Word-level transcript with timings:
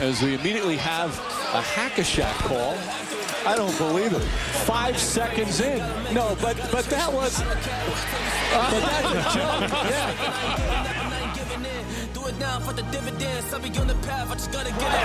as 0.00 0.22
we 0.22 0.34
immediately 0.34 0.76
have 0.76 1.10
a 1.52 1.60
hack-a-shack 1.60 2.34
call. 2.48 2.74
I 3.46 3.54
don't 3.54 3.76
believe 3.76 4.12
it. 4.12 4.22
Five 4.64 4.98
seconds 4.98 5.60
in. 5.60 5.78
No, 6.14 6.36
but 6.40 6.56
but 6.72 6.84
that 6.86 7.12
was. 7.12 7.36
but 7.40 8.80
that's 8.80 9.12
a 9.12 9.22
joke. 9.36 9.68
Yeah. 9.92 10.08
Do 12.14 12.26
it 12.26 12.38
now 12.38 12.60
for 12.60 12.72
the 12.72 12.82
dividends. 12.90 13.52
I'll 13.52 13.60
be 13.60 13.68
on 13.78 13.86
the 13.86 13.94
path. 14.08 14.30
I 14.30 14.34
just 14.34 14.52
gotta 14.52 14.70
get 14.72 14.88
it. 14.88 15.04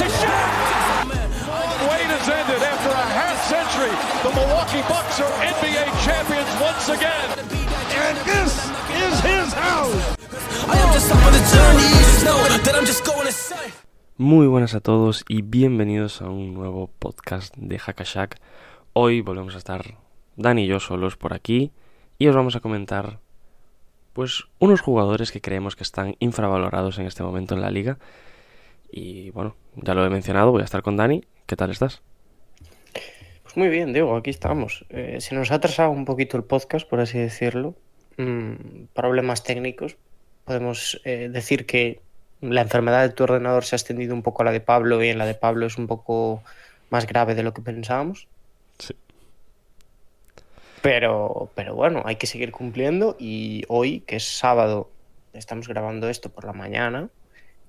I 0.00 0.24
got 0.24 0.48
my 0.48 1.04
mind. 1.04 1.08
Man. 1.12 1.28
I 1.28 1.62
ain't 1.62 1.70
gonna 1.76 1.92
Wait 1.92 2.08
has 2.16 2.28
ended 2.28 2.62
after 2.72 2.90
a 2.90 3.06
half 3.20 3.36
century. 3.52 3.94
The 4.24 4.32
Milwaukee 4.32 4.84
Bucks 4.88 5.20
are 5.20 5.32
NBA 5.44 5.84
champions 6.04 6.50
once 6.60 6.88
again. 6.88 7.28
And 8.00 8.16
this 8.24 8.52
is 9.04 9.14
his 9.20 9.52
house. 9.52 10.16
I 10.68 10.76
am 10.76 10.92
just 10.92 11.12
on 11.12 11.32
the 11.32 11.42
journey. 11.52 11.88
Just 12.00 12.24
know 12.24 12.40
that 12.64 12.74
I'm 12.74 12.86
just 12.86 13.04
going 13.04 13.26
insane. 13.26 13.85
Muy 14.18 14.46
buenas 14.46 14.74
a 14.74 14.80
todos 14.80 15.26
y 15.28 15.42
bienvenidos 15.42 16.22
a 16.22 16.30
un 16.30 16.54
nuevo 16.54 16.88
podcast 16.98 17.54
de 17.54 17.78
Hackashack. 17.78 18.40
Hoy 18.94 19.20
volvemos 19.20 19.54
a 19.54 19.58
estar 19.58 19.98
Dani 20.36 20.64
y 20.64 20.66
yo 20.66 20.80
solos 20.80 21.18
por 21.18 21.34
aquí 21.34 21.70
y 22.18 22.26
os 22.26 22.34
vamos 22.34 22.56
a 22.56 22.60
comentar 22.60 23.20
pues 24.14 24.44
unos 24.58 24.80
jugadores 24.80 25.32
que 25.32 25.42
creemos 25.42 25.76
que 25.76 25.82
están 25.82 26.16
infravalorados 26.18 26.98
en 26.98 27.04
este 27.04 27.24
momento 27.24 27.54
en 27.54 27.60
la 27.60 27.70
liga. 27.70 27.98
Y 28.90 29.32
bueno, 29.32 29.54
ya 29.74 29.92
lo 29.92 30.02
he 30.06 30.08
mencionado, 30.08 30.50
voy 30.50 30.62
a 30.62 30.64
estar 30.64 30.80
con 30.80 30.96
Dani. 30.96 31.22
¿Qué 31.44 31.56
tal 31.56 31.70
estás? 31.70 32.00
Pues 33.42 33.54
muy 33.58 33.68
bien, 33.68 33.92
Diego, 33.92 34.16
aquí 34.16 34.30
estamos. 34.30 34.86
Eh, 34.88 35.18
se 35.20 35.34
nos 35.34 35.50
ha 35.50 35.56
atrasado 35.56 35.90
un 35.90 36.06
poquito 36.06 36.38
el 36.38 36.44
podcast, 36.44 36.88
por 36.88 37.00
así 37.00 37.18
decirlo. 37.18 37.74
Mm, 38.16 38.86
problemas 38.94 39.42
técnicos. 39.42 39.98
Podemos 40.46 41.02
eh, 41.04 41.28
decir 41.30 41.66
que 41.66 42.00
la 42.40 42.62
enfermedad 42.62 43.02
de 43.02 43.10
tu 43.10 43.24
ordenador 43.24 43.64
se 43.64 43.74
ha 43.74 43.78
extendido 43.78 44.14
un 44.14 44.22
poco 44.22 44.42
a 44.42 44.44
la 44.44 44.52
de 44.52 44.60
Pablo 44.60 45.02
y 45.02 45.08
en 45.08 45.18
la 45.18 45.26
de 45.26 45.34
Pablo 45.34 45.66
es 45.66 45.78
un 45.78 45.86
poco 45.86 46.42
más 46.90 47.06
grave 47.06 47.34
de 47.34 47.42
lo 47.42 47.54
que 47.54 47.62
pensábamos. 47.62 48.28
Sí. 48.78 48.94
Pero, 50.82 51.50
pero 51.54 51.74
bueno, 51.74 52.02
hay 52.04 52.16
que 52.16 52.26
seguir 52.26 52.52
cumpliendo 52.52 53.16
y 53.18 53.64
hoy, 53.68 54.00
que 54.00 54.16
es 54.16 54.38
sábado, 54.38 54.90
estamos 55.32 55.68
grabando 55.68 56.08
esto 56.08 56.28
por 56.28 56.44
la 56.44 56.52
mañana, 56.52 57.08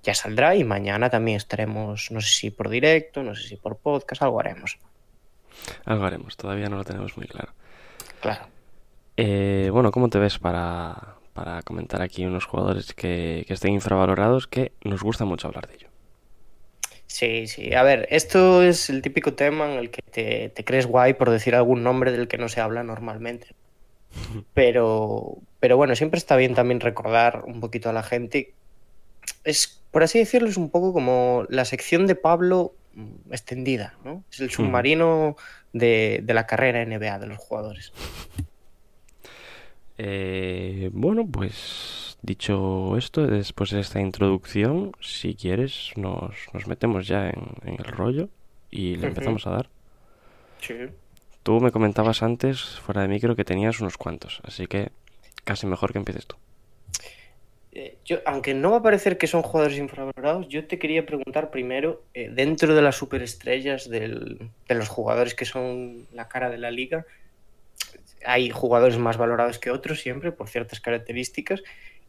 ya 0.04 0.14
saldrá 0.14 0.56
y 0.56 0.64
mañana 0.64 1.10
también 1.10 1.38
estaremos, 1.38 2.12
no 2.12 2.22
sé 2.22 2.30
si 2.30 2.52
por 2.52 2.70
directo, 2.70 3.24
no 3.24 3.36
sé 3.36 3.48
si 3.48 3.56
por 3.56 3.78
podcast, 3.78 4.22
algo 4.22 4.40
haremos. 4.40 4.78
Algo 5.86 6.06
haremos, 6.06 6.38
todavía 6.38 6.70
no 6.70 6.78
lo 6.78 6.84
tenemos 6.84 7.18
muy 7.18 7.28
claro. 7.28 7.54
Claro. 8.22 8.48
Eh, 9.16 9.70
bueno, 9.72 9.92
¿cómo 9.92 10.10
te 10.10 10.20
ves 10.20 10.38
para, 10.38 11.16
para 11.38 11.62
comentar 11.62 12.02
aquí 12.02 12.26
unos 12.26 12.46
jugadores 12.46 12.96
que, 12.96 13.46
que 13.48 13.54
estén 13.54 13.72
infravalorados 13.72 14.48
que 14.48 14.72
nos 14.84 15.04
gusta 15.04 15.24
mucho 15.24 15.48
hablar 15.48 15.68
de 15.68 15.76
ello? 15.76 15.88
Sí, 17.06 17.46
sí. 17.46 17.76
A 17.76 17.84
ver, 17.84 18.08
esto 18.10 18.64
es 18.64 18.90
el 18.90 19.04
típico 19.04 19.36
tema 19.36 19.72
en 19.72 19.78
el 19.78 19.92
que 19.92 20.02
te, 20.02 20.50
te 20.50 20.66
crees 20.66 20.88
guay 20.88 21.14
por 21.14 21.30
decir 21.30 21.54
algún 21.54 21.84
nombre 21.84 22.12
del 22.12 22.28
que 22.28 22.40
no 22.40 22.50
se 22.50 22.60
habla 22.60 22.82
normalmente. 22.82 23.50
Pero, 24.56 25.38
pero 25.60 25.78
bueno, 25.78 25.96
siempre 25.96 26.18
está 26.18 26.38
bien 26.38 26.56
también 26.56 26.80
recordar 26.80 27.44
un 27.46 27.60
poquito 27.60 27.90
a 27.90 27.94
la 27.94 28.02
gente. 28.02 28.54
Es, 29.44 29.84
por 29.92 30.02
así 30.02 30.18
decirlo, 30.18 30.50
es 30.50 30.58
un 30.58 30.72
poco 30.72 30.92
como 30.92 31.46
la 31.50 31.66
sección 31.66 32.08
de 32.08 32.16
Pablo 32.16 32.74
mm, 32.96 33.32
extendida, 33.32 33.96
¿no? 34.04 34.24
Es 34.32 34.40
el 34.40 34.50
submarino 34.50 35.36
de, 35.72 36.22
de 36.24 36.34
la 36.34 36.48
carrera 36.48 36.84
NBA 36.84 37.20
de 37.20 37.28
los 37.28 37.38
jugadores. 37.38 37.94
Eh, 39.98 40.90
bueno, 40.94 41.26
pues 41.28 42.18
dicho 42.22 42.98
esto, 42.98 43.26
después 43.26 43.72
de 43.72 43.80
esta 43.80 44.00
introducción, 44.00 44.92
si 45.02 45.36
quieres, 45.36 45.92
nos, 45.96 46.36
nos 46.54 46.68
metemos 46.68 47.08
ya 47.08 47.30
en, 47.30 47.42
en 47.64 47.74
el 47.80 47.86
rollo 47.86 48.30
y 48.70 48.96
le 48.98 49.08
empezamos 49.08 49.48
a 49.48 49.52
dar. 49.52 49.70
Sí. 50.62 50.76
Tú 51.44 51.60
me 51.62 51.72
comentabas 51.72 52.24
antes, 52.24 52.62
fuera 52.80 53.02
de 53.02 53.08
micro, 53.08 53.36
que 53.36 53.46
tenías 53.46 53.80
unos 53.80 53.98
cuantos, 53.98 54.42
así 54.44 54.68
que 54.68 54.90
casi 55.46 55.66
mejor 55.66 55.94
que 55.94 56.00
empieces 56.00 56.28
tú. 56.28 56.36
Eh, 57.72 57.98
Yo, 58.04 58.18
aunque 58.26 58.54
no 58.54 58.72
va 58.72 58.78
a 58.78 58.84
parecer 58.84 59.18
que 59.18 59.28
son 59.28 59.44
jugadores 59.44 59.78
infravalorados, 59.78 60.48
yo 60.50 60.66
te 60.66 60.78
quería 60.80 61.06
preguntar 61.06 61.50
primero, 61.52 62.04
eh, 62.14 62.30
dentro 62.34 62.76
de 62.76 62.82
las 62.82 62.96
superestrellas 62.96 63.90
del- 63.90 64.50
de 64.68 64.76
los 64.76 64.90
jugadores 64.90 65.36
que 65.36 65.46
son 65.46 66.06
la 66.14 66.28
cara 66.28 66.50
de 66.50 66.58
la 66.58 66.72
liga, 66.72 67.06
hay 68.26 68.50
jugadores 68.50 68.98
más 68.98 69.18
valorados 69.18 69.60
que 69.60 69.72
otros 69.72 70.02
siempre 70.02 70.32
por 70.32 70.50
ciertas 70.50 70.80
características 70.80 71.64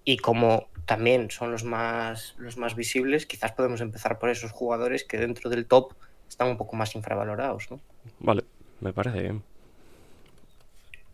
y 0.05 0.17
como 0.17 0.69
también 0.87 1.31
son 1.31 1.53
los 1.53 1.65
más, 1.65 2.35
los 2.39 2.57
más 2.57 2.75
visibles, 2.75 3.27
quizás 3.27 3.53
podemos 3.53 3.81
empezar 3.81 4.19
por 4.19 4.31
esos 4.31 4.53
jugadores 4.53 5.05
que 5.05 5.19
dentro 5.19 5.51
del 5.51 5.67
top 5.67 5.93
están 6.29 6.49
un 6.49 6.57
poco 6.57 6.77
más 6.77 6.95
infravalorados, 6.95 7.71
¿no? 7.71 7.81
Vale, 8.21 8.45
me 8.81 8.93
parece 8.93 9.21
bien. 9.21 9.43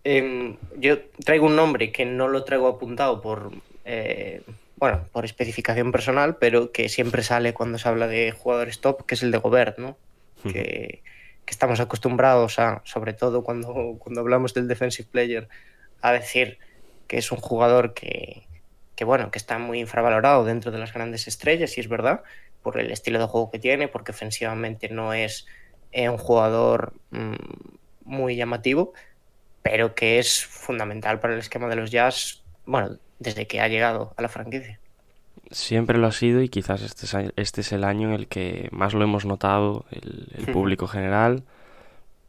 Em, 0.04 0.56
yo 0.76 0.98
traigo 1.24 1.46
un 1.46 1.56
nombre 1.56 1.90
que 1.90 2.04
no 2.04 2.28
lo 2.28 2.44
traigo 2.44 2.68
apuntado 2.68 3.20
por, 3.20 3.50
eh, 3.84 4.42
bueno, 4.76 5.08
por 5.12 5.24
especificación 5.24 5.92
personal, 5.92 6.36
pero 6.36 6.72
que 6.72 6.88
siempre 6.88 7.22
sale 7.22 7.54
cuando 7.54 7.78
se 7.78 7.88
habla 7.88 8.06
de 8.06 8.30
jugadores 8.30 8.80
top, 8.80 9.06
que 9.06 9.14
es 9.14 9.22
el 9.22 9.30
de 9.30 9.38
Gobert, 9.38 9.78
¿no? 9.78 9.96
Que, 10.44 11.02
que 11.44 11.52
estamos 11.52 11.80
acostumbrados 11.80 12.58
a, 12.58 12.82
sobre 12.84 13.12
todo 13.12 13.44
cuando, 13.44 13.96
cuando 13.98 14.20
hablamos 14.20 14.54
del 14.54 14.68
defensive 14.68 15.08
player, 15.10 15.48
a 16.00 16.12
decir 16.12 16.58
que 17.06 17.18
es 17.18 17.32
un 17.32 17.38
jugador 17.38 17.94
que, 17.94 18.46
que, 18.96 19.04
bueno, 19.04 19.30
que 19.30 19.38
está 19.38 19.58
muy 19.58 19.80
infravalorado 19.80 20.44
dentro 20.44 20.70
de 20.70 20.78
las 20.78 20.92
grandes 20.92 21.28
estrellas, 21.28 21.76
y 21.76 21.80
es 21.80 21.88
verdad, 21.88 22.22
por 22.62 22.78
el 22.78 22.90
estilo 22.90 23.18
de 23.18 23.26
juego 23.26 23.50
que 23.50 23.58
tiene, 23.58 23.88
porque 23.88 24.12
ofensivamente 24.12 24.88
no 24.88 25.12
es 25.12 25.46
eh, 25.92 26.08
un 26.08 26.18
jugador 26.18 26.94
mm, 27.10 27.34
muy 28.04 28.36
llamativo, 28.36 28.94
pero 29.62 29.94
que 29.94 30.18
es 30.18 30.44
fundamental 30.44 31.20
para 31.20 31.34
el 31.34 31.40
esquema 31.40 31.68
de 31.68 31.76
los 31.76 31.90
Jazz, 31.90 32.42
bueno, 32.66 32.98
desde 33.18 33.46
que 33.46 33.60
ha 33.60 33.68
llegado 33.68 34.14
a 34.16 34.22
la 34.22 34.28
franquicia. 34.28 34.80
Siempre 35.50 35.98
lo 35.98 36.06
ha 36.06 36.12
sido 36.12 36.42
y 36.42 36.48
quizás 36.48 36.82
este 36.82 37.06
es, 37.06 37.32
este 37.36 37.60
es 37.60 37.72
el 37.72 37.84
año 37.84 38.08
en 38.08 38.14
el 38.14 38.26
que 38.28 38.68
más 38.72 38.94
lo 38.94 39.04
hemos 39.04 39.24
notado 39.26 39.84
el, 39.90 40.28
el 40.34 40.42
Ujú. 40.44 40.52
público 40.52 40.86
general, 40.88 41.44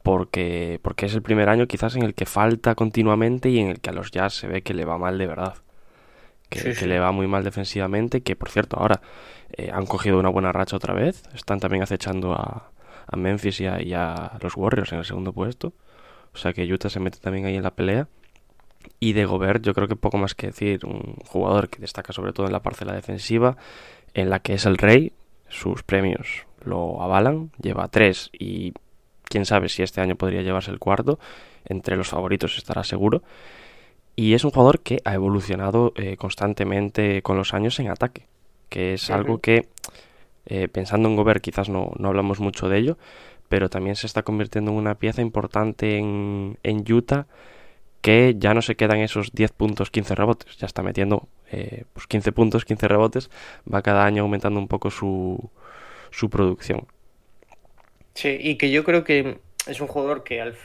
porque, 0.03 0.79
porque 0.83 1.07
es 1.07 1.15
el 1.15 1.21
primer 1.21 1.49
año 1.49 1.67
quizás 1.67 1.95
en 1.95 2.03
el 2.03 2.13
que 2.13 2.25
falta 2.25 2.75
continuamente 2.75 3.49
y 3.49 3.59
en 3.59 3.69
el 3.69 3.79
que 3.81 3.89
a 3.89 3.93
los 3.93 4.11
Jazz 4.11 4.35
se 4.35 4.47
ve 4.47 4.61
que 4.63 4.73
le 4.73 4.85
va 4.85 4.97
mal 4.97 5.17
de 5.17 5.27
verdad. 5.27 5.55
Que, 6.49 6.59
Sí, 6.59 6.75
que 6.75 6.75
sí. 6.75 6.85
le 6.87 6.99
va 6.99 7.11
muy 7.11 7.27
mal 7.27 7.43
defensivamente, 7.43 8.21
que 8.21 8.35
por 8.35 8.49
cierto 8.49 8.77
ahora 8.79 9.01
eh, 9.57 9.71
han 9.73 9.85
cogido 9.87 10.19
una 10.19 10.29
buena 10.29 10.51
racha 10.51 10.75
otra 10.77 10.93
vez, 10.93 11.23
están 11.33 11.59
también 11.59 11.83
acechando 11.83 12.33
a, 12.33 12.71
a 13.07 13.15
Memphis 13.17 13.61
y 13.61 13.67
a, 13.67 13.81
y 13.81 13.93
a 13.93 14.37
los 14.41 14.55
Warriors 14.55 14.91
en 14.93 14.99
el 14.99 15.05
segundo 15.05 15.33
puesto, 15.33 15.73
o 16.33 16.37
sea 16.37 16.53
que 16.53 16.71
Utah 16.71 16.89
se 16.89 16.99
mete 16.99 17.19
también 17.19 17.45
ahí 17.45 17.55
en 17.55 17.63
la 17.63 17.71
pelea. 17.75 18.07
Y 18.99 19.13
de 19.13 19.25
Gobert, 19.25 19.63
yo 19.63 19.73
creo 19.73 19.87
que 19.87 19.95
poco 19.95 20.17
más 20.17 20.35
que 20.35 20.47
decir. 20.47 20.85
Un 20.85 21.15
jugador 21.25 21.69
que 21.69 21.79
destaca 21.79 22.13
sobre 22.13 22.33
todo 22.33 22.45
en 22.45 22.53
la 22.53 22.61
parcela 22.61 22.93
defensiva, 22.93 23.57
en 24.13 24.29
la 24.29 24.39
que 24.39 24.53
es 24.53 24.65
el 24.65 24.77
rey. 24.77 25.13
Sus 25.47 25.83
premios 25.83 26.45
lo 26.63 27.01
avalan. 27.01 27.51
Lleva 27.61 27.87
tres 27.87 28.29
y 28.33 28.73
quién 29.23 29.45
sabe 29.45 29.69
si 29.69 29.83
este 29.83 30.01
año 30.01 30.15
podría 30.15 30.41
llevarse 30.41 30.71
el 30.71 30.79
cuarto. 30.79 31.19
Entre 31.65 31.95
los 31.95 32.09
favoritos 32.09 32.57
estará 32.57 32.83
seguro. 32.83 33.23
Y 34.15 34.33
es 34.33 34.45
un 34.45 34.51
jugador 34.51 34.79
que 34.79 35.01
ha 35.03 35.13
evolucionado 35.13 35.93
eh, 35.95 36.15
constantemente 36.15 37.21
con 37.21 37.37
los 37.37 37.53
años 37.53 37.79
en 37.79 37.89
ataque. 37.89 38.27
Que 38.69 38.93
es 38.93 39.09
algo 39.09 39.39
que, 39.39 39.67
eh, 40.45 40.67
pensando 40.67 41.09
en 41.09 41.15
Gobert, 41.15 41.41
quizás 41.41 41.69
no, 41.69 41.91
no 41.97 42.07
hablamos 42.07 42.39
mucho 42.39 42.69
de 42.69 42.77
ello. 42.77 42.97
Pero 43.49 43.69
también 43.69 43.95
se 43.95 44.07
está 44.07 44.23
convirtiendo 44.23 44.71
en 44.71 44.77
una 44.77 44.95
pieza 44.95 45.21
importante 45.21 45.97
en, 45.97 46.57
en 46.63 46.91
Utah 46.91 47.27
que 48.05 48.35
ya 48.37 48.53
no 48.53 48.61
se 48.61 48.75
quedan 48.75 48.99
esos 48.99 49.31
10 49.31 49.51
puntos, 49.53 49.89
15 49.89 50.13
rebotes, 50.13 50.57
ya 50.57 50.67
está 50.67 50.83
metiendo 50.83 51.27
eh, 51.51 51.85
pues 51.91 52.05
15 52.05 52.33
puntos, 52.33 52.63
15 52.63 52.87
rebotes, 52.87 53.31
va 53.65 53.81
cada 53.81 54.05
año 54.05 54.21
aumentando 54.21 54.59
un 54.59 54.67
poco 54.67 54.91
su, 54.91 55.49
su 56.11 56.29
producción. 56.29 56.85
Sí, 58.13 58.37
y 58.39 58.57
que 58.57 58.69
yo 58.69 58.83
creo 58.83 59.03
que 59.03 59.39
es 59.65 59.81
un 59.81 59.87
jugador 59.87 60.23
que 60.23 60.39
al, 60.39 60.55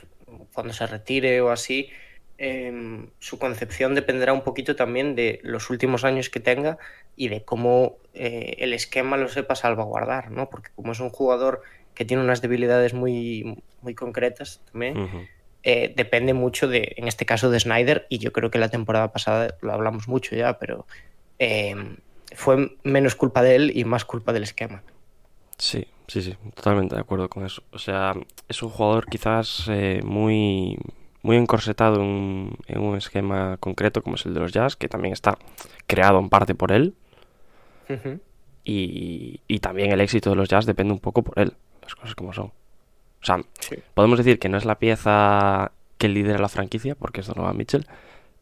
cuando 0.53 0.75
se 0.75 0.87
retire 0.87 1.41
o 1.41 1.49
así, 1.49 1.89
em, 2.37 3.09
su 3.21 3.39
concepción 3.39 3.95
dependerá 3.95 4.35
un 4.35 4.43
poquito 4.43 4.77
también 4.77 5.15
de 5.15 5.41
los 5.43 5.71
últimos 5.71 6.05
años 6.05 6.29
que 6.29 6.41
tenga 6.41 6.77
y 7.17 7.29
de 7.29 7.43
cómo 7.43 7.97
eh, 8.13 8.57
el 8.59 8.75
esquema 8.75 9.17
lo 9.17 9.29
sepa 9.29 9.55
salvaguardar, 9.55 10.31
¿no? 10.31 10.51
Porque 10.51 10.73
como 10.77 10.93
es 10.93 11.01
un 11.01 11.09
jugador 11.09 11.63
que 11.95 12.05
tiene 12.05 12.23
unas 12.23 12.43
debilidades 12.43 12.93
muy, 12.93 13.63
muy 13.81 13.95
concretas 13.95 14.61
también. 14.71 15.31
Eh, 15.63 15.93
depende 15.97 16.35
mucho 16.35 16.69
de, 16.69 16.95
en 16.97 17.09
este 17.09 17.27
caso, 17.27 17.51
de 17.51 17.61
Snyder, 17.61 18.07
y 18.09 18.19
yo 18.19 18.33
creo 18.33 18.51
que 18.51 18.59
la 18.59 18.69
temporada 18.71 19.13
pasada 19.13 19.57
lo 19.63 19.73
hablamos 19.73 20.09
mucho 20.09 20.35
ya, 20.37 20.59
pero 20.59 20.87
eh, 21.39 21.75
fue 22.35 22.73
menos 22.83 23.15
culpa 23.15 23.43
de 23.43 23.57
él 23.57 23.73
y 23.75 23.85
más 23.85 24.05
culpa 24.05 24.33
del 24.33 24.45
esquema. 24.45 24.83
Sí, 25.59 25.87
sí, 26.07 26.23
sí, 26.23 26.37
totalmente 26.55 26.95
de 26.95 27.01
acuerdo 27.03 27.29
con 27.29 27.45
eso. 27.45 27.63
O 27.73 27.79
sea, 27.79 28.15
es 28.49 28.63
un 28.63 28.71
jugador 28.71 29.07
quizás 29.07 29.67
eh, 29.69 30.01
muy, 30.03 30.79
muy 31.23 31.37
encorsetado 31.37 31.97
en, 31.97 32.03
un- 32.03 32.59
en 32.67 32.81
un 32.81 32.97
esquema 32.97 33.57
concreto 33.59 34.03
como 34.03 34.17
es 34.17 34.25
el 34.27 34.33
de 34.35 34.41
los 34.41 34.53
Jazz, 34.53 34.77
que 34.77 34.89
también 34.89 35.13
está 35.13 35.37
creado 35.87 36.19
en 36.19 36.31
parte 36.31 36.55
por 36.55 36.73
él. 36.73 36.95
Y 38.65 39.59
también 39.61 39.93
el 39.93 40.01
éxito 40.01 40.31
de 40.31 40.37
los 40.37 40.49
Jazz 40.49 40.65
depende 40.67 40.93
un 40.93 41.01
poco 41.01 41.23
por 41.23 41.39
él, 41.39 41.55
las 41.83 41.95
cosas 41.95 42.15
como 42.15 42.33
son. 42.33 42.53
O 43.23 43.25
sea, 43.25 43.41
Sí. 43.61 43.77
podemos 43.95 44.19
decir 44.19 44.39
que 44.39 44.49
no 44.49 44.57
es 44.59 44.65
la 44.65 44.79
pieza 44.79 45.73
que 45.99 46.09
lidera 46.09 46.39
la 46.39 46.49
franquicia, 46.49 46.95
porque 46.95 47.21
es 47.21 47.27
Donovan 47.27 47.57
Mitchell, 47.57 47.87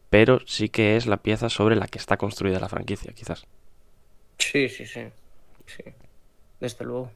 pero 0.09 0.39
sí 0.45 0.69
que 0.69 0.95
es 0.95 1.05
la 1.05 1.17
pieza 1.17 1.49
sobre 1.49 1.75
la 1.75 1.87
que 1.87 1.97
está 1.99 2.17
construida 2.17 2.59
la 2.59 2.69
franquicia, 2.69 3.11
quizás. 3.13 3.45
Sí, 4.37 4.69
sí, 4.69 4.85
sí. 4.85 5.01
Sí. 5.65 5.83
Desde 6.59 6.85
luego. 6.85 7.11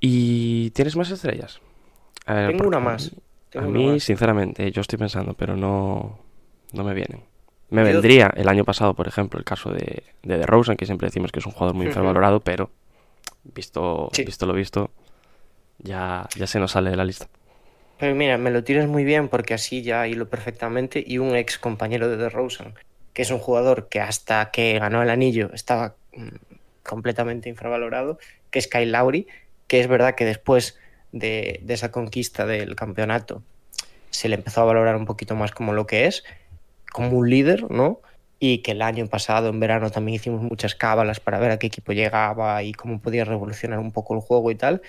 ¿Y 0.00 0.70
tienes 0.70 0.96
más 0.96 1.10
estrellas? 1.10 1.60
A 2.26 2.34
ver, 2.34 2.50
Tengo 2.52 2.66
una 2.68 2.80
más. 2.80 3.12
Tengo 3.50 3.66
a 3.66 3.70
mí, 3.70 3.86
más. 3.92 4.02
sinceramente, 4.02 4.70
yo 4.72 4.80
estoy 4.80 4.98
pensando, 4.98 5.34
pero 5.34 5.56
no, 5.56 6.18
no 6.72 6.84
me 6.84 6.94
vienen. 6.94 7.22
Me 7.70 7.82
vendría 7.82 8.32
el 8.36 8.48
año 8.48 8.64
pasado, 8.64 8.94
por 8.94 9.08
ejemplo, 9.08 9.38
el 9.38 9.44
caso 9.44 9.70
de, 9.70 10.02
de 10.22 10.38
DeRozan, 10.38 10.76
que 10.76 10.86
siempre 10.86 11.08
decimos 11.08 11.32
que 11.32 11.40
es 11.40 11.46
un 11.46 11.52
jugador 11.52 11.74
muy 11.74 11.86
infravalorado, 11.86 12.40
pero 12.40 12.70
visto, 13.44 14.10
Sí. 14.12 14.24
visto 14.24 14.46
lo 14.46 14.54
visto, 14.54 14.90
ya, 15.78 16.28
ya 16.36 16.46
se 16.46 16.58
nos 16.58 16.72
sale 16.72 16.90
de 16.90 16.96
la 16.96 17.04
lista. 17.04 17.28
Pero 17.98 18.14
mira, 18.14 18.38
me 18.38 18.50
lo 18.50 18.64
tiras 18.64 18.88
muy 18.88 19.04
bien 19.04 19.28
porque 19.28 19.54
así 19.54 19.82
ya 19.82 20.06
hilo 20.08 20.28
perfectamente. 20.28 21.02
Y 21.06 21.18
un 21.18 21.36
ex 21.36 21.58
compañero 21.58 22.08
de 22.08 22.16
DeRozan, 22.16 22.74
que 23.12 23.22
es 23.22 23.30
un 23.30 23.38
jugador 23.38 23.88
que 23.88 24.00
hasta 24.00 24.50
que 24.50 24.78
ganó 24.78 25.02
el 25.02 25.10
anillo 25.10 25.50
estaba 25.52 25.94
mm, 26.14 26.28
completamente 26.82 27.48
infravalorado, 27.48 28.18
que 28.50 28.58
es 28.58 28.66
Kyle 28.66 28.90
Lowry, 28.90 29.26
que 29.68 29.80
es 29.80 29.86
verdad 29.86 30.14
que 30.16 30.24
después 30.24 30.78
de, 31.12 31.60
de 31.62 31.74
esa 31.74 31.92
conquista 31.92 32.46
del 32.46 32.74
campeonato 32.74 33.42
se 34.10 34.28
le 34.28 34.36
empezó 34.36 34.62
a 34.62 34.64
valorar 34.64 34.96
un 34.96 35.06
poquito 35.06 35.34
más 35.36 35.52
como 35.52 35.72
lo 35.72 35.86
que 35.86 36.06
es, 36.06 36.24
como 36.92 37.10
un 37.10 37.30
líder, 37.30 37.70
¿no? 37.70 38.00
Y 38.38 38.58
que 38.58 38.72
el 38.72 38.82
año 38.82 39.06
pasado, 39.06 39.48
en 39.48 39.60
verano, 39.60 39.90
también 39.90 40.16
hicimos 40.16 40.42
muchas 40.42 40.74
cábalas 40.74 41.20
para 41.20 41.38
ver 41.38 41.52
a 41.52 41.58
qué 41.58 41.68
equipo 41.68 41.92
llegaba 41.92 42.62
y 42.62 42.72
cómo 42.72 43.00
podía 43.00 43.24
revolucionar 43.24 43.78
un 43.78 43.92
poco 43.92 44.14
el 44.14 44.20
juego 44.20 44.50
y 44.50 44.54
tal. 44.54 44.82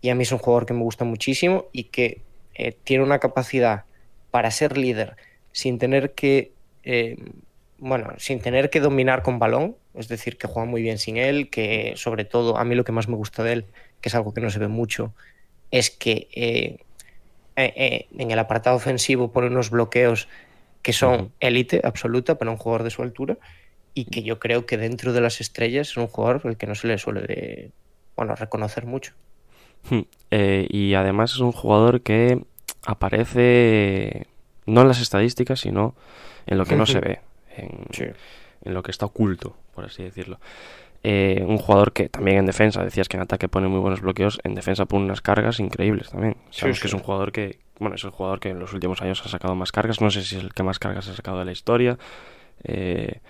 Y 0.00 0.08
a 0.10 0.14
mí 0.14 0.22
es 0.22 0.32
un 0.32 0.38
jugador 0.38 0.66
que 0.66 0.74
me 0.74 0.82
gusta 0.82 1.04
muchísimo 1.04 1.66
y 1.72 1.84
que 1.84 2.22
eh, 2.54 2.72
tiene 2.84 3.04
una 3.04 3.18
capacidad 3.18 3.84
para 4.30 4.50
ser 4.50 4.76
líder 4.76 5.16
sin 5.52 5.78
tener 5.78 6.12
que, 6.12 6.52
eh, 6.84 7.16
bueno, 7.78 8.14
sin 8.18 8.40
tener 8.40 8.70
que 8.70 8.80
dominar 8.80 9.22
con 9.22 9.38
balón, 9.38 9.76
es 9.94 10.08
decir, 10.08 10.38
que 10.38 10.46
juega 10.46 10.68
muy 10.68 10.82
bien 10.82 10.98
sin 10.98 11.18
él, 11.18 11.50
que 11.50 11.92
sobre 11.96 12.24
todo 12.24 12.56
a 12.56 12.64
mí 12.64 12.74
lo 12.74 12.84
que 12.84 12.92
más 12.92 13.08
me 13.08 13.16
gusta 13.16 13.42
de 13.42 13.52
él, 13.52 13.64
que 14.00 14.08
es 14.08 14.14
algo 14.14 14.32
que 14.32 14.40
no 14.40 14.50
se 14.50 14.58
ve 14.58 14.68
mucho, 14.68 15.12
es 15.70 15.90
que 15.90 16.28
eh, 16.32 16.78
en 17.56 18.30
el 18.30 18.38
apartado 18.38 18.76
ofensivo 18.76 19.30
pone 19.30 19.48
unos 19.48 19.70
bloqueos 19.70 20.28
que 20.82 20.92
son 20.92 21.32
élite 21.40 21.80
absoluta 21.84 22.36
para 22.38 22.50
un 22.50 22.56
jugador 22.56 22.82
de 22.82 22.90
su 22.90 23.02
altura 23.02 23.38
y 23.94 24.06
que 24.06 24.22
yo 24.22 24.38
creo 24.38 24.66
que 24.66 24.76
dentro 24.78 25.12
de 25.12 25.20
las 25.20 25.40
estrellas 25.40 25.90
es 25.90 25.96
un 25.96 26.06
jugador 26.08 26.40
el 26.44 26.56
que 26.56 26.66
no 26.66 26.74
se 26.74 26.88
le 26.88 26.98
suele 26.98 27.20
de- 27.22 27.70
bueno, 28.16 28.34
reconocer 28.34 28.84
mucho. 28.86 29.14
Eh, 30.30 30.66
y 30.70 30.94
además 30.94 31.32
es 31.32 31.38
un 31.40 31.52
jugador 31.52 32.02
que 32.02 32.42
aparece 32.84 34.26
no 34.66 34.82
en 34.82 34.88
las 34.88 35.00
estadísticas, 35.00 35.60
sino 35.60 35.94
en 36.46 36.58
lo 36.58 36.64
que 36.64 36.76
no 36.76 36.86
se 36.86 37.00
ve, 37.00 37.20
en, 37.56 37.86
en 38.64 38.74
lo 38.74 38.82
que 38.82 38.90
está 38.90 39.06
oculto, 39.06 39.56
por 39.74 39.84
así 39.84 40.02
decirlo. 40.02 40.38
Eh, 41.04 41.44
un 41.46 41.58
jugador 41.58 41.92
que 41.92 42.08
también 42.08 42.38
en 42.38 42.46
defensa, 42.46 42.84
decías 42.84 43.08
que 43.08 43.16
en 43.16 43.24
ataque 43.24 43.48
pone 43.48 43.66
muy 43.66 43.80
buenos 43.80 44.00
bloqueos, 44.00 44.40
en 44.44 44.54
defensa 44.54 44.86
pone 44.86 45.04
unas 45.04 45.20
cargas 45.20 45.58
increíbles 45.58 46.10
también. 46.10 46.36
Sabemos 46.50 46.80
que 46.80 46.86
es 46.86 46.94
un 46.94 47.00
jugador 47.00 47.32
que, 47.32 47.58
bueno, 47.82 47.96
es 47.96 48.04
el 48.04 48.10
jugador 48.10 48.40
que 48.40 48.48
en 48.50 48.58
los 48.58 48.72
últimos 48.72 49.02
años 49.02 49.22
ha 49.24 49.28
sacado 49.28 49.54
más 49.54 49.72
cargas, 49.72 50.00
no 50.00 50.10
sé 50.10 50.22
si 50.22 50.36
es 50.36 50.42
el 50.42 50.54
que 50.54 50.62
más 50.62 50.78
cargas 50.78 51.08
ha 51.08 51.14
sacado 51.14 51.38
de 51.38 51.44
la 51.44 51.52
historia, 51.52 51.98
eh, 52.64 53.20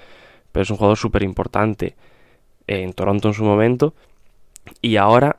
pero 0.53 0.63
es 0.63 0.71
un 0.71 0.77
jugador 0.77 0.97
súper 0.99 1.23
importante 1.23 1.97
en 2.67 2.93
Toronto 2.93 3.29
en 3.29 3.35
su 3.35 3.45
momento 3.45 3.95
y 4.81 4.97
ahora, 4.97 5.37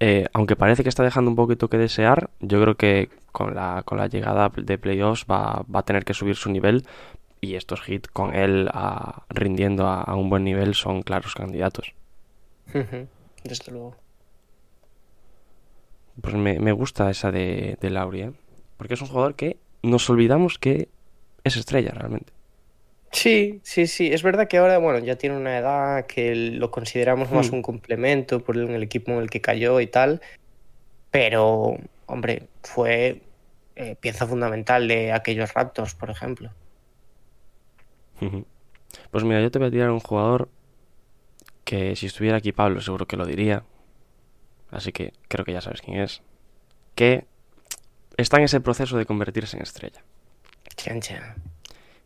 eh, 0.00 0.26
aunque 0.32 0.56
parece 0.56 0.82
que 0.82 0.88
está 0.88 1.02
dejando 1.02 1.30
un 1.30 1.36
poquito 1.36 1.68
que 1.68 1.76
desear, 1.78 2.30
yo 2.40 2.60
creo 2.62 2.76
que 2.76 3.10
con 3.32 3.54
la, 3.54 3.82
con 3.84 3.98
la 3.98 4.06
llegada 4.06 4.50
de 4.56 4.78
playoffs 4.78 5.26
va, 5.30 5.64
va 5.72 5.80
a 5.80 5.84
tener 5.84 6.04
que 6.04 6.14
subir 6.14 6.36
su 6.36 6.50
nivel 6.50 6.86
y 7.40 7.56
estos 7.56 7.86
hits 7.88 8.08
con 8.08 8.34
él 8.34 8.68
a- 8.72 9.24
rindiendo 9.28 9.86
a, 9.86 10.02
a 10.02 10.14
un 10.14 10.30
buen 10.30 10.44
nivel 10.44 10.74
son 10.74 11.02
claros 11.02 11.34
candidatos. 11.34 11.92
Desde 13.44 13.72
luego. 13.72 13.96
Pues 16.22 16.34
me, 16.34 16.58
me 16.60 16.72
gusta 16.72 17.10
esa 17.10 17.30
de, 17.32 17.76
de 17.80 17.90
Lauri, 17.90 18.20
¿eh? 18.22 18.32
Porque 18.76 18.94
es 18.94 19.00
un 19.02 19.08
jugador 19.08 19.34
que 19.34 19.58
nos 19.82 20.08
olvidamos 20.10 20.58
que 20.58 20.88
es 21.44 21.56
estrella 21.56 21.90
realmente. 21.92 22.32
Sí, 23.12 23.60
sí, 23.62 23.86
sí. 23.86 24.08
Es 24.12 24.22
verdad 24.22 24.48
que 24.48 24.58
ahora, 24.58 24.78
bueno, 24.78 24.98
ya 24.98 25.16
tiene 25.16 25.36
una 25.36 25.56
edad 25.58 26.06
que 26.06 26.34
lo 26.34 26.70
consideramos 26.70 27.30
más 27.30 27.50
Hmm. 27.50 27.54
un 27.54 27.62
complemento 27.62 28.42
por 28.42 28.56
el, 28.56 28.68
el 28.70 28.82
equipo 28.82 29.12
en 29.12 29.18
el 29.18 29.30
que 29.30 29.40
cayó 29.40 29.80
y 29.80 29.86
tal. 29.86 30.20
Pero, 31.10 31.76
hombre, 32.06 32.48
fue 32.62 33.22
eh, 33.76 33.96
pieza 34.00 34.26
fundamental 34.26 34.88
de 34.88 35.12
aquellos 35.12 35.54
Raptors, 35.54 35.94
por 35.94 36.10
ejemplo. 36.10 36.50
Pues 39.10 39.24
mira, 39.24 39.40
yo 39.42 39.50
te 39.50 39.58
voy 39.58 39.68
a 39.68 39.70
tirar 39.70 39.90
un 39.90 40.00
jugador 40.00 40.48
que 41.64 41.94
si 41.96 42.06
estuviera 42.06 42.38
aquí 42.38 42.52
Pablo 42.52 42.80
seguro 42.80 43.06
que 43.06 43.16
lo 43.16 43.26
diría. 43.26 43.64
Así 44.70 44.92
que 44.92 45.12
creo 45.28 45.44
que 45.44 45.52
ya 45.52 45.60
sabes 45.60 45.82
quién 45.82 46.00
es. 46.00 46.22
Que 46.94 47.26
está 48.16 48.38
en 48.38 48.44
ese 48.44 48.60
proceso 48.60 48.96
de 48.96 49.06
convertirse 49.06 49.56
en 49.56 49.62
estrella. 49.62 50.02
Chan, 50.76 51.00
chan. 51.00 51.34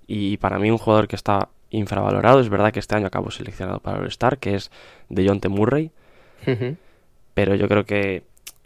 Y 0.07 0.37
para 0.39 0.59
mí 0.59 0.71
un 0.71 0.79
jugador 0.79 1.09
que 1.09 1.17
está 1.17 1.49
infravalorado, 1.71 2.41
es 2.41 2.49
verdad 2.49 2.73
que 2.73 2.79
este 2.79 2.97
año 2.97 3.07
acabó 3.07 3.31
seleccionado 3.31 3.81
para 3.81 3.99
el 3.99 4.07
Star, 4.07 4.39
que 4.39 4.55
es 4.55 4.71
de 5.09 5.49
Murray, 5.49 5.91
Ujú. 6.47 6.77
pero 7.35 7.55
yo 7.55 7.69
creo 7.69 7.85
que 7.85 8.23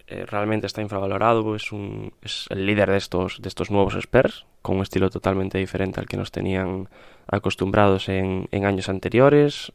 eh, 0.06 0.26
realmente 0.26 0.66
está 0.66 0.82
infravalorado, 0.82 1.56
es, 1.56 1.72
un, 1.72 2.12
es 2.22 2.46
el 2.50 2.66
líder 2.66 2.90
de 2.90 2.98
estos, 2.98 3.40
de 3.40 3.48
estos 3.48 3.70
nuevos 3.70 3.94
Spurs, 3.96 4.46
con 4.60 4.76
un 4.76 4.82
estilo 4.82 5.10
totalmente 5.10 5.58
diferente 5.58 5.98
al 5.98 6.06
que 6.06 6.16
nos 6.16 6.30
tenían 6.30 6.88
acostumbrados 7.26 8.08
en, 8.08 8.48
en 8.52 8.64
años 8.64 8.88
anteriores. 8.88 9.72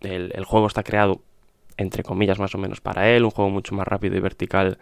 El, 0.00 0.32
el 0.34 0.44
juego 0.44 0.66
está 0.66 0.82
creado, 0.82 1.20
entre 1.76 2.02
comillas, 2.02 2.38
más 2.38 2.54
o 2.54 2.58
menos 2.58 2.80
para 2.80 3.10
él, 3.10 3.24
un 3.24 3.30
juego 3.30 3.50
mucho 3.50 3.74
más 3.74 3.86
rápido 3.86 4.16
y 4.16 4.20
vertical, 4.20 4.78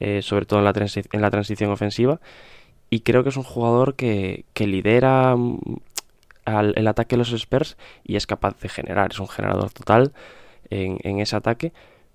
eh, 0.00 0.22
sobre 0.22 0.46
todo 0.46 0.58
en 0.60 0.64
la, 0.64 1.30
transición 1.30 1.70
ofensiva. 1.70 2.20
Y 2.88 3.00
creo 3.00 3.22
que 3.22 3.28
es 3.28 3.36
un 3.36 3.44
jugador 3.44 3.94
que, 3.94 4.44
lidera 4.58 5.36
mm, 5.36 5.58
el 6.46 6.88
ataque 6.88 7.16
de 7.16 7.18
los 7.18 7.32
Spurs 7.32 7.76
y 8.02 8.16
es 8.16 8.26
capaz 8.26 8.58
de 8.60 8.68
generar, 8.68 9.12
es 9.12 9.20
un 9.20 9.28
generador 9.28 9.70
total 9.70 10.12
en, 10.70 11.20
ese 11.20 11.36
ataque. 11.36 11.72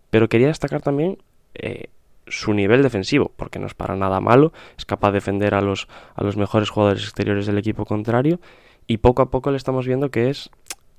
Pero 0.09 0.29
quería 0.29 0.47
destacar 0.47 0.81
también 0.81 1.17
eh, 1.53 1.89
su 2.27 2.53
nivel 2.53 2.81
defensivo, 2.81 3.31
porque 3.35 3.59
no 3.59 3.67
es 3.67 3.73
para 3.73 3.95
nada 3.95 4.19
malo, 4.19 4.51
es 4.77 4.85
capaz 4.85 5.11
de 5.11 5.17
defender 5.17 5.53
a 5.53 5.61
los, 5.61 5.87
a 6.15 6.23
los 6.23 6.37
mejores 6.37 6.69
jugadores 6.69 7.03
exteriores 7.03 7.45
del 7.45 7.57
equipo 7.57 7.85
contrario 7.85 8.39
y 8.87 8.97
poco 8.97 9.21
a 9.21 9.29
poco 9.29 9.51
le 9.51 9.57
estamos 9.57 9.85
viendo 9.85 10.09
que 10.09 10.29
es 10.29 10.49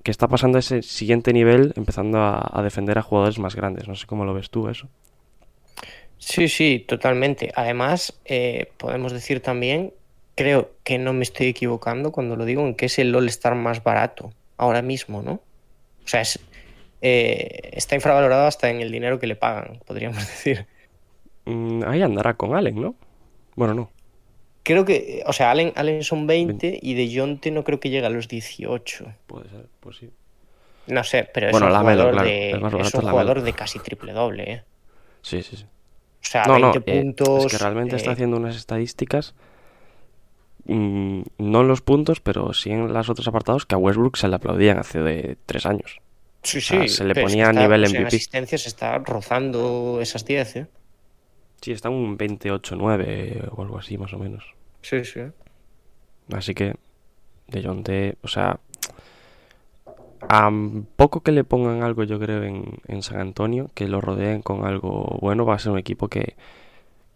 que 0.02 0.12
está 0.12 0.28
pasando 0.28 0.58
a 0.58 0.60
ese 0.60 0.82
siguiente 0.82 1.32
nivel, 1.32 1.72
empezando 1.74 2.18
a, 2.18 2.48
a 2.52 2.62
defender 2.62 2.96
a 2.96 3.02
jugadores 3.02 3.40
más 3.40 3.56
grandes. 3.56 3.88
No 3.88 3.96
sé 3.96 4.06
cómo 4.06 4.24
lo 4.24 4.34
ves 4.34 4.50
tú 4.50 4.68
eso. 4.68 4.88
Sí, 6.18 6.48
sí, 6.48 6.84
totalmente. 6.86 7.52
Además, 7.54 8.18
eh, 8.24 8.70
podemos 8.78 9.12
decir 9.12 9.40
también, 9.40 9.92
creo 10.34 10.70
que 10.84 10.98
no 10.98 11.12
me 11.12 11.22
estoy 11.22 11.48
equivocando 11.48 12.12
cuando 12.12 12.36
lo 12.36 12.44
digo, 12.44 12.66
en 12.66 12.74
que 12.74 12.86
es 12.86 12.98
el 12.98 13.14
All-Star 13.14 13.54
más 13.54 13.82
barato 13.82 14.32
ahora 14.56 14.82
mismo, 14.82 15.22
¿no? 15.22 15.32
O 16.04 16.08
sea, 16.08 16.20
es, 16.22 16.38
eh, 17.02 17.70
está 17.72 17.94
infravalorado 17.94 18.46
hasta 18.46 18.70
en 18.70 18.80
el 18.80 18.90
dinero 18.90 19.18
que 19.18 19.26
le 19.26 19.36
pagan, 19.36 19.80
podríamos 19.86 20.18
decir. 20.26 20.66
Mm, 21.44 21.82
ahí 21.86 22.02
andará 22.02 22.34
con 22.34 22.54
Allen, 22.54 22.80
¿no? 22.80 22.94
Bueno, 23.54 23.74
no. 23.74 23.90
Creo 24.62 24.84
que, 24.84 25.22
o 25.26 25.32
sea, 25.32 25.52
Allen, 25.52 25.72
Allen 25.76 26.02
son 26.02 26.26
20 26.26 26.80
y 26.82 26.94
De 26.94 27.16
Jonte 27.16 27.52
no 27.52 27.62
creo 27.62 27.78
que 27.78 27.88
llegue 27.88 28.06
a 28.06 28.10
los 28.10 28.26
18. 28.26 29.06
Puede 29.26 29.48
ser, 29.48 29.66
pues 29.78 29.96
sí. 29.98 30.10
No 30.88 31.04
sé, 31.04 31.28
pero 31.32 31.46
es 31.46 31.52
Bueno, 31.52 31.66
un 31.66 31.72
jugador, 31.78 32.12
claro, 32.12 32.28
de, 32.28 32.50
es 32.50 32.54
un 32.56 32.64
es 32.80 32.94
Lamelo. 32.94 33.10
jugador 33.10 33.42
de 33.42 33.52
casi 33.52 33.78
triple 33.78 34.12
doble, 34.12 34.52
¿eh? 34.52 34.62
Sí, 35.22 35.42
sí, 35.42 35.56
sí. 35.56 35.66
O 36.22 36.28
sea, 36.28 36.44
No, 36.46 36.58
no, 36.58 36.72
20 36.72 36.90
eh, 36.90 37.02
puntos. 37.02 37.44
es 37.46 37.52
que 37.52 37.58
realmente 37.58 37.96
está 37.96 38.10
eh, 38.10 38.12
haciendo 38.14 38.36
unas 38.36 38.56
estadísticas, 38.56 39.34
mm, 40.64 41.22
no 41.38 41.60
en 41.60 41.68
los 41.68 41.80
puntos, 41.82 42.20
pero 42.20 42.52
sí 42.52 42.70
en 42.70 42.92
los 42.92 43.08
otros 43.08 43.28
apartados, 43.28 43.66
que 43.66 43.74
a 43.74 43.78
Westbrook 43.78 44.16
se 44.16 44.28
le 44.28 44.36
aplaudían 44.36 44.78
hace 44.78 45.00
de 45.00 45.36
tres 45.46 45.66
años. 45.66 46.00
Sí, 46.42 46.60
sea, 46.60 46.82
sí, 46.82 46.88
se 46.88 47.04
le 47.04 47.14
ponía 47.14 47.48
a 47.48 47.50
está- 47.50 47.62
nivel 47.62 47.84
o 47.84 47.86
sea, 47.86 47.96
en 47.96 48.02
MVP. 48.04 48.16
asistencias 48.16 48.66
está 48.66 48.98
rozando 48.98 49.98
esas 50.00 50.24
10, 50.24 50.56
¿eh? 50.56 50.66
Sí, 51.60 51.72
está 51.72 51.88
un 51.90 52.16
28-9 52.18 53.48
o 53.50 53.62
algo 53.62 53.78
así, 53.78 53.98
más 53.98 54.12
o 54.12 54.18
menos. 54.18 54.44
Sí, 54.82 55.04
sí. 55.04 55.20
Así 56.32 56.54
que, 56.54 56.74
de 57.48 57.62
Jonte, 57.62 58.16
o 58.22 58.28
sea, 58.28 58.60
a 60.20 60.50
poco 60.96 61.20
que 61.20 61.32
le 61.32 61.44
pongan 61.44 61.82
algo, 61.82 62.04
yo 62.04 62.18
creo, 62.18 62.42
en, 62.42 62.78
en 62.88 63.02
San 63.02 63.20
Antonio, 63.20 63.70
que 63.74 63.88
lo 63.88 64.00
rodeen 64.00 64.42
con 64.42 64.66
algo 64.66 65.18
bueno, 65.20 65.44
va 65.44 65.54
a 65.54 65.58
ser 65.58 65.72
un 65.72 65.78
equipo 65.78 66.08
que, 66.08 66.36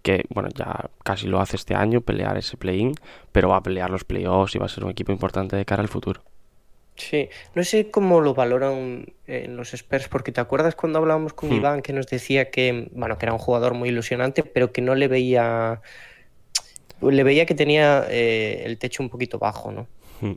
que, 0.02 0.24
bueno, 0.30 0.48
ya 0.54 0.90
casi 1.04 1.26
lo 1.26 1.40
hace 1.40 1.56
este 1.56 1.74
año, 1.74 2.00
pelear 2.00 2.36
ese 2.36 2.56
play-in, 2.56 2.94
pero 3.32 3.48
va 3.48 3.56
a 3.56 3.62
pelear 3.62 3.90
los 3.90 4.04
playoffs 4.04 4.54
y 4.54 4.58
va 4.58 4.66
a 4.66 4.68
ser 4.68 4.84
un 4.84 4.90
equipo 4.90 5.12
importante 5.12 5.56
de 5.56 5.64
cara 5.64 5.82
al 5.82 5.88
futuro. 5.88 6.22
Sí, 6.96 7.30
no 7.54 7.64
sé 7.64 7.90
cómo 7.90 8.20
lo 8.20 8.34
valoran 8.34 9.06
en 9.26 9.56
los 9.56 9.72
Spurs, 9.72 10.08
porque 10.08 10.32
te 10.32 10.40
acuerdas 10.40 10.74
cuando 10.74 10.98
hablábamos 10.98 11.32
con 11.32 11.48
Hmm. 11.48 11.54
Iván 11.54 11.82
que 11.82 11.92
nos 11.92 12.06
decía 12.06 12.50
que, 12.50 12.88
bueno, 12.92 13.16
que 13.16 13.24
era 13.26 13.32
un 13.32 13.38
jugador 13.38 13.74
muy 13.74 13.88
ilusionante, 13.88 14.42
pero 14.42 14.72
que 14.72 14.82
no 14.82 14.94
le 14.94 15.08
veía, 15.08 15.80
le 17.00 17.24
veía 17.24 17.46
que 17.46 17.54
tenía 17.54 18.04
eh, 18.10 18.64
el 18.66 18.78
techo 18.78 19.02
un 19.02 19.08
poquito 19.08 19.38
bajo, 19.38 19.72
¿no? 19.72 19.86
Mm. 20.20 20.34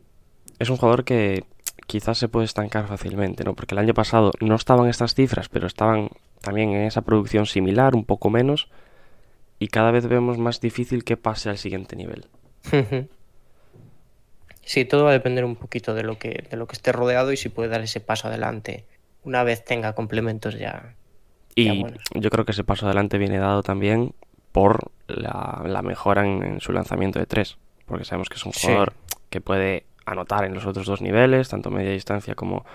Es 0.59 0.69
un 0.69 0.77
jugador 0.77 1.03
que 1.03 1.43
quizás 1.87 2.17
se 2.17 2.27
puede 2.29 2.45
estancar 2.45 2.87
fácilmente, 2.87 3.43
¿no? 3.43 3.53
Porque 3.53 3.75
el 3.75 3.79
año 3.79 3.93
pasado 3.93 4.31
no 4.39 4.55
estaban 4.55 4.87
estas 4.89 5.13
cifras, 5.15 5.49
pero 5.49 5.67
estaban 5.67 6.09
también 6.41 6.69
en 6.71 6.81
esa 6.83 7.01
producción 7.01 7.45
similar, 7.45 7.95
un 7.95 8.05
poco 8.05 8.29
menos, 8.29 8.69
y 9.59 9.67
cada 9.67 9.91
vez 9.91 10.07
vemos 10.07 10.37
más 10.37 10.59
difícil 10.59 11.03
que 11.03 11.17
pase 11.17 11.49
al 11.49 11.57
siguiente 11.57 11.95
nivel. 11.95 12.25
Sí, 14.65 14.85
todo 14.85 15.03
va 15.03 15.09
a 15.09 15.13
depender 15.13 15.43
un 15.43 15.57
poquito 15.57 15.93
de 15.93 16.03
lo 16.03 16.17
que, 16.17 16.47
de 16.49 16.55
lo 16.57 16.67
que 16.67 16.73
esté 16.73 16.93
rodeado 16.93 17.33
y 17.33 17.37
si 17.37 17.49
puede 17.49 17.67
dar 17.69 17.81
ese 17.81 17.99
paso 17.99 18.29
adelante 18.29 18.85
una 19.25 19.43
vez 19.43 19.63
tenga 19.65 19.93
complementos 19.93 20.57
ya. 20.57 20.95
Ya, 21.55 21.73
Y 21.73 21.81
bueno. 21.81 21.97
yo 22.13 22.29
creo 22.29 22.45
que 22.45 22.51
ese 22.53 22.63
paso 22.63 22.85
adelante 22.85 23.17
viene 23.17 23.39
dado 23.39 23.61
también 23.61 24.13
por 24.53 24.91
la, 25.07 25.61
la 25.65 25.81
mejora 25.81 26.25
en, 26.25 26.43
en 26.43 26.61
su 26.61 26.71
lanzamiento 26.71 27.19
de 27.19 27.25
tres, 27.25 27.57
porque 27.85 28.05
sabemos 28.05 28.29
que 28.29 28.35
es 28.35 28.45
un 28.45 28.53
Sí. 28.53 28.67
jugador 28.67 28.93
que 29.29 29.41
puede 29.41 29.85
anotar 30.05 30.45
en 30.45 30.53
los 30.53 30.65
otros 30.65 30.85
dos 30.87 31.01
niveles, 31.01 31.49
tanto 31.49 31.71
media 31.71 31.91
distancia 31.91 32.35
como, 32.35 32.65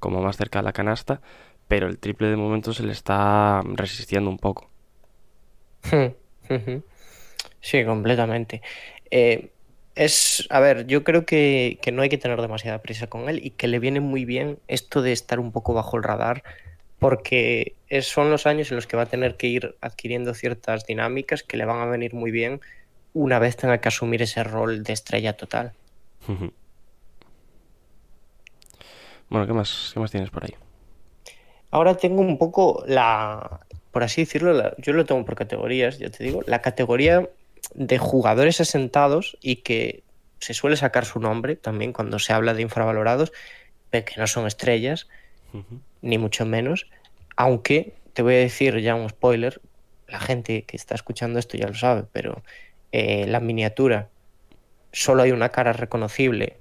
como 0.00 0.22
más 0.22 0.36
cerca 0.36 0.60
de 0.60 0.64
la 0.64 0.72
canasta, 0.72 1.20
pero 1.68 1.86
el 1.88 1.98
triple 1.98 2.28
de 2.28 2.36
momento 2.36 2.72
se 2.72 2.84
le 2.84 2.92
está 2.92 3.62
resistiendo 3.74 4.30
un 4.30 4.38
poco. 4.38 4.70
Sí, 7.60 7.84
completamente. 7.84 8.62
Eh, 9.10 9.50
es, 9.94 10.46
a 10.50 10.60
ver, 10.60 10.86
yo 10.86 11.04
creo 11.04 11.24
que, 11.26 11.78
que 11.82 11.92
no 11.92 12.02
hay 12.02 12.08
que 12.08 12.18
tener 12.18 12.40
demasiada 12.40 12.82
prisa 12.82 13.08
con 13.08 13.28
él 13.28 13.40
y 13.44 13.50
que 13.52 13.68
le 13.68 13.78
viene 13.78 14.00
muy 14.00 14.24
bien 14.24 14.58
esto 14.68 15.02
de 15.02 15.12
estar 15.12 15.40
un 15.40 15.52
poco 15.52 15.74
bajo 15.74 15.96
el 15.96 16.02
radar, 16.04 16.42
porque 16.98 17.76
es- 17.88 18.06
son 18.08 18.30
los 18.30 18.46
años 18.46 18.70
en 18.70 18.76
los 18.76 18.86
que 18.86 18.96
va 18.96 19.04
a 19.04 19.06
tener 19.06 19.36
que 19.36 19.48
ir 19.48 19.76
adquiriendo 19.80 20.34
ciertas 20.34 20.86
dinámicas 20.86 21.42
que 21.42 21.56
le 21.56 21.64
van 21.66 21.80
a 21.80 21.86
venir 21.86 22.14
muy 22.14 22.30
bien 22.30 22.60
una 23.14 23.38
vez 23.38 23.56
tenga 23.56 23.80
que 23.80 23.88
asumir 23.88 24.22
ese 24.22 24.44
rol 24.44 24.82
de 24.84 24.92
estrella 24.94 25.34
total. 25.36 25.74
Bueno, 29.28 29.46
¿qué 29.46 29.52
más, 29.52 29.90
qué 29.94 30.00
más 30.00 30.10
tienes 30.10 30.30
por 30.30 30.44
ahí? 30.44 30.54
Ahora 31.70 31.96
tengo 31.96 32.22
un 32.22 32.38
poco 32.38 32.84
la, 32.86 33.66
por 33.90 34.02
así 34.02 34.22
decirlo, 34.22 34.52
la- 34.52 34.74
yo 34.78 34.92
lo 34.92 35.04
tengo 35.04 35.24
por 35.24 35.34
categorías, 35.34 35.98
ya 35.98 36.10
te 36.10 36.24
digo, 36.24 36.42
la 36.46 36.62
categoría 36.62 37.28
de 37.74 37.98
jugadores 37.98 38.60
asentados 38.60 39.36
y 39.40 39.56
que 39.56 40.04
se 40.40 40.54
suele 40.54 40.76
sacar 40.76 41.04
su 41.04 41.18
nombre 41.20 41.56
también 41.56 41.92
cuando 41.92 42.18
se 42.18 42.32
habla 42.32 42.54
de 42.54 42.62
infravalorados, 42.62 43.32
pero 43.90 44.04
que 44.04 44.20
no 44.20 44.26
son 44.26 44.46
estrellas, 44.46 45.08
ni 46.02 46.18
mucho 46.18 46.46
menos, 46.46 46.88
aunque 47.36 47.94
te 48.12 48.22
voy 48.22 48.34
a 48.34 48.38
decir 48.38 48.78
ya 48.80 48.94
un 48.94 49.08
spoiler, 49.10 49.60
la 50.06 50.20
gente 50.20 50.64
que 50.64 50.76
está 50.76 50.94
escuchando 50.94 51.38
esto 51.38 51.56
ya 51.56 51.68
lo 51.68 51.74
sabe, 51.74 52.04
pero 52.12 52.42
eh, 52.92 53.26
la 53.26 53.40
miniatura 53.40 54.10
solo 54.92 55.22
hay 55.22 55.32
una 55.32 55.50
cara 55.50 55.72
reconocible 55.72 56.58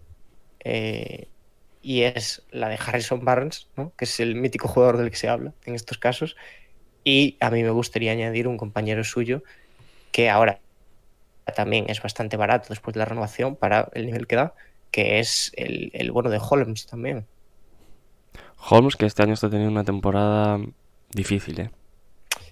eh, 0.63 1.29
y 1.85 2.01
es 2.01 2.41
la 2.49 2.67
de 2.67 2.79
Harrison 2.83 3.23
Barnes, 3.23 3.67
¿no? 3.77 3.93
que 3.95 4.05
es 4.05 4.19
el 4.19 4.33
mítico 4.33 4.67
jugador 4.67 4.97
del 4.97 5.11
que 5.11 5.17
se 5.17 5.29
habla 5.29 5.53
en 5.65 5.75
estos 5.75 5.99
casos. 5.99 6.35
Y 7.03 7.37
a 7.39 7.51
mí 7.51 7.61
me 7.61 7.69
gustaría 7.69 8.11
añadir 8.11 8.47
un 8.47 8.57
compañero 8.57 9.03
suyo 9.03 9.43
que 10.11 10.31
ahora 10.31 10.59
también 11.55 11.85
es 11.87 12.01
bastante 12.01 12.37
barato 12.37 12.69
después 12.69 12.95
de 12.95 12.99
la 13.01 13.05
renovación 13.05 13.55
para 13.55 13.89
el 13.93 14.07
nivel 14.07 14.25
que 14.25 14.35
da, 14.35 14.55
que 14.89 15.19
es 15.19 15.51
el, 15.57 15.91
el 15.93 16.11
bueno 16.11 16.31
de 16.31 16.39
Holmes 16.41 16.87
también. 16.87 17.27
Holmes, 18.67 18.95
que 18.95 19.05
este 19.05 19.21
año 19.21 19.33
está 19.33 19.47
teniendo 19.49 19.71
una 19.71 19.83
temporada 19.83 20.59
difícil, 21.11 21.59
¿eh? 21.59 21.69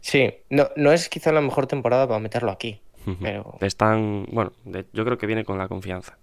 Sí, 0.02 0.32
no, 0.52 0.70
no 0.76 0.92
es 0.92 1.10
quizá 1.10 1.32
la 1.32 1.42
mejor 1.42 1.66
temporada 1.66 2.08
para 2.08 2.20
meterlo 2.20 2.52
aquí, 2.52 2.80
pero 3.20 3.58
Están, 3.62 4.28
bueno, 4.32 4.54
de- 4.64 4.86
yo 4.94 5.04
creo 5.06 5.18
que 5.18 5.26
viene 5.26 5.44
con 5.44 5.58
la 5.58 5.68
confianza 5.68 6.18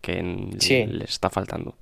que 0.00 0.18
en- 0.18 0.58
Sí. 0.60 0.86
le 0.86 1.04
está 1.04 1.28
faltando. 1.28 1.76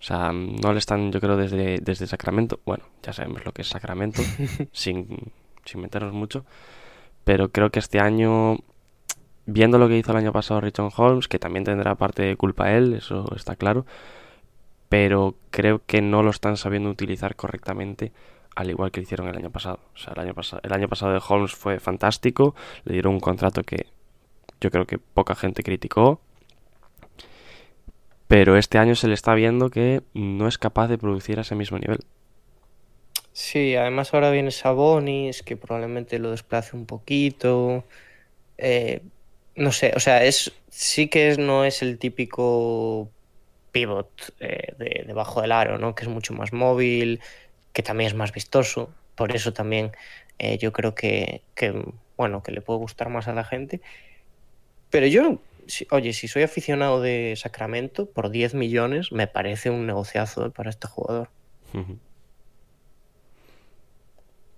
O 0.00 0.02
sea, 0.02 0.32
no 0.32 0.72
le 0.72 0.78
están, 0.78 1.10
yo 1.10 1.20
creo, 1.20 1.36
desde, 1.36 1.78
desde 1.80 2.06
Sacramento. 2.06 2.60
Bueno, 2.64 2.84
ya 3.02 3.12
sabemos 3.12 3.44
lo 3.44 3.52
que 3.52 3.62
es 3.62 3.68
Sacramento, 3.68 4.22
sin, 4.72 5.32
sin 5.64 5.80
meternos 5.80 6.12
mucho. 6.12 6.44
Pero 7.24 7.50
creo 7.50 7.70
que 7.70 7.80
este 7.80 8.00
año, 8.00 8.58
viendo 9.46 9.78
lo 9.78 9.88
que 9.88 9.98
hizo 9.98 10.12
el 10.12 10.18
año 10.18 10.32
pasado 10.32 10.60
Richard 10.60 10.92
Holmes, 10.96 11.28
que 11.28 11.38
también 11.38 11.64
tendrá 11.64 11.94
parte 11.96 12.22
de 12.22 12.36
culpa 12.36 12.72
él, 12.72 12.94
eso 12.94 13.26
está 13.34 13.56
claro. 13.56 13.84
Pero 14.88 15.34
creo 15.50 15.82
que 15.84 16.00
no 16.00 16.22
lo 16.22 16.30
están 16.30 16.56
sabiendo 16.56 16.88
utilizar 16.88 17.36
correctamente, 17.36 18.12
al 18.54 18.70
igual 18.70 18.90
que 18.90 19.00
hicieron 19.00 19.28
el 19.28 19.36
año 19.36 19.50
pasado. 19.50 19.80
O 19.94 19.98
sea, 19.98 20.12
el 20.14 20.20
año, 20.20 20.34
pasado 20.34 20.62
el 20.64 20.72
año 20.72 20.88
pasado 20.88 21.12
de 21.12 21.20
Holmes 21.28 21.54
fue 21.54 21.80
fantástico, 21.80 22.54
le 22.84 22.94
dieron 22.94 23.14
un 23.14 23.20
contrato 23.20 23.62
que 23.62 23.86
yo 24.60 24.70
creo 24.70 24.86
que 24.86 24.98
poca 24.98 25.34
gente 25.34 25.62
criticó. 25.62 26.20
Pero 28.28 28.56
este 28.56 28.78
año 28.78 28.94
se 28.94 29.08
le 29.08 29.14
está 29.14 29.34
viendo 29.34 29.70
que 29.70 30.02
no 30.14 30.48
es 30.48 30.58
capaz 30.58 30.88
de 30.88 30.98
producir 30.98 31.38
a 31.38 31.42
ese 31.42 31.56
mismo 31.56 31.78
nivel. 31.78 32.00
sí, 33.32 33.76
además 33.76 34.12
ahora 34.14 34.30
viene 34.30 34.50
Sabonis, 34.50 35.42
que 35.42 35.56
probablemente 35.56 36.18
lo 36.18 36.30
desplace 36.30 36.76
un 36.76 36.86
poquito. 36.86 37.86
Eh, 38.58 39.02
no 39.56 39.72
sé, 39.72 39.92
o 39.96 40.00
sea, 40.00 40.24
es 40.24 40.52
sí 40.70 41.08
que 41.10 41.30
es- 41.30 41.38
no 41.38 41.64
es 41.66 41.82
el 41.82 41.98
típico 41.98 43.12
pivot 43.72 44.34
eh, 44.40 44.74
de, 44.78 45.04
debajo 45.06 45.42
del 45.42 45.52
aro, 45.52 45.78
¿no? 45.78 45.94
Que 45.96 46.04
es 46.04 46.10
mucho 46.10 46.34
más 46.34 46.52
móvil, 46.52 47.22
que 47.72 47.82
también 47.84 48.08
es 48.08 48.14
más 48.16 48.32
vistoso. 48.32 48.96
Por 49.16 49.34
eso 49.36 49.52
también 49.54 49.92
eh, 50.38 50.58
yo 50.58 50.72
creo 50.72 50.94
que, 50.96 51.44
que, 51.54 51.84
bueno, 52.16 52.42
que 52.42 52.52
le 52.52 52.62
puede 52.62 52.80
gustar 52.80 53.10
más 53.10 53.28
a 53.28 53.34
la 53.34 53.44
gente. 53.44 53.82
Pero 54.90 55.06
yo, 55.06 55.42
si- 55.68 55.86
oye, 55.90 56.12
si 56.12 56.28
soy 56.28 56.42
aficionado 56.42 57.00
de 57.00 57.34
Sacramento, 57.36 58.06
por 58.10 58.30
10 58.30 58.54
millones 58.54 59.12
me 59.12 59.26
parece 59.28 59.70
un 59.70 59.86
negociazo 59.86 60.46
eh, 60.46 60.50
para 60.50 60.70
este 60.70 60.88
jugador. 60.88 61.30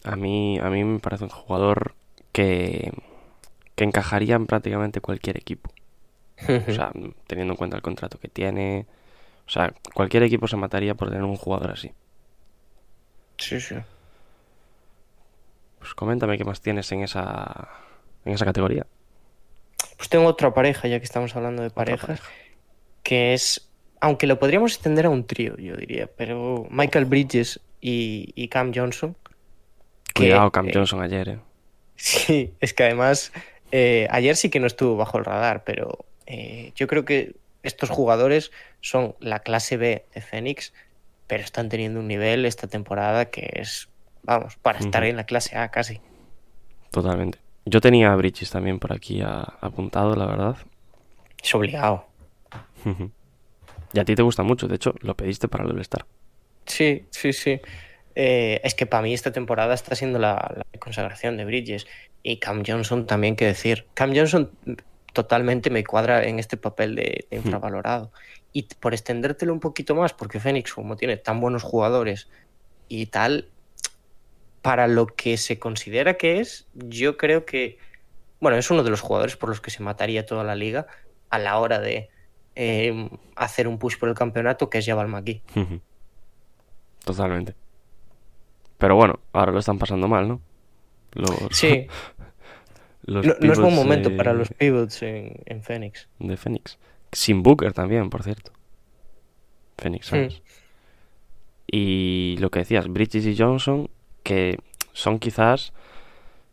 A 0.05 0.17
mí, 0.17 0.59
a 0.59 0.71
mí 0.71 0.83
me 0.85 0.99
parece 0.99 1.25
un 1.25 1.31
jugador 1.31 1.95
que, 2.33 2.93
que 3.75 3.85
encajaría 3.85 4.37
en 4.37 4.47
prácticamente 4.47 5.01
cualquier 5.01 5.37
equipo. 5.37 5.71
O 6.69 6.73
sea, 6.73 6.91
teniendo 7.27 7.53
en 7.53 7.57
cuenta 7.59 7.77
el 7.77 7.83
contrato 7.83 8.19
que 8.19 8.29
tiene. 8.29 8.87
O 9.47 9.51
sea, 9.51 9.75
cualquier 9.95 10.23
equipo 10.23 10.49
se 10.49 10.57
mataría 10.57 10.95
por 10.95 11.09
tener 11.11 11.25
un 11.25 11.37
jugador 11.37 11.73
así. 11.73 11.93
Sí, 13.39 13.61
sí. 13.61 13.75
Pues 15.79 15.95
coméntame 15.95 16.39
qué 16.39 16.45
más 16.45 16.61
tienes 16.61 16.91
en 16.93 17.03
esa, 17.03 17.69
en 18.25 18.33
esa 18.33 18.45
categoría. 18.45 18.87
Pues 20.01 20.09
tengo 20.09 20.25
otra 20.29 20.55
pareja, 20.55 20.89
ya 20.89 20.99
que 20.99 21.05
estamos 21.05 21.37
hablando 21.37 21.63
de 21.63 21.69
parejas, 21.69 22.07
pareja. 22.07 22.25
que 23.03 23.35
es, 23.35 23.69
aunque 24.01 24.27
lo 24.27 24.39
podríamos 24.39 24.73
extender 24.73 25.05
a 25.05 25.11
un 25.11 25.27
trío, 25.27 25.59
yo 25.59 25.77
diría, 25.77 26.09
pero 26.17 26.67
Michael 26.71 27.05
Bridges 27.05 27.61
y, 27.83 28.33
y 28.35 28.49
Cam 28.49 28.73
Johnson. 28.75 29.15
que, 30.15 30.23
Cuidado, 30.23 30.51
Cam 30.53 30.71
eh, 30.71 30.73
Johnson 30.73 31.03
ayer, 31.03 31.29
eh. 31.29 31.39
Sí, 31.97 32.55
es 32.61 32.73
que 32.73 32.85
además 32.85 33.31
eh, 33.73 34.09
ayer 34.11 34.37
sí 34.37 34.49
que 34.49 34.59
no 34.59 34.67
estuvo 34.67 34.97
bajo 34.97 35.19
el 35.19 35.27
radar, 35.27 35.65
pero 35.65 36.07
eh, 36.25 36.73
yo 36.77 36.87
creo 36.87 37.05
que 37.05 37.35
estos 37.63 37.91
jugadores 37.91 38.53
son 38.81 39.17
la 39.21 39.41
clase 39.41 39.77
B 39.77 40.07
de 40.15 40.23
Phoenix, 40.23 40.73
pero 41.27 41.45
están 41.45 41.69
teniendo 41.69 42.01
un 42.01 42.09
nivel 42.09 42.47
esta 42.47 42.69
temporada 42.69 43.27
que 43.27 43.51
es, 43.53 43.91
vamos, 44.23 44.57
para 44.57 44.79
estar 44.79 45.05
en 45.05 45.19
la 45.19 45.25
clase 45.25 45.59
A 45.59 45.71
casi. 45.71 46.01
Totalmente. 46.91 47.39
Yo 47.65 47.81
tenía 47.81 48.13
a 48.13 48.17
Bridges 48.17 48.51
también 48.51 48.79
por 48.79 48.93
aquí 48.93 49.21
a- 49.21 49.41
apuntado, 49.61 50.17
la 50.17 50.27
verdad. 50.27 50.57
Es 51.43 51.55
obligado. 51.55 52.07
Y 53.93 53.99
a 53.99 54.05
ti 54.05 54.15
te 54.15 54.23
gusta 54.23 54.43
mucho, 54.43 54.69
de 54.69 54.77
hecho, 54.77 54.95
lo 55.01 55.15
pediste 55.17 55.49
para 55.49 55.65
el 55.65 55.71
All-Star. 55.71 56.07
Sí, 56.67 57.07
sí, 57.11 57.33
sí. 57.33 57.61
Eh, 58.15 58.61
es 58.65 58.75
que 58.75 58.87
para 58.87 59.03
mí 59.03 59.13
esta 59.15 59.33
temporada 59.33 59.75
está 59.75 59.95
siendo 59.95 60.19
la, 60.19 60.53
la 60.57 60.79
consagración 60.79 61.37
de 61.37 61.45
Bridges. 61.45 61.87
Y 62.23 62.39
Cam 62.39 62.63
Johnson 62.67 63.07
también, 63.07 63.35
que 63.37 63.47
decir. 63.47 63.87
Cam 63.95 64.15
Johnson 64.15 64.51
totalmente 65.13 65.71
me 65.71 65.85
cuadra 65.85 66.25
en 66.25 66.39
este 66.39 66.57
papel 66.57 66.95
de, 66.95 67.27
de 67.31 67.37
infravalorado. 67.37 68.13
Y 68.53 68.63
por 68.63 68.93
extendértelo 68.95 69.53
un 69.53 69.61
poquito 69.61 69.95
más, 69.95 70.13
porque 70.13 70.41
Phoenix, 70.41 70.75
como 70.75 70.97
tiene 70.97 71.17
tan 71.17 71.41
buenos 71.41 71.63
jugadores 71.63 72.29
y 72.89 73.07
tal, 73.07 73.49
para 74.63 74.87
lo 74.89 75.07
que 75.07 75.37
se 75.37 75.59
considera 75.59 76.15
que 76.15 76.41
es, 76.41 76.67
yo 76.75 77.17
creo 77.17 77.45
que, 77.47 77.79
bueno, 78.41 78.57
es 78.59 78.71
uno 78.71 78.83
de 78.83 78.91
los 78.91 79.01
jugadores 79.01 79.37
por 79.37 79.49
los 79.49 79.61
que 79.61 79.71
se 79.71 79.83
mataría 79.83 80.27
toda 80.27 80.45
la 80.45 80.55
liga 80.55 80.87
a 81.31 81.39
la 81.39 81.59
hora 81.59 81.81
de 81.81 82.11
eh, 82.57 83.09
hacer 83.37 83.69
un 83.69 83.79
push 83.79 83.97
por 83.99 84.09
el 84.09 84.15
campeonato, 84.15 84.69
que 84.69 84.79
es 84.79 84.87
Jabal 84.87 85.09
McGee. 85.09 85.43
Ujú. 85.57 85.81
Totalmente. 87.05 87.55
Pero 88.79 88.97
bueno, 88.97 89.21
ahora 89.33 89.53
lo 89.53 89.59
están 89.61 89.79
pasando 89.79 90.09
mal, 90.09 90.29
¿no? 90.29 90.41
Los, 91.13 91.31
Sí, 91.53 91.87
los 93.05 93.25
no, 93.27 93.35
no 93.41 93.53
es 93.53 93.59
buen 93.59 93.75
momento 93.75 94.15
para 94.17 94.33
los 94.33 94.49
pivots 94.51 95.03
en, 95.03 95.41
en 95.47 95.63
Phoenix. 95.63 96.09
de 96.19 96.37
Phoenix. 96.37 96.79
Sin 97.13 97.43
Booker 97.43 97.73
también, 97.73 98.11
por 98.11 98.23
cierto. 98.23 98.53
Phoenix. 99.79 100.07
Suns. 100.07 100.43
Y 101.67 102.37
lo 102.41 102.51
que 102.51 102.61
decías, 102.61 102.89
Bridges 102.89 103.27
y 103.27 103.37
Johnson, 103.37 103.89
que 104.23 104.59
son 104.93 105.19
quizás 105.19 105.73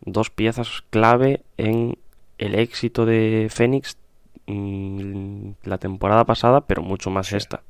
dos 0.02 0.30
piezas 0.30 0.84
clave 0.90 1.42
en 1.58 1.98
el 2.38 2.56
éxito 2.56 3.06
de 3.06 3.48
Phoenix 3.50 3.98
mm, 4.46 5.50
la 5.64 5.78
temporada 5.78 6.26
pasada, 6.26 6.62
pero 6.62 6.82
mucho 6.82 7.10
más 7.10 7.34
esta. 7.34 7.62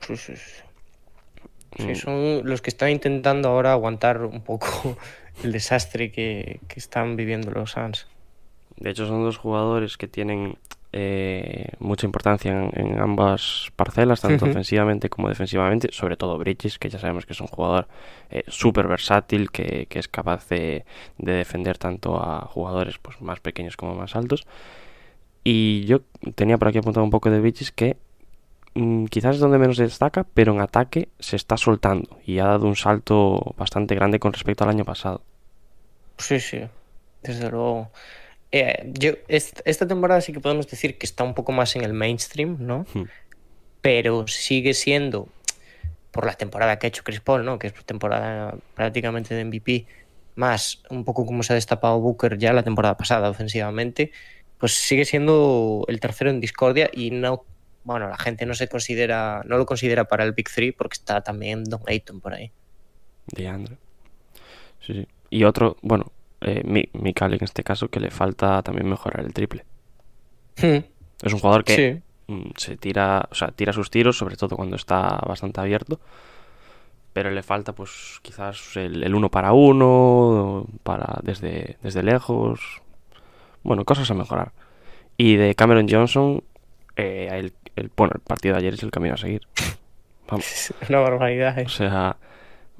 Sí, 0.00 0.16
sí, 0.16 0.36
sí. 0.36 0.62
Sí, 1.78 1.88
Mm. 1.88 1.94
son 1.96 2.40
los 2.48 2.62
que 2.62 2.70
están 2.70 2.88
intentando 2.88 3.50
ahora 3.50 3.72
aguantar 3.72 4.22
un 4.22 4.40
poco 4.40 4.96
el 5.44 5.52
desastre 5.52 6.10
que, 6.10 6.60
que 6.68 6.80
están 6.80 7.16
viviendo 7.16 7.50
los 7.50 7.72
Suns. 7.72 8.06
De 8.78 8.90
hecho, 8.90 9.06
son 9.06 9.22
dos 9.24 9.36
jugadores 9.36 9.98
que 9.98 10.08
tienen 10.08 10.56
eh, 10.98 11.72
mucha 11.78 12.06
importancia 12.06 12.50
en, 12.50 12.70
en 12.72 12.98
ambas 12.98 13.70
parcelas, 13.76 14.22
tanto 14.22 14.46
ofensivamente 14.46 15.10
como 15.10 15.28
defensivamente, 15.28 15.88
sobre 15.92 16.16
todo 16.16 16.38
Bridges, 16.38 16.78
que 16.78 16.88
ya 16.88 16.98
sabemos 16.98 17.26
que 17.26 17.34
es 17.34 17.40
un 17.42 17.48
jugador 17.48 17.86
eh, 18.30 18.44
súper 18.48 18.88
versátil, 18.88 19.50
que, 19.50 19.88
que 19.90 19.98
es 19.98 20.08
capaz 20.08 20.48
de, 20.48 20.86
de 21.18 21.32
defender 21.32 21.76
tanto 21.76 22.16
a 22.16 22.46
jugadores 22.46 22.96
pues, 22.96 23.20
más 23.20 23.40
pequeños 23.40 23.76
como 23.76 23.94
más 23.94 24.16
altos. 24.16 24.46
Y 25.44 25.84
yo 25.84 26.00
tenía 26.34 26.56
por 26.56 26.68
aquí 26.68 26.78
apuntado 26.78 27.04
un 27.04 27.10
poco 27.10 27.30
de 27.30 27.40
Bridges 27.40 27.72
que 27.72 27.98
mm, 28.74 29.04
quizás 29.06 29.34
es 29.34 29.40
donde 29.42 29.58
menos 29.58 29.76
destaca, 29.76 30.24
pero 30.32 30.54
en 30.54 30.62
ataque 30.62 31.10
se 31.18 31.36
está 31.36 31.58
soltando 31.58 32.20
y 32.24 32.38
ha 32.38 32.46
dado 32.46 32.66
un 32.66 32.76
salto 32.76 33.54
bastante 33.58 33.94
grande 33.94 34.18
con 34.18 34.32
respecto 34.32 34.64
al 34.64 34.70
año 34.70 34.86
pasado. 34.86 35.20
Sí, 36.16 36.40
sí, 36.40 36.62
desde 37.22 37.50
luego. 37.50 37.90
Eh, 38.58 38.90
yo, 38.94 39.12
est- 39.28 39.60
esta 39.64 39.86
temporada 39.86 40.20
sí 40.20 40.32
que 40.32 40.40
podemos 40.40 40.66
decir 40.66 40.96
que 40.98 41.04
está 41.06 41.24
un 41.24 41.34
poco 41.34 41.52
más 41.52 41.76
en 41.76 41.82
el 41.84 41.92
mainstream, 41.92 42.56
¿no? 42.60 42.86
Hmm. 42.94 43.04
Pero 43.82 44.26
sigue 44.26 44.72
siendo, 44.74 45.28
por 46.10 46.24
la 46.26 46.34
temporada 46.34 46.78
que 46.78 46.86
ha 46.86 46.88
hecho 46.88 47.04
Chris 47.04 47.20
Paul, 47.20 47.44
¿no? 47.44 47.58
Que 47.58 47.66
es 47.68 47.74
temporada 47.84 48.56
prácticamente 48.74 49.34
de 49.34 49.44
MVP, 49.44 49.86
más 50.36 50.82
un 50.90 51.04
poco 51.04 51.26
como 51.26 51.42
se 51.42 51.52
ha 51.52 51.56
destapado 51.56 52.00
Booker 52.00 52.38
ya 52.38 52.52
la 52.52 52.62
temporada 52.62 52.96
pasada 52.96 53.28
ofensivamente, 53.30 54.12
pues 54.58 54.72
sigue 54.72 55.04
siendo 55.04 55.84
el 55.88 56.00
tercero 56.00 56.30
en 56.30 56.40
discordia 56.40 56.88
y 56.92 57.10
no, 57.10 57.44
bueno, 57.84 58.08
la 58.08 58.16
gente 58.18 58.46
no 58.46 58.54
se 58.54 58.68
considera, 58.68 59.42
no 59.46 59.58
lo 59.58 59.66
considera 59.66 60.04
para 60.04 60.24
el 60.24 60.32
Big 60.32 60.48
Three 60.50 60.72
porque 60.72 60.94
está 60.94 61.20
también 61.22 61.64
Don 61.64 61.80
Ayton 61.86 62.20
por 62.20 62.32
ahí. 62.34 62.50
De 63.26 63.48
Andre. 63.48 63.76
Sí, 64.80 64.94
sí. 64.94 65.08
Y 65.30 65.44
otro, 65.44 65.76
bueno, 65.82 66.12
eh, 66.46 66.88
Mikal 66.94 67.34
en 67.34 67.44
este 67.44 67.62
caso, 67.62 67.88
que 67.88 68.00
le 68.00 68.10
falta 68.10 68.62
también 68.62 68.88
mejorar 68.88 69.24
el 69.26 69.34
triple. 69.34 69.64
Hmm, 70.60 70.78
Es 71.22 71.32
un 71.32 71.38
jugador 71.40 71.64
que 71.64 71.74
Sí. 72.26 72.32
mm, 72.32 72.50
se 72.56 72.76
tira, 72.76 73.28
o 73.30 73.34
sea, 73.34 73.48
tira 73.48 73.72
sus 73.72 73.90
tiros, 73.90 74.16
sobre 74.16 74.36
todo 74.36 74.56
cuando 74.56 74.76
está 74.76 75.18
bastante 75.26 75.60
abierto. 75.60 76.00
Pero 77.12 77.30
le 77.30 77.42
falta, 77.42 77.72
pues, 77.72 78.18
quizás 78.22 78.76
el, 78.76 79.02
el 79.02 79.14
uno 79.14 79.30
para 79.30 79.52
uno, 79.52 80.66
para 80.82 81.18
desde, 81.22 81.76
desde 81.82 82.02
lejos. 82.02 82.60
Bueno, 83.62 83.84
cosas 83.84 84.10
a 84.10 84.14
mejorar. 84.14 84.52
Y 85.16 85.36
de 85.36 85.54
Cameron 85.54 85.88
Johnson, 85.88 86.42
eh, 86.96 87.28
el, 87.32 87.52
el, 87.74 87.90
bueno, 87.96 88.12
el 88.16 88.20
partido 88.20 88.54
de 88.54 88.58
ayer 88.60 88.74
es 88.74 88.82
el 88.82 88.90
camino 88.90 89.14
a 89.14 89.18
seguir. 89.18 89.40
Vamos. 90.28 90.74
Una 90.90 90.98
barbaridad, 91.00 91.58
¿eh? 91.58 91.64
O 91.66 91.68
sea, 91.70 92.16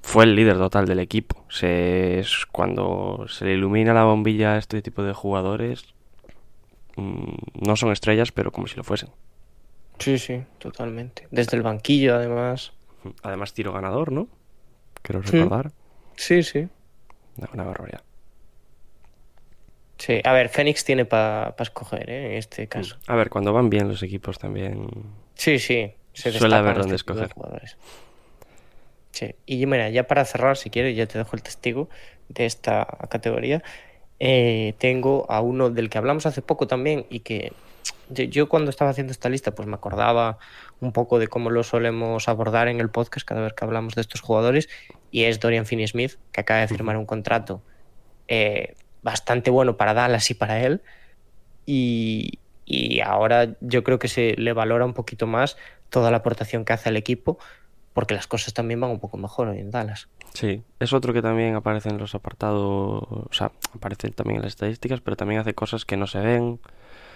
fue 0.07 0.23
el 0.23 0.37
líder 0.37 0.57
total 0.57 0.87
del 0.87 1.01
equipo. 1.01 1.45
Se, 1.49 2.21
es 2.21 2.47
cuando 2.47 3.27
se 3.29 3.45
le 3.45 3.55
ilumina 3.55 3.93
la 3.93 4.05
bombilla 4.05 4.53
a 4.53 4.59
este 4.59 4.81
tipo 4.81 5.03
de 5.03 5.13
jugadores, 5.13 5.85
mm, 6.95 7.35
no 7.67 7.75
son 7.75 7.91
estrellas, 7.91 8.31
pero 8.31 8.53
como 8.53 8.69
si 8.69 8.77
lo 8.77 8.85
fuesen. 8.85 9.09
Sí, 9.99 10.17
sí, 10.19 10.45
totalmente. 10.59 11.27
Desde 11.33 11.57
el 11.57 11.65
banquillo, 11.65 12.15
además. 12.15 12.73
Además, 13.25 13.53
tiro 13.53 13.73
ganador, 13.73 14.13
¿no? 14.13 14.29
Quiero 15.03 15.25
Sí. 15.25 15.33
recordar. 15.39 15.73
Sí, 16.15 16.45
sí. 16.45 16.69
Una, 17.39 17.49
una 17.55 17.65
barbaridad. 17.65 18.03
Sí, 19.99 20.21
a 20.23 20.33
ver, 20.33 20.51
Fénix 20.51 20.85
tiene 20.85 21.05
para 21.05 21.53
escoger, 21.59 22.09
¿eh? 22.11 22.27
En 22.27 22.33
este 22.39 22.69
caso. 22.69 22.97
A 23.09 23.17
ver, 23.17 23.29
cuando 23.29 23.53
van 23.53 23.71
bien 23.71 23.89
los 23.89 24.05
equipos 24.05 24.39
también. 24.39 24.87
Sí, 25.35 25.59
sí. 25.59 25.93
Se 26.13 26.31
Suele 26.31 26.55
haber 26.55 26.79
este 26.79 26.81
dónde 26.81 26.93
de 26.93 26.97
escoger. 26.97 27.31
Sí. 29.17 29.35
Y 29.47 29.65
mira, 29.65 29.89
ya 29.89 30.07
para 30.07 30.27
cerrar, 30.27 30.59
si 30.59 30.69
quieres, 30.69 30.95
ya 30.95 31.07
te 31.07 31.17
dejo 31.17 31.35
el 31.37 31.43
testigo 31.43 31.89
de 32.29 32.45
esta 32.45 32.87
categoría. 33.09 33.63
Eh, 34.21 34.75
tengo 34.77 35.25
a 35.31 35.41
uno 35.41 35.71
del 35.71 35.89
que 35.89 35.97
hablamos 35.97 36.27
hace 36.27 36.43
poco 36.43 36.67
también 36.67 37.07
y 37.09 37.21
que 37.21 37.55
yo, 38.11 38.25
yo 38.25 38.47
cuando 38.51 38.69
estaba 38.69 38.91
haciendo 38.91 39.13
esta 39.13 39.31
lista 39.31 39.55
pues 39.55 39.67
me 39.67 39.75
acordaba 39.75 40.37
un 40.81 40.93
poco 40.93 41.19
de 41.19 41.29
cómo 41.29 41.49
lo 41.49 41.63
solemos 41.63 42.29
abordar 42.29 42.69
en 42.69 42.79
el 42.79 42.91
podcast 42.91 43.27
cada 43.27 43.41
vez 43.41 43.55
que 43.55 43.65
hablamos 43.65 43.95
de 43.95 44.03
estos 44.03 44.21
jugadores 44.21 44.69
y 45.11 45.25
es 45.25 45.41
Dorian 45.41 45.65
Finney-Smith 45.65 46.19
que 46.33 46.43
acaba 46.43 46.61
de 46.61 46.69
firmar 46.69 46.99
un 46.99 47.07
contrato 47.07 47.63
eh, 48.29 48.75
bastante 49.03 49.51
bueno 49.51 49.79
para 49.79 49.95
Dallas 49.95 50.31
y 50.31 50.35
para 50.35 50.63
él 50.63 50.83
y, 51.65 52.39
y 52.67 53.01
ahora 53.01 53.57
yo 53.61 53.83
creo 53.83 53.99
que 53.99 54.09
se 54.09 54.35
le 54.37 54.53
valora 54.53 54.85
un 54.85 54.95
poquito 54.95 55.27
más 55.27 55.57
toda 55.89 56.11
la 56.11 56.19
aportación 56.19 56.67
que 56.67 56.75
hace 56.75 56.91
al 56.91 56.97
equipo 56.97 57.39
porque 57.97 58.13
las 58.13 58.27
cosas 58.27 58.53
también 58.53 58.79
van 58.79 58.91
un 58.91 59.01
poco 59.01 59.17
mejor 59.17 59.49
hoy 59.49 59.59
en 59.59 59.71
Dallas. 59.71 60.09
Sí, 60.35 60.63
es 60.81 60.93
otro 60.93 61.15
que 61.15 61.23
también 61.23 61.55
aparece 61.55 61.89
en 61.89 61.97
los 61.97 62.15
apartados. 62.15 62.61
O 63.09 63.31
sea, 63.31 63.53
aparece 63.73 64.11
también 64.11 64.37
en 64.37 64.43
las 64.43 64.53
estadísticas, 64.53 65.01
pero 65.01 65.17
también 65.17 65.41
hace 65.41 65.55
cosas 65.55 65.87
que 65.87 65.97
no 65.97 66.07
se 66.07 66.19
ven. 66.19 66.61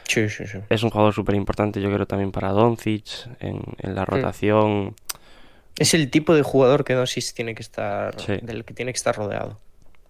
Sí, 0.05 0.31
sí, 0.31 0.47
sí. 0.47 0.57
Es 0.71 0.83
un 0.83 0.89
jugador 0.89 1.13
súper 1.13 1.35
importante, 1.35 1.83
yo 1.83 1.93
creo, 1.93 2.07
también 2.07 2.33
para 2.33 2.49
Doncic 2.53 3.05
en, 3.41 3.61
en 3.77 3.95
la 3.95 4.07
rotación. 4.07 4.97
Es 5.77 5.93
el 5.93 6.11
tipo 6.11 6.35
de 6.35 6.41
jugador 6.41 6.83
que 6.85 6.95
Doncic 6.95 7.35
tiene 7.35 7.55
que 7.55 7.61
estar, 7.61 8.17
del 8.17 8.65
que 8.65 8.73
tiene 8.73 8.91
que 8.91 8.97
estar 8.97 9.15
rodeado. 9.15 9.61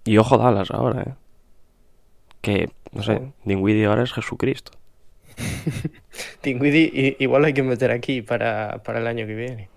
Y 0.05 0.19
ojo 0.19 0.39
Dallas 0.39 0.71
ahora, 0.71 1.03
¿eh? 1.03 1.15
Que, 2.43 2.71
no 2.93 3.03
sé. 3.03 3.21
Dinwiddie 3.45 3.87
ahora 3.87 4.05
es 4.05 4.13
Jesucristo. 4.13 4.71
Dinwiddie 6.45 7.17
igual 7.19 7.45
hay 7.45 7.55
que 7.55 7.65
meter 7.65 7.91
aquí 7.91 8.23
para, 8.23 8.85
para 8.85 9.01
el 9.01 9.09
año 9.09 9.27
que 9.27 9.35
viene. 9.35 9.69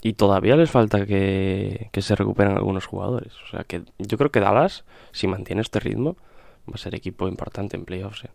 Y 0.00 0.12
todavía 0.12 0.56
les 0.56 0.70
falta 0.70 1.06
que, 1.06 1.88
que 1.92 2.02
se 2.02 2.14
recuperen 2.14 2.56
algunos 2.56 2.86
jugadores. 2.86 3.32
O 3.44 3.50
sea 3.50 3.64
que 3.64 3.82
yo 3.98 4.16
creo 4.16 4.30
que 4.30 4.40
Dallas, 4.40 4.84
si 5.12 5.26
mantiene 5.26 5.60
este 5.62 5.80
ritmo, 5.80 6.16
va 6.68 6.74
a 6.74 6.78
ser 6.78 6.94
equipo 6.94 7.26
importante 7.26 7.76
en 7.76 7.84
playoffs. 7.84 8.24
¿eh? 8.24 8.30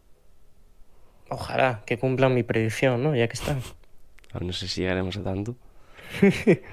Ojalá 1.29 1.83
que 1.85 1.97
cumplan 1.97 2.33
mi 2.33 2.43
predicción, 2.43 3.01
¿no? 3.03 3.15
Ya 3.15 3.27
que 3.27 3.33
están. 3.33 3.61
No 4.41 4.51
sé 4.51 4.67
si 4.67 4.81
llegaremos 4.81 5.15
a 5.17 5.23
tanto. 5.23 5.55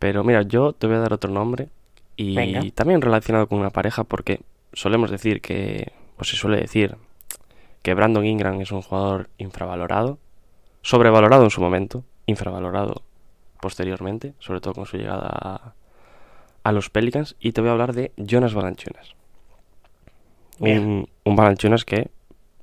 Pero 0.00 0.24
mira, 0.24 0.42
yo 0.42 0.72
te 0.72 0.88
voy 0.88 0.96
a 0.96 0.98
dar 0.98 1.12
otro 1.12 1.30
nombre. 1.30 1.68
Y 2.16 2.34
Venga. 2.34 2.62
también 2.74 3.00
relacionado 3.00 3.46
con 3.46 3.60
una 3.60 3.70
pareja, 3.70 4.02
porque 4.02 4.40
solemos 4.72 5.08
decir 5.10 5.40
que, 5.40 5.92
o 6.18 6.24
se 6.24 6.34
suele 6.34 6.56
decir, 6.60 6.96
que 7.82 7.94
Brandon 7.94 8.26
Ingram 8.26 8.60
es 8.60 8.72
un 8.72 8.82
jugador 8.82 9.30
infravalorado, 9.38 10.18
sobrevalorado 10.82 11.44
en 11.44 11.50
su 11.50 11.60
momento, 11.60 12.02
infravalorado 12.26 13.02
posteriormente, 13.60 14.34
sobre 14.38 14.60
todo 14.60 14.74
con 14.74 14.86
su 14.86 14.96
llegada 14.96 15.28
a, 15.30 15.74
a 16.62 16.72
los 16.72 16.90
Pelicans. 16.90 17.36
Y 17.40 17.52
te 17.52 17.60
voy 17.60 17.68
a 17.70 17.72
hablar 17.72 17.94
de 17.94 18.12
Jonas 18.16 18.54
Valanciunas. 18.54 19.14
Bien. 20.58 20.86
Un, 20.86 21.08
un 21.24 21.36
Valanciunas 21.36 21.84
que, 21.84 22.10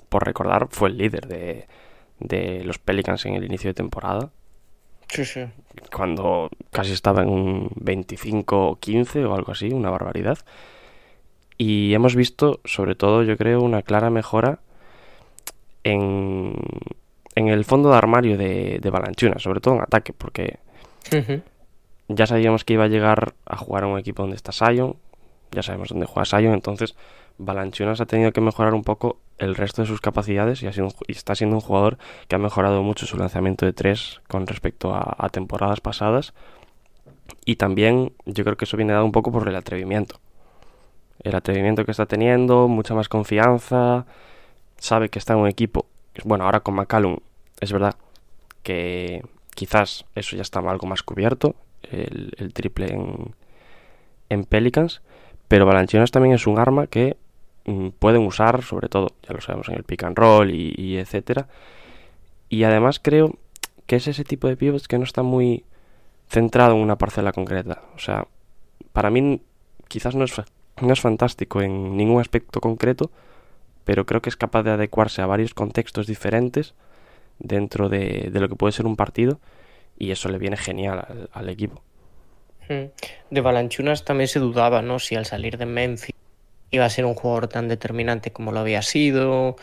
por 0.09 0.25
recordar, 0.25 0.67
fue 0.71 0.89
el 0.89 0.97
líder 0.97 1.27
de, 1.27 1.67
de 2.19 2.63
los 2.63 2.79
Pelicans 2.79 3.25
en 3.25 3.35
el 3.35 3.43
inicio 3.45 3.69
de 3.69 3.73
temporada, 3.75 4.31
Sí, 5.09 5.25
sí. 5.25 5.41
cuando 5.95 6.49
casi 6.71 6.91
estaba 6.93 7.21
en 7.21 7.29
un 7.29 7.71
25 7.75 8.67
o 8.69 8.75
15 8.79 9.25
o 9.25 9.35
algo 9.35 9.51
así, 9.51 9.69
una 9.71 9.91
barbaridad. 9.91 10.39
Y 11.57 11.93
hemos 11.93 12.15
visto, 12.15 12.61
sobre 12.65 12.95
todo, 12.95 13.21
yo 13.23 13.37
creo, 13.37 13.61
una 13.61 13.83
clara 13.83 14.09
mejora 14.09 14.59
en, 15.83 16.55
en 17.35 17.47
el 17.47 17.65
fondo 17.65 17.89
de 17.89 17.97
armario 17.97 18.37
de, 18.37 18.79
de 18.81 18.89
Valanciunas, 18.89 19.41
sobre 19.41 19.59
todo 19.59 19.75
en 19.75 19.81
ataque, 19.81 20.13
porque 20.13 20.59
ya 22.07 22.27
sabíamos 22.27 22.63
que 22.63 22.73
iba 22.73 22.83
a 22.83 22.87
llegar 22.87 23.33
a 23.45 23.57
jugar 23.57 23.83
a 23.83 23.87
un 23.87 23.97
equipo 23.99 24.23
donde 24.23 24.35
está 24.35 24.51
Sion, 24.51 24.95
ya 25.51 25.63
sabemos 25.63 25.89
dónde 25.89 26.05
juega 26.05 26.25
Sion, 26.25 26.53
entonces 26.53 26.95
Valanciunas 27.37 27.99
ha 28.01 28.05
tenido 28.05 28.31
que 28.31 28.41
mejorar 28.41 28.73
un 28.73 28.83
poco 28.83 29.17
el 29.39 29.55
resto 29.55 29.81
de 29.81 29.87
sus 29.87 29.99
capacidades 30.01 30.61
y, 30.61 30.67
ha 30.67 30.73
sido 30.73 30.85
un 30.85 30.91
ju- 30.91 31.05
y 31.07 31.13
está 31.13 31.33
siendo 31.33 31.55
un 31.55 31.61
jugador 31.61 31.97
que 32.27 32.35
ha 32.35 32.39
mejorado 32.39 32.83
mucho 32.83 33.07
su 33.07 33.17
lanzamiento 33.17 33.65
de 33.65 33.73
tres 33.73 34.21
con 34.27 34.45
respecto 34.45 34.93
a, 34.93 35.15
a 35.17 35.29
temporadas 35.29 35.81
pasadas 35.81 36.33
y 37.45 37.55
también 37.55 38.13
yo 38.25 38.43
creo 38.43 38.55
que 38.57 38.65
eso 38.65 38.77
viene 38.77 38.93
dado 38.93 39.05
un 39.05 39.11
poco 39.11 39.31
por 39.31 39.47
el 39.47 39.55
atrevimiento. 39.55 40.19
El 41.23 41.35
atrevimiento 41.35 41.85
que 41.85 41.91
está 41.91 42.05
teniendo, 42.05 42.67
mucha 42.67 42.93
más 42.93 43.09
confianza, 43.09 44.05
sabe 44.77 45.09
que 45.09 45.19
está 45.19 45.33
en 45.33 45.39
un 45.39 45.47
equipo, 45.47 45.87
bueno, 46.23 46.45
ahora 46.45 46.61
con 46.61 46.75
McCallum 46.75 47.17
es 47.59 47.71
verdad 47.71 47.95
que 48.61 49.23
quizás 49.55 50.05
eso 50.15 50.35
ya 50.35 50.41
está 50.41 50.59
algo 50.59 50.87
más 50.87 51.03
cubierto, 51.03 51.55
el, 51.91 52.53
triple 52.53 52.93
en, 52.93 53.35
en 54.29 54.45
Pelicans, 54.45 55.01
pero 55.47 55.65
Valanciunas 55.65 56.11
también 56.11 56.35
es 56.35 56.47
un 56.47 56.59
arma 56.59 56.87
que 56.87 57.17
mm, 57.65 57.89
pueden 57.99 58.25
usar, 58.25 58.63
sobre 58.63 58.89
todo, 58.89 59.09
ya 59.27 59.33
lo 59.33 59.41
sabemos, 59.41 59.69
en 59.69 59.75
el 59.75 59.83
pick 59.83 60.03
and 60.03 60.17
roll 60.17 60.51
y, 60.51 60.73
y 60.77 60.97
etcétera. 60.97 61.47
Y 62.49 62.63
además 62.63 62.99
creo 62.99 63.35
que 63.85 63.97
es 63.97 64.07
ese 64.07 64.23
tipo 64.23 64.47
de 64.47 64.57
pivots 64.57 64.87
que 64.87 64.97
no 64.97 65.03
está 65.03 65.23
muy 65.23 65.63
centrado 66.29 66.75
en 66.75 66.81
una 66.81 66.97
parcela 66.97 67.33
concreta. 67.33 67.83
O 67.95 67.99
sea, 67.99 68.27
para 68.91 69.09
mí 69.09 69.41
quizás 69.87 70.15
no 70.15 70.23
es, 70.23 70.33
no 70.81 70.93
es 70.93 71.01
fantástico 71.01 71.61
en 71.61 71.95
ningún 71.97 72.21
aspecto 72.21 72.61
concreto, 72.61 73.11
pero 73.85 74.05
creo 74.05 74.21
que 74.21 74.29
es 74.29 74.35
capaz 74.35 74.63
de 74.63 74.71
adecuarse 74.71 75.21
a 75.21 75.25
varios 75.25 75.53
contextos 75.53 76.07
diferentes 76.07 76.73
dentro 77.39 77.89
de, 77.89 78.29
de 78.31 78.39
lo 78.39 78.49
que 78.49 78.55
puede 78.55 78.71
ser 78.71 78.85
un 78.85 78.95
partido 78.95 79.39
y 79.97 80.11
eso 80.11 80.29
le 80.29 80.37
viene 80.37 80.57
genial 80.57 81.05
al, 81.07 81.29
al 81.31 81.49
equipo. 81.49 81.81
Hmm. 82.69 82.85
De 83.29 83.41
Balanchunas 83.41 84.05
también 84.05 84.27
se 84.27 84.39
dudaba, 84.39 84.81
¿no? 84.81 84.99
Si 84.99 85.15
al 85.15 85.25
salir 85.25 85.57
de 85.57 85.65
Memphis 85.65 86.15
iba 86.71 86.85
a 86.85 86.89
ser 86.89 87.05
un 87.05 87.13
jugador 87.13 87.47
tan 87.47 87.67
determinante 87.67 88.31
como 88.31 88.51
lo 88.51 88.59
había 88.59 88.81
sido. 88.81 89.55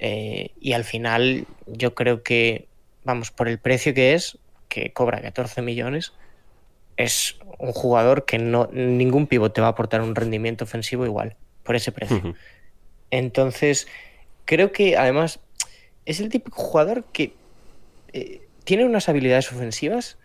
Eh, 0.00 0.50
y 0.60 0.72
al 0.72 0.84
final 0.84 1.46
yo 1.66 1.94
creo 1.94 2.22
que, 2.22 2.66
vamos, 3.04 3.30
por 3.30 3.48
el 3.48 3.58
precio 3.58 3.94
que 3.94 4.14
es, 4.14 4.38
que 4.68 4.92
cobra 4.92 5.20
14 5.20 5.62
millones, 5.62 6.12
es 6.96 7.38
un 7.58 7.72
jugador 7.72 8.24
que 8.24 8.38
no 8.38 8.68
ningún 8.72 9.26
pivote 9.28 9.60
va 9.60 9.68
a 9.68 9.70
aportar 9.70 10.00
un 10.00 10.14
rendimiento 10.14 10.64
ofensivo 10.64 11.06
igual, 11.06 11.36
por 11.62 11.76
ese 11.76 11.92
precio. 11.92 12.34
Entonces, 13.10 13.86
creo 14.44 14.72
que 14.72 14.96
además 14.96 15.40
es 16.06 16.20
el 16.20 16.28
típico 16.28 16.60
jugador 16.62 17.04
que 17.12 17.34
eh, 18.12 18.42
tiene 18.64 18.84
unas 18.84 19.08
habilidades 19.08 19.52
ofensivas 19.52 20.18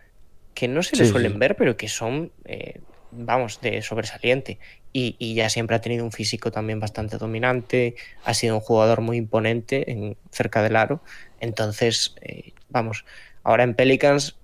que 0.54 0.68
no 0.68 0.82
se 0.82 0.96
le 0.96 1.04
Sí, 1.04 1.10
suelen 1.12 1.32
sí. 1.32 1.38
ver, 1.38 1.56
pero 1.56 1.76
que 1.76 1.88
son, 1.88 2.32
eh, 2.44 2.80
vamos, 3.10 3.60
de 3.60 3.82
sobresaliente. 3.82 4.58
Y, 4.92 5.16
y 5.18 5.34
ya 5.34 5.50
siempre 5.50 5.74
ha 5.76 5.80
tenido 5.80 6.04
un 6.04 6.12
físico 6.12 6.52
también 6.52 6.78
bastante 6.78 7.18
dominante, 7.18 7.96
ha 8.22 8.32
sido 8.34 8.54
un 8.54 8.60
jugador 8.60 9.00
muy 9.00 9.16
imponente 9.16 9.90
en, 9.90 10.16
cerca 10.30 10.62
del 10.62 10.76
aro. 10.76 11.02
Entonces, 11.40 12.14
eh, 12.20 12.52
vamos, 12.68 13.04
ahora 13.42 13.64
en 13.64 13.74
Pelicans, 13.74 14.36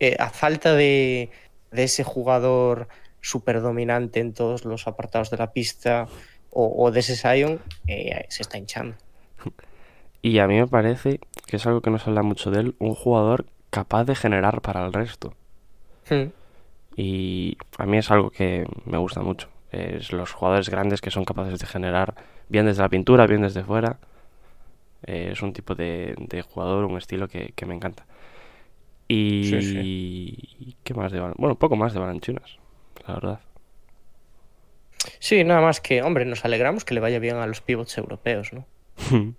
eh, 0.00 0.16
a 0.18 0.30
falta 0.30 0.74
de, 0.74 1.30
de 1.70 1.82
ese 1.84 2.04
jugador 2.04 2.88
súper 3.22 3.60
dominante 3.60 4.20
en 4.20 4.34
todos 4.34 4.64
los 4.64 4.86
apartados 4.86 5.30
de 5.30 5.36
la 5.38 5.52
pista 5.52 6.08
o, 6.50 6.84
o 6.84 6.90
de 6.90 7.00
ese 7.00 7.16
Zion, 7.16 7.60
eh, 7.86 8.26
se 8.28 8.42
está 8.42 8.58
hinchando. 8.58 8.96
Y 10.22 10.38
a 10.38 10.46
mí 10.46 10.58
me 10.58 10.66
parece 10.66 11.18
que 11.46 11.56
es 11.56 11.66
algo 11.66 11.80
que 11.80 11.88
no 11.88 11.98
se 11.98 12.10
habla 12.10 12.22
mucho 12.22 12.50
de 12.50 12.60
él, 12.60 12.74
un 12.78 12.94
jugador 12.94 13.46
capaz 13.70 14.04
de 14.04 14.14
generar 14.14 14.60
para 14.60 14.84
el 14.84 14.92
resto. 14.92 15.32
Hmm. 16.10 16.28
Y 16.94 17.56
a 17.78 17.86
mí 17.86 17.96
es 17.96 18.10
algo 18.10 18.28
que 18.28 18.66
me 18.84 18.98
gusta 18.98 19.22
mucho. 19.22 19.48
Es 19.72 20.12
los 20.12 20.32
jugadores 20.32 20.68
grandes 20.68 21.00
que 21.00 21.10
son 21.10 21.24
capaces 21.24 21.58
de 21.58 21.66
generar 21.66 22.16
bien 22.50 22.66
desde 22.66 22.82
la 22.82 22.90
pintura, 22.90 23.26
bien 23.26 23.40
desde 23.40 23.64
fuera. 23.64 23.98
Eh, 25.06 25.30
es 25.32 25.40
un 25.40 25.54
tipo 25.54 25.74
de, 25.74 26.14
de 26.18 26.42
jugador, 26.42 26.84
un 26.84 26.98
estilo 26.98 27.26
que, 27.26 27.52
que 27.54 27.64
me 27.64 27.74
encanta. 27.74 28.04
Y 29.08 29.44
Sí, 29.44 30.76
¿qué 30.84 30.94
más 30.94 31.12
de 31.12 31.20
Bueno, 31.20 31.54
poco 31.54 31.76
más 31.76 31.94
de 31.94 32.00
Balanchunas, 32.00 32.58
la 33.06 33.14
verdad. 33.14 33.40
Sí, 35.18 35.44
nada 35.44 35.60
más 35.60 35.80
que, 35.80 36.02
hombre, 36.02 36.24
nos 36.24 36.44
alegramos 36.44 36.84
que 36.84 36.94
le 36.94 37.00
vaya 37.00 37.18
bien 37.18 37.36
a 37.36 37.46
los 37.46 37.60
pivots 37.60 37.96
europeos, 37.98 38.52
¿no? 38.52 38.66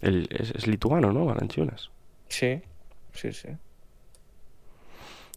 El- 0.00 0.28
es, 0.30 0.50
es 0.50 0.66
lituano, 0.66 1.12
¿no? 1.12 1.24
Balanchunas. 1.24 1.90
Sí, 2.28 2.60
sí, 3.12 3.32
sí. 3.32 3.48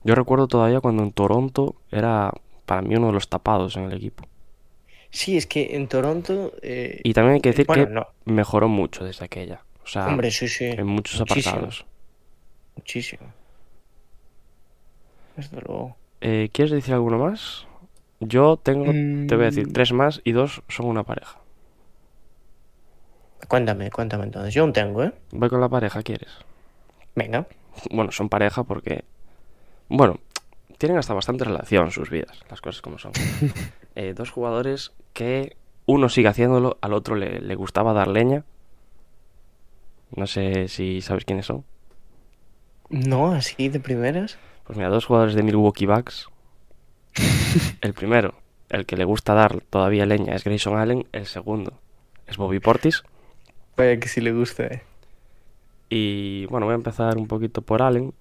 Yo 0.03 0.15
recuerdo 0.15 0.47
todavía 0.47 0.79
cuando 0.81 1.03
en 1.03 1.12
Toronto 1.12 1.75
era 1.91 2.31
para 2.65 2.81
mí 2.81 2.95
uno 2.95 3.07
de 3.07 3.13
los 3.13 3.29
tapados 3.29 3.75
en 3.77 3.83
el 3.86 3.93
equipo. 3.93 4.25
Sí, 5.10 5.38
es 5.38 5.47
que 5.47 5.75
en 5.75 5.88
Toronto. 5.88 6.53
eh, 6.62 6.99
Y 7.03 7.13
también 7.13 7.36
hay 7.36 7.41
que 7.41 7.49
decir 7.49 7.65
bueno, 7.65 7.86
que 7.86 7.91
no, 7.91 8.07
mejoró 8.25 8.67
mucho 8.67 9.03
desde 9.05 9.25
aquella. 9.25 9.63
O 9.83 9.88
sea, 9.88 10.07
hombre, 10.07 10.31
sí, 10.31 10.47
sí. 10.49 10.65
en 10.65 10.86
muchos 10.86 11.19
muchísimo, 11.21 11.55
apartados. 11.55 11.86
Muchísimo. 12.75 13.33
Desde 15.36 15.62
luego. 15.62 15.95
Eh, 16.21 16.49
¿Quieres 16.51 16.71
decir 16.71 16.93
alguno 16.93 17.17
más? 17.19 17.65
Yo 18.19 18.58
tengo, 18.58 18.86
te 19.27 19.36
voy 19.36 19.43
a 19.43 19.49
decir, 19.49 19.67
Mm. 19.67 19.73
tres 19.73 19.93
más 19.93 20.21
y 20.23 20.32
dos 20.32 20.63
son 20.67 20.88
una 20.88 21.03
pareja. 21.03 21.39
Cuéntame, 23.47 23.91
cuéntame 23.91 24.23
entonces. 24.25 24.53
Yo 24.53 24.63
aún 24.63 24.73
tengo, 24.73 25.03
¿eh? 25.03 25.13
Voy 25.32 25.49
con 25.49 25.62
la 25.62 25.69
pareja, 25.69 26.01
¿quieres? 26.01 26.30
Venga. 27.15 27.47
Bueno, 27.91 28.12
son 28.12 28.30
pareja 28.30 28.63
porque, 28.63 29.03
bueno, 29.88 30.19
tienen 30.77 30.97
hasta 30.97 31.13
bastante 31.13 31.43
relación 31.45 31.91
sus 31.91 32.10
vidas, 32.10 32.39
las 32.49 32.62
cosas 32.62 32.82
como 32.82 32.97
son. 32.97 33.12
Eh, 33.99 34.13
dos 34.13 34.30
jugadores 34.30 34.91
que 35.13 35.58
uno 35.88 36.08
sigue 36.08 36.27
haciéndolo, 36.27 36.77
al 36.82 36.93
otro 36.93 37.15
le, 37.15 37.41
le 37.41 37.56
gustaba 37.56 37.93
dar 37.93 38.08
leña. 38.08 38.43
No 40.15 40.27
sé 40.27 40.67
si 40.67 41.01
sabes 41.01 41.25
quiénes 41.25 41.47
son. 41.47 41.65
No, 42.89 43.32
así 43.32 43.69
de 43.69 43.80
primeras. 43.80 44.38
Pues 44.65 44.77
mira, 44.77 44.89
dos 44.89 45.06
jugadores 45.08 45.34
de 45.34 45.41
Milwaukee 45.41 45.88
Bucks. 45.88 46.27
El 47.81 47.93
primero, 47.93 48.36
el 48.69 48.86
que 48.86 48.97
le 48.97 49.05
gusta 49.05 49.33
dar 49.33 49.62
todavía 49.62 50.05
leña, 50.05 50.36
es 50.36 50.43
Grayson 50.43 50.77
Allen. 50.77 51.07
El 51.12 51.25
segundo 51.25 51.73
es 52.25 52.38
Bobby 52.38 52.60
Portis. 52.60 53.03
Vaya 53.75 53.99
que 53.99 54.07
sí 54.07 54.21
le 54.21 54.31
gusta, 54.31 54.65
¿eh? 54.65 54.83
Y 55.89 56.45
bueno, 56.47 56.65
voy 56.65 56.73
a 56.73 56.75
empezar 56.75 57.17
un 57.17 57.27
poquito 57.27 57.62
por 57.62 57.81
Allen, 57.81 58.13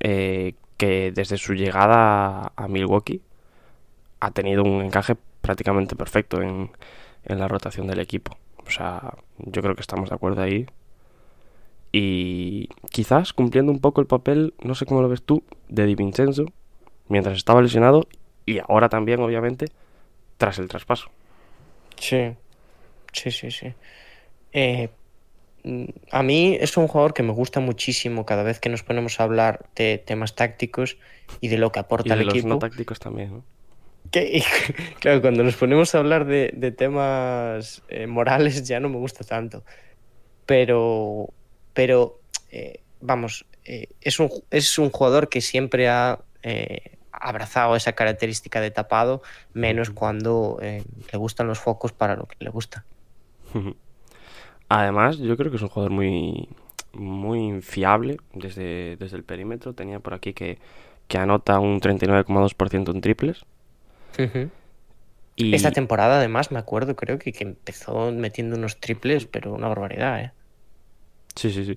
eh, 0.00 0.54
que 0.76 1.12
desde 1.12 1.36
su 1.36 1.54
llegada 1.54 2.52
a 2.56 2.68
Milwaukee 2.68 3.20
ha 4.20 4.30
tenido 4.32 4.64
un 4.64 4.82
encaje 4.82 5.16
prácticamente 5.40 5.94
perfecto 5.94 6.42
en, 6.42 6.70
en 7.24 7.38
la 7.38 7.48
rotación 7.48 7.86
del 7.86 8.00
equipo. 8.00 8.36
O 8.66 8.70
sea, 8.70 9.14
yo 9.38 9.62
creo 9.62 9.74
que 9.74 9.82
estamos 9.82 10.08
de 10.08 10.16
acuerdo 10.16 10.42
ahí. 10.42 10.66
Y 11.92 12.68
quizás 12.90 13.32
cumpliendo 13.32 13.70
un 13.70 13.80
poco 13.80 14.00
el 14.00 14.06
papel, 14.06 14.54
no 14.62 14.74
sé 14.74 14.86
cómo 14.86 15.02
lo 15.02 15.08
ves 15.08 15.22
tú, 15.22 15.44
de 15.68 15.86
Di 15.86 15.94
Vincenzo, 15.94 16.46
mientras 17.08 17.36
estaba 17.36 17.62
lesionado 17.62 18.08
y 18.46 18.60
ahora 18.60 18.88
también, 18.88 19.20
obviamente, 19.20 19.66
tras 20.38 20.58
el 20.58 20.68
traspaso. 20.68 21.10
Sí, 21.98 22.36
sí, 23.12 23.30
sí, 23.30 23.50
sí. 23.50 23.74
Eh, 24.52 24.90
mm, 25.64 25.84
a 26.12 26.22
mí 26.22 26.56
es 26.60 26.76
un 26.76 26.88
jugador 26.88 27.14
que 27.14 27.22
me 27.22 27.32
gusta 27.32 27.60
muchísimo 27.60 28.26
cada 28.26 28.42
vez 28.42 28.60
que 28.60 28.68
nos 28.68 28.82
ponemos 28.82 29.20
a 29.20 29.24
hablar 29.24 29.66
de 29.76 29.98
temas 29.98 30.34
tácticos 30.34 30.98
y 31.40 31.48
de 31.48 31.58
lo 31.58 31.72
que 31.72 31.80
Y 31.80 31.82
aporta 31.82 32.16
de 32.16 32.24
los 32.24 32.34
equipo. 32.34 32.48
no 32.48 32.58
tácticos 32.58 32.98
también, 32.98 33.30
¿no? 33.32 33.44
Que- 34.12 34.38
y, 34.38 34.42
claro, 35.00 35.20
cuando 35.20 35.42
nos 35.42 35.56
ponemos 35.56 35.94
a 35.94 35.98
hablar 35.98 36.26
de, 36.26 36.52
de 36.54 36.70
temas 36.72 37.82
eh, 37.88 38.06
morales 38.06 38.66
ya 38.66 38.80
no 38.80 38.88
me 38.88 38.98
gusta 38.98 39.24
tanto. 39.24 39.64
Pero, 40.46 41.28
pero 41.74 42.20
eh, 42.50 42.80
vamos, 43.00 43.46
eh, 43.64 43.88
es, 44.00 44.20
un, 44.20 44.30
es 44.50 44.78
un 44.78 44.90
jugador 44.90 45.28
que 45.28 45.40
siempre 45.40 45.88
ha 45.88 46.24
abrazado 47.20 47.76
esa 47.76 47.92
característica 47.92 48.60
de 48.60 48.70
tapado, 48.70 49.22
menos 49.52 49.90
cuando 49.90 50.58
eh, 50.62 50.82
le 51.12 51.18
gustan 51.18 51.46
los 51.46 51.58
focos 51.58 51.92
para 51.92 52.16
lo 52.16 52.26
que 52.26 52.36
le 52.40 52.50
gusta. 52.50 52.84
Además, 54.68 55.18
yo 55.18 55.36
creo 55.36 55.50
que 55.50 55.56
es 55.56 55.62
un 55.62 55.68
jugador 55.68 55.92
muy, 55.92 56.48
muy 56.92 57.62
fiable 57.62 58.18
desde, 58.34 58.96
desde 58.96 59.16
el 59.16 59.24
perímetro. 59.24 59.72
Tenía 59.74 60.00
por 60.00 60.14
aquí 60.14 60.32
que, 60.32 60.58
que 61.08 61.18
anota 61.18 61.58
un 61.60 61.80
39,2% 61.80 62.94
en 62.94 63.00
triples. 63.00 63.44
Y 65.36 65.54
Esta 65.54 65.70
temporada, 65.70 66.16
además, 66.16 66.50
me 66.50 66.58
acuerdo, 66.58 66.96
creo 66.96 67.18
que, 67.18 67.32
que 67.32 67.44
empezó 67.44 68.10
metiendo 68.10 68.56
unos 68.56 68.80
triples, 68.80 69.26
pero 69.26 69.52
una 69.52 69.68
barbaridad, 69.68 70.20
¿eh? 70.20 70.32
sí, 71.34 71.52
sí, 71.52 71.66
sí. 71.66 71.76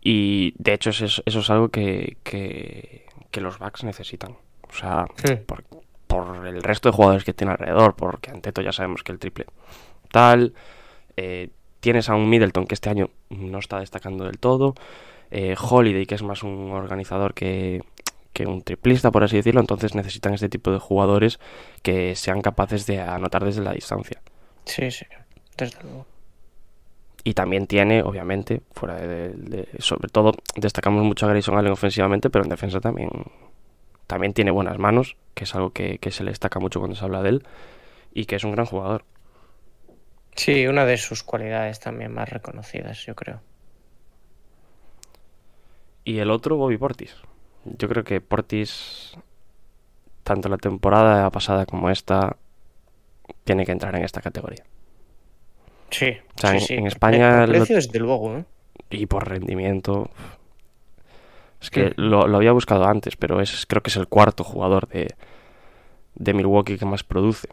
Y 0.00 0.54
de 0.58 0.72
hecho, 0.74 0.90
eso 0.90 1.04
es, 1.04 1.22
eso 1.26 1.40
es 1.40 1.50
algo 1.50 1.68
que, 1.68 2.16
que, 2.22 3.06
que 3.30 3.40
los 3.40 3.58
Bucks 3.58 3.84
necesitan. 3.84 4.36
O 4.72 4.76
sea, 4.76 5.06
por, 5.46 5.64
por 6.06 6.46
el 6.46 6.62
resto 6.62 6.88
de 6.90 6.94
jugadores 6.96 7.24
que 7.24 7.34
tiene 7.34 7.52
alrededor, 7.52 7.94
porque 7.96 8.30
Anteto 8.30 8.60
ya 8.62 8.72
sabemos 8.72 9.02
que 9.02 9.12
el 9.12 9.18
triple 9.18 9.46
tal. 10.10 10.54
eh, 11.16 11.50
tienes 11.80 12.08
a 12.10 12.14
un 12.14 12.28
Middleton 12.28 12.66
que 12.66 12.74
este 12.74 12.90
año 12.90 13.10
no 13.30 13.58
está 13.58 13.80
destacando 13.80 14.24
del 14.24 14.38
todo. 14.38 14.74
eh, 15.30 15.54
Holiday, 15.60 16.06
que 16.06 16.14
es 16.16 16.22
más 16.22 16.42
un 16.42 16.72
organizador 16.72 17.32
que, 17.34 17.82
que 18.32 18.46
un 18.46 18.62
triplista, 18.62 19.10
por 19.10 19.22
así 19.24 19.36
decirlo. 19.36 19.60
Entonces 19.60 19.94
necesitan 19.94 20.34
este 20.34 20.48
tipo 20.48 20.70
de 20.72 20.78
jugadores 20.78 21.38
que 21.82 22.14
sean 22.16 22.42
capaces 22.42 22.86
de 22.86 23.00
anotar 23.00 23.44
desde 23.44 23.62
la 23.62 23.72
distancia. 23.72 24.20
Sí, 24.66 24.90
sí, 24.90 25.06
desde 25.56 25.80
luego. 25.82 26.06
Y 27.22 27.34
también 27.34 27.66
tiene, 27.66 28.02
obviamente, 28.02 28.62
fuera 28.72 28.94
de, 28.96 29.28
de- 29.30 29.68
sobre 29.78 30.08
todo, 30.08 30.32
destacamos 30.56 31.04
mucho 31.04 31.26
a 31.26 31.28
Grayson 31.30 31.56
Allen 31.56 31.72
ofensivamente, 31.72 32.30
pero 32.30 32.44
en 32.44 32.50
defensa 32.50 32.80
también, 32.80 33.10
también 34.10 34.32
tiene 34.32 34.50
buenas 34.50 34.76
manos, 34.76 35.16
que 35.34 35.44
es 35.44 35.54
algo 35.54 35.70
que, 35.70 35.98
que 35.98 36.10
se 36.10 36.24
le 36.24 36.32
destaca 36.32 36.58
mucho 36.58 36.80
cuando 36.80 36.96
se 36.96 37.04
habla 37.04 37.22
de 37.22 37.28
él, 37.28 37.46
y 38.12 38.24
que 38.24 38.34
es 38.34 38.42
un 38.42 38.50
gran 38.50 38.66
jugador. 38.66 39.04
Sí, 40.34 40.66
una 40.66 40.84
de 40.84 40.96
sus 40.96 41.22
cualidades 41.22 41.78
también 41.78 42.12
más 42.12 42.28
reconocidas, 42.28 42.98
yo 43.06 43.14
creo. 43.14 43.40
Y 46.04 46.18
el 46.18 46.30
otro, 46.30 46.56
Bobby 46.56 46.76
Portis. 46.76 47.14
Yo 47.64 47.88
creo 47.88 48.02
que 48.02 48.20
Portis, 48.20 49.12
tanto 50.24 50.48
la 50.48 50.56
temporada 50.56 51.30
pasada 51.30 51.64
como 51.66 51.88
esta, 51.88 52.36
tiene 53.44 53.64
que 53.64 53.72
entrar 53.72 53.94
en 53.94 54.02
esta 54.04 54.20
categoría. 54.20 54.64
Sí, 55.90 56.16
O 56.36 56.40
sea, 56.40 56.50
sí, 56.50 56.56
en- 56.56 56.62
sí. 56.62 56.74
en 56.74 56.80
Por- 56.80 56.88
España 56.88 57.30
por 57.40 57.48
lo- 57.48 57.58
precio, 57.58 57.76
desde 57.76 57.98
luego, 58.00 58.38
¿eh? 58.38 58.44
Y 58.90 59.06
por 59.06 59.28
rendimiento. 59.28 60.10
Es 61.60 61.70
que 61.70 61.92
lo, 61.96 62.26
lo 62.26 62.36
había 62.38 62.52
buscado 62.52 62.84
antes, 62.84 63.16
pero 63.16 63.40
es, 63.40 63.66
creo 63.66 63.82
que 63.82 63.90
es 63.90 63.96
el 63.96 64.08
cuarto 64.08 64.44
jugador 64.44 64.88
de, 64.88 65.14
de 66.14 66.34
Milwaukee 66.34 66.78
que 66.78 66.86
más 66.86 67.04
produce 67.04 67.48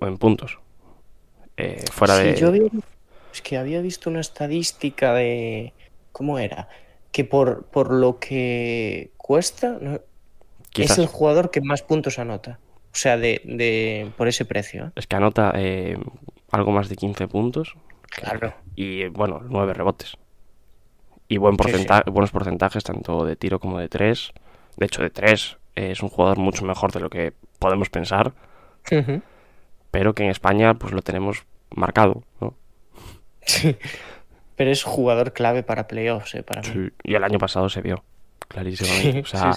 en 0.00 0.16
puntos. 0.18 0.58
Eh, 1.56 1.84
fuera 1.92 2.16
Sí, 2.18 2.24
de. 2.24 2.36
yo 2.36 2.48
había- 2.48 2.68
es 3.32 3.42
que 3.42 3.56
había 3.58 3.80
visto 3.80 4.08
una 4.10 4.20
estadística 4.20 5.12
de. 5.14 5.72
¿Cómo 6.12 6.38
era? 6.38 6.68
Que 7.12 7.24
por, 7.24 7.64
por 7.66 7.92
lo 7.92 8.18
que 8.18 9.10
cuesta, 9.16 9.78
es 10.74 10.98
el 10.98 11.06
jugador 11.06 11.50
que 11.50 11.60
más 11.60 11.82
puntos 11.82 12.18
anota. 12.18 12.58
O 12.92 12.98
sea, 12.98 13.18
de, 13.18 13.42
de 13.44 14.10
por 14.16 14.28
ese 14.28 14.44
precio. 14.46 14.86
¿eh? 14.86 14.90
Es 14.96 15.06
que 15.06 15.16
anota 15.16 15.52
eh, 15.56 15.98
algo 16.50 16.72
más 16.72 16.88
de 16.88 16.96
15 16.96 17.28
puntos. 17.28 17.74
Claro. 18.02 18.54
Y 18.74 19.08
bueno, 19.08 19.40
9 19.46 19.74
rebotes. 19.74 20.16
Y 21.28 21.38
buen 21.38 21.54
Sí, 21.56 21.64
sí. 21.64 21.72
porcenta- 21.72 22.04
buenos 22.10 22.30
porcentajes 22.30 22.84
tanto 22.84 23.24
de 23.24 23.36
tiro 23.36 23.58
como 23.58 23.78
de 23.78 23.88
3. 23.88 24.32
De 24.76 24.86
hecho, 24.86 25.02
de 25.02 25.10
3 25.10 25.56
es 25.74 26.02
un 26.02 26.08
jugador 26.08 26.38
mucho 26.38 26.64
mejor 26.64 26.92
de 26.92 27.00
lo 27.00 27.10
que 27.10 27.32
podemos 27.58 27.88
pensar. 27.90 28.32
Pero 29.90 30.14
que 30.14 30.22
en 30.24 30.30
España 30.30 30.74
pues 30.74 30.92
lo 30.92 31.02
tenemos 31.02 31.44
marcado, 31.74 32.22
¿no? 32.40 32.54
Sí. 33.42 33.76
Pero 34.56 34.70
es 34.70 34.84
jugador 34.84 35.32
clave 35.32 35.62
para 35.62 35.86
playoffs, 35.88 36.34
¿eh? 36.34 36.42
Para 36.42 36.62
mí. 36.62 36.68
Sí, 36.72 36.88
Y 37.04 37.14
el 37.14 37.24
año 37.24 37.38
pasado 37.38 37.68
se 37.68 37.82
vio, 37.82 38.04
clarísimamente. 38.48 39.12
Sí, 39.12 39.18
o 39.18 39.24
sea, 39.26 39.52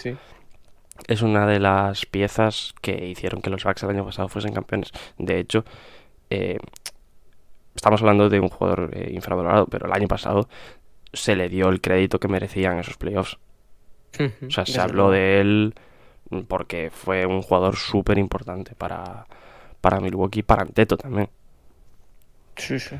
es 1.07 1.21
una 1.21 1.45
de 1.47 1.59
las 1.59 2.05
piezas 2.05 2.73
que 2.81 3.05
hicieron 3.07 3.41
que 3.41 3.49
los 3.49 3.63
Bucks 3.63 3.83
el 3.83 3.89
año 3.91 4.05
pasado 4.05 4.27
fuesen 4.27 4.53
campeones. 4.53 4.91
De 5.17 5.39
hecho, 5.39 5.63
eh, 6.29 6.57
estamos 7.75 8.01
hablando 8.01 8.29
de 8.29 8.39
un 8.39 8.49
jugador 8.49 8.91
eh, 8.93 9.11
infravalorado, 9.13 9.67
pero 9.67 9.85
el 9.85 9.93
año 9.93 10.07
pasado 10.07 10.49
se 11.13 11.35
le 11.35 11.49
dio 11.49 11.69
el 11.69 11.81
crédito 11.81 12.19
que 12.19 12.27
merecían 12.27 12.79
esos 12.79 12.97
playoffs. 12.97 13.37
O 14.47 14.49
sea, 14.49 14.65
se 14.65 14.79
habló 14.81 15.11
de 15.11 15.39
él 15.41 15.73
porque 16.47 16.89
fue 16.91 17.25
un 17.25 17.41
jugador 17.41 17.75
súper 17.75 18.17
importante 18.17 18.73
para, 18.75 19.25
para 19.81 19.99
Milwaukee, 19.99 20.43
para 20.43 20.63
Anteto 20.63 20.97
también. 20.97 21.29
Sí, 22.55 22.79
sí. 22.79 22.95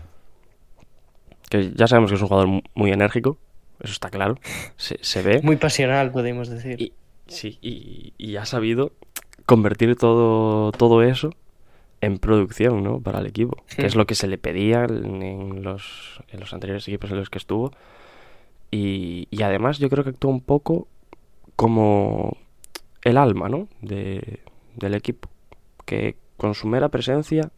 Que 1.50 1.72
ya 1.74 1.88
sabemos 1.88 2.12
que 2.12 2.16
es 2.16 2.22
un 2.22 2.28
jugador 2.28 2.48
mu- 2.48 2.62
muy 2.76 2.92
enérgico, 2.92 3.38
eso 3.80 3.94
está 3.94 4.10
claro, 4.10 4.36
se, 4.78 4.98
se 5.02 5.22
ve. 5.24 5.42
Muy 5.42 5.56
pasional, 5.58 6.12
podemos 6.12 6.48
decir. 6.48 6.80
Y, 6.80 6.94
sí, 7.28 7.58
y, 7.62 8.14
y 8.18 8.36
ha 8.38 8.46
sabido 8.46 8.92
convertir 9.46 9.96
todo, 9.96 10.72
todo 10.72 11.02
eso 11.02 11.34
en 12.02 12.20
producción, 12.20 12.84
¿no? 12.84 13.02
Para 13.02 13.20
el 13.20 13.26
equipo, 13.26 13.64
que 13.76 13.86
es 13.88 13.96
Hmm. 13.96 13.98
lo 13.98 14.06
que 14.08 14.16
se 14.16 14.28
le 14.28 14.38
pedía 14.38 14.84
en 14.86 15.64
los, 15.64 16.22
en 16.30 16.40
los 16.40 16.54
anteriores 16.54 16.88
equipos 16.88 17.10
en 17.12 17.18
los 17.18 17.30
que 17.30 17.40
estuvo. 17.40 17.72
Y, 18.72 19.28
y 19.32 19.42
además 19.44 19.80
yo 19.80 19.90
creo 19.90 20.04
que 20.04 20.12
actúa 20.12 20.32
un 20.32 20.42
poco 20.42 20.88
como 21.56 22.38
el 23.04 23.18
alma, 23.18 23.50
¿no? 23.50 23.68
De, 23.82 24.40
del 24.76 24.94
equipo. 24.94 25.30
Que 25.86 26.18
con 26.38 26.54
su 26.54 26.68
mera 26.68 26.90
presencia 26.90 27.52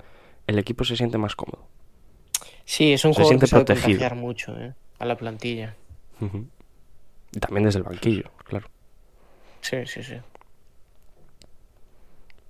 el 0.47 0.57
equipo 0.59 0.83
se 0.83 0.95
siente 0.95 1.17
más 1.17 1.35
cómodo. 1.35 1.67
Sí, 2.65 2.93
es 2.93 3.03
un 3.05 3.13
se 3.13 3.21
jugador 3.23 3.27
siente 3.27 3.45
que 3.45 3.49
sabe 3.49 3.65
protegido. 3.65 4.15
mucho, 4.15 4.57
¿eh? 4.59 4.73
A 4.99 5.05
la 5.05 5.17
plantilla. 5.17 5.75
Y 7.33 7.39
también 7.39 7.65
desde 7.65 7.79
el 7.79 7.83
banquillo, 7.83 8.31
claro. 8.45 8.67
Sí, 9.61 9.77
sí, 9.85 10.03
sí. 10.03 10.15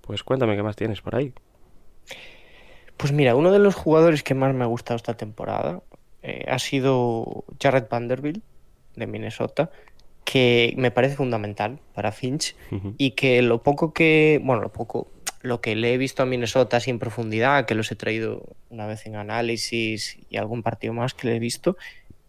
Pues 0.02 0.24
cuéntame 0.24 0.56
qué 0.56 0.64
más 0.64 0.76
tienes 0.76 1.02
por 1.02 1.16
ahí. 1.16 1.34
Pues 2.98 3.12
mira, 3.14 3.36
uno 3.36 3.52
de 3.52 3.60
los 3.60 3.76
jugadores 3.76 4.24
que 4.24 4.34
más 4.34 4.54
me 4.54 4.64
ha 4.64 4.68
gustado 4.68 4.98
esta 4.98 5.16
temporada 5.16 5.82
eh, 6.22 6.46
ha 6.48 6.60
sido 6.60 7.46
Jared 7.62 7.86
Vanderbilt 7.90 8.44
de 8.96 9.08
Minnesota, 9.08 9.72
que 10.24 10.74
me 10.78 10.92
parece 10.92 11.16
fundamental 11.16 11.80
para 11.94 12.12
Finch 12.12 12.56
y 12.98 13.12
que 13.12 13.42
lo 13.42 13.64
poco 13.64 13.94
que, 13.94 14.40
bueno, 14.44 14.62
lo 14.62 14.72
poco, 14.72 15.10
lo 15.42 15.62
que 15.62 15.76
le 15.76 15.94
he 15.94 15.98
visto 15.98 16.24
a 16.24 16.26
Minnesota 16.26 16.80
en 16.86 17.00
profundidad, 17.00 17.66
que 17.66 17.76
los 17.76 17.92
he 17.92 17.96
traído 17.96 18.44
una 18.70 18.86
vez 18.88 19.06
en 19.06 19.16
análisis 19.16 20.18
y 20.30 20.38
algún 20.38 20.64
partido 20.64 20.94
más 20.94 21.14
que 21.14 21.28
le 21.28 21.36
he 21.36 21.40
visto, 21.40 21.78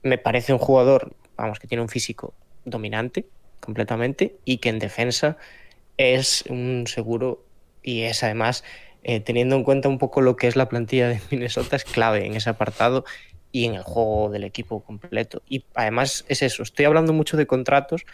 me 0.03 0.19
parece 0.19 0.53
un 0.53 0.59
jugador, 0.59 1.15
vamos, 1.37 1.59
que 1.59 1.69
tiene 1.69 1.83
un 1.83 1.89
físico 1.89 2.35
dominante 2.65 3.27
completamente 3.61 4.37
y 4.45 4.59
que 4.59 4.71
en 4.71 4.79
defensa 4.79 5.37
es 5.97 6.45
un 6.49 6.87
seguro 6.87 7.45
y 7.83 8.03
es 8.03 8.23
además, 8.23 8.65
eh, 9.05 9.21
teniendo 9.21 9.57
en 9.57 9.65
cuenta 9.65 9.89
un 9.89 9.99
poco 9.99 10.21
lo 10.21 10.37
que 10.37 10.47
es 10.47 10.57
la 10.57 10.69
plantilla 10.69 11.09
de 11.09 11.21
Minnesota, 11.31 11.77
es 11.77 11.85
clave 11.85 12.27
en 12.27 12.35
ese 12.35 12.51
apartado 12.51 13.05
y 13.53 13.67
en 13.67 13.75
el 13.75 13.83
juego 13.83 14.31
del 14.31 14.45
equipo 14.45 14.81
completo. 14.83 15.43
Y 15.49 15.65
además 15.75 16.25
es 16.29 16.43
eso, 16.43 16.63
estoy 16.63 16.87
hablando 16.87 17.13
mucho 17.13 17.37
de 17.37 17.47
contratos, 17.47 18.05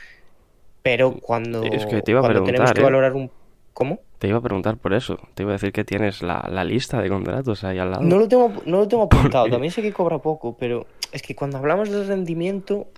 pero 0.82 1.12
cuando, 1.20 1.62
Es 1.64 1.86
que 1.86 2.02
te 2.02 2.10
iba 2.10 2.20
a 2.20 2.22
cuando 2.22 2.44
tenemos 2.44 2.72
que 2.72 2.80
¿eh? 2.80 2.84
valorar 2.84 3.14
un... 3.14 3.30
¿Cómo? 3.72 4.00
Te 4.18 4.26
iba 4.26 4.38
a 4.38 4.40
preguntar 4.42 4.76
por 4.78 4.92
eso. 4.92 5.20
Te 5.34 5.44
iba 5.44 5.52
a 5.52 5.54
decir 5.54 5.70
que 5.72 5.84
tienes 5.84 6.20
la, 6.22 6.48
la 6.50 6.64
lista 6.64 7.00
de 7.00 7.08
contratos 7.08 7.62
ahí 7.62 7.78
al 7.78 7.92
lado. 7.92 8.02
No 8.02 8.18
lo 8.18 8.26
tengo, 8.26 8.52
no 8.66 8.78
lo 8.78 8.88
tengo 8.88 9.02
apuntado, 9.10 9.48
también 9.48 9.72
sé 9.72 9.82
que 9.82 9.92
cobra 9.92 10.18
poco, 10.18 10.56
pero 10.58 10.86
es 11.12 11.22
que 11.22 11.36
cuando 11.36 11.58
hablamos 11.58 11.88
del 11.88 12.08
rendimiento 12.08 12.88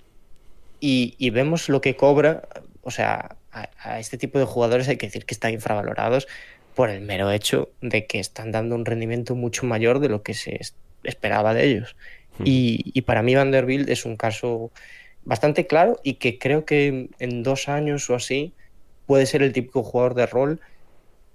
y, 0.81 1.14
y 1.18 1.29
vemos 1.31 1.68
lo 1.68 1.83
que 1.83 1.96
cobra, 1.96 2.48
o 2.83 2.90
sea, 2.90 3.37
a, 3.53 3.68
a 3.83 3.98
este 4.00 4.16
tipo 4.16 4.38
de 4.38 4.46
jugadores 4.46 4.88
hay 4.88 4.96
que 4.96 5.07
decir 5.07 5.26
que 5.26 5.35
están 5.35 5.53
infravalorados 5.53 6.26
por 6.74 6.88
el 6.88 7.03
mero 7.03 7.31
hecho 7.31 7.68
de 7.83 8.07
que 8.07 8.18
están 8.18 8.50
dando 8.53 8.74
un 8.74 8.87
rendimiento 8.87 9.35
mucho 9.35 9.66
mayor 9.66 9.98
de 9.98 10.09
lo 10.09 10.22
que 10.22 10.33
se 10.33 10.57
es- 10.57 10.74
esperaba 11.03 11.53
de 11.53 11.64
ellos. 11.66 11.96
Y, 12.44 12.92
y 12.94 13.03
para 13.03 13.22
mí 13.22 13.35
Vanderbilt 13.35 13.88
es 13.88 14.05
un 14.05 14.16
caso 14.16 14.70
bastante 15.24 15.66
claro 15.66 15.98
y 16.03 16.14
que 16.14 16.38
creo 16.38 16.64
que 16.64 17.11
en 17.18 17.42
dos 17.42 17.68
años 17.68 18.09
o 18.11 18.14
así 18.14 18.53
puede 19.07 19.26
ser 19.26 19.42
el 19.42 19.53
típico 19.53 19.83
jugador 19.83 20.14
de 20.14 20.26
rol 20.26 20.61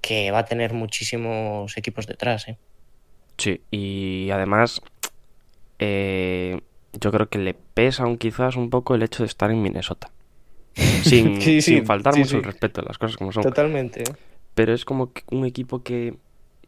que 0.02 0.32
va 0.32 0.40
a 0.40 0.46
tener 0.46 0.74
muchísimos 0.74 1.78
equipos 1.78 2.08
detrás. 2.08 2.48
¿eh? 2.48 2.58
Sí, 3.38 3.62
y 3.72 4.30
además 4.32 4.82
eh, 5.80 6.62
yo 6.94 7.12
creo 7.12 7.28
que 7.28 7.40
le 7.40 7.54
pesa 7.54 8.04
aún 8.04 8.18
quizás 8.18 8.56
un 8.56 8.70
poco 8.70 8.96
el 8.96 9.04
hecho 9.04 9.24
de 9.24 9.28
estar 9.28 9.52
en 9.52 9.62
Minnesota. 9.62 10.12
Sin, 10.76 11.42
Sí, 11.42 11.62
sí, 11.62 11.76
sin 11.76 11.86
faltar 11.86 12.14
sí, 12.14 12.20
mucho 12.20 12.38
el 12.38 12.44
respeto, 12.44 12.82
las 12.82 12.98
cosas 12.98 13.18
como 13.18 13.32
son. 13.32 13.44
Totalmente. 13.44 14.04
Pero 14.54 14.74
es 14.74 14.86
como 14.86 15.12
un 15.32 15.46
equipo 15.46 15.84
que 15.84 16.16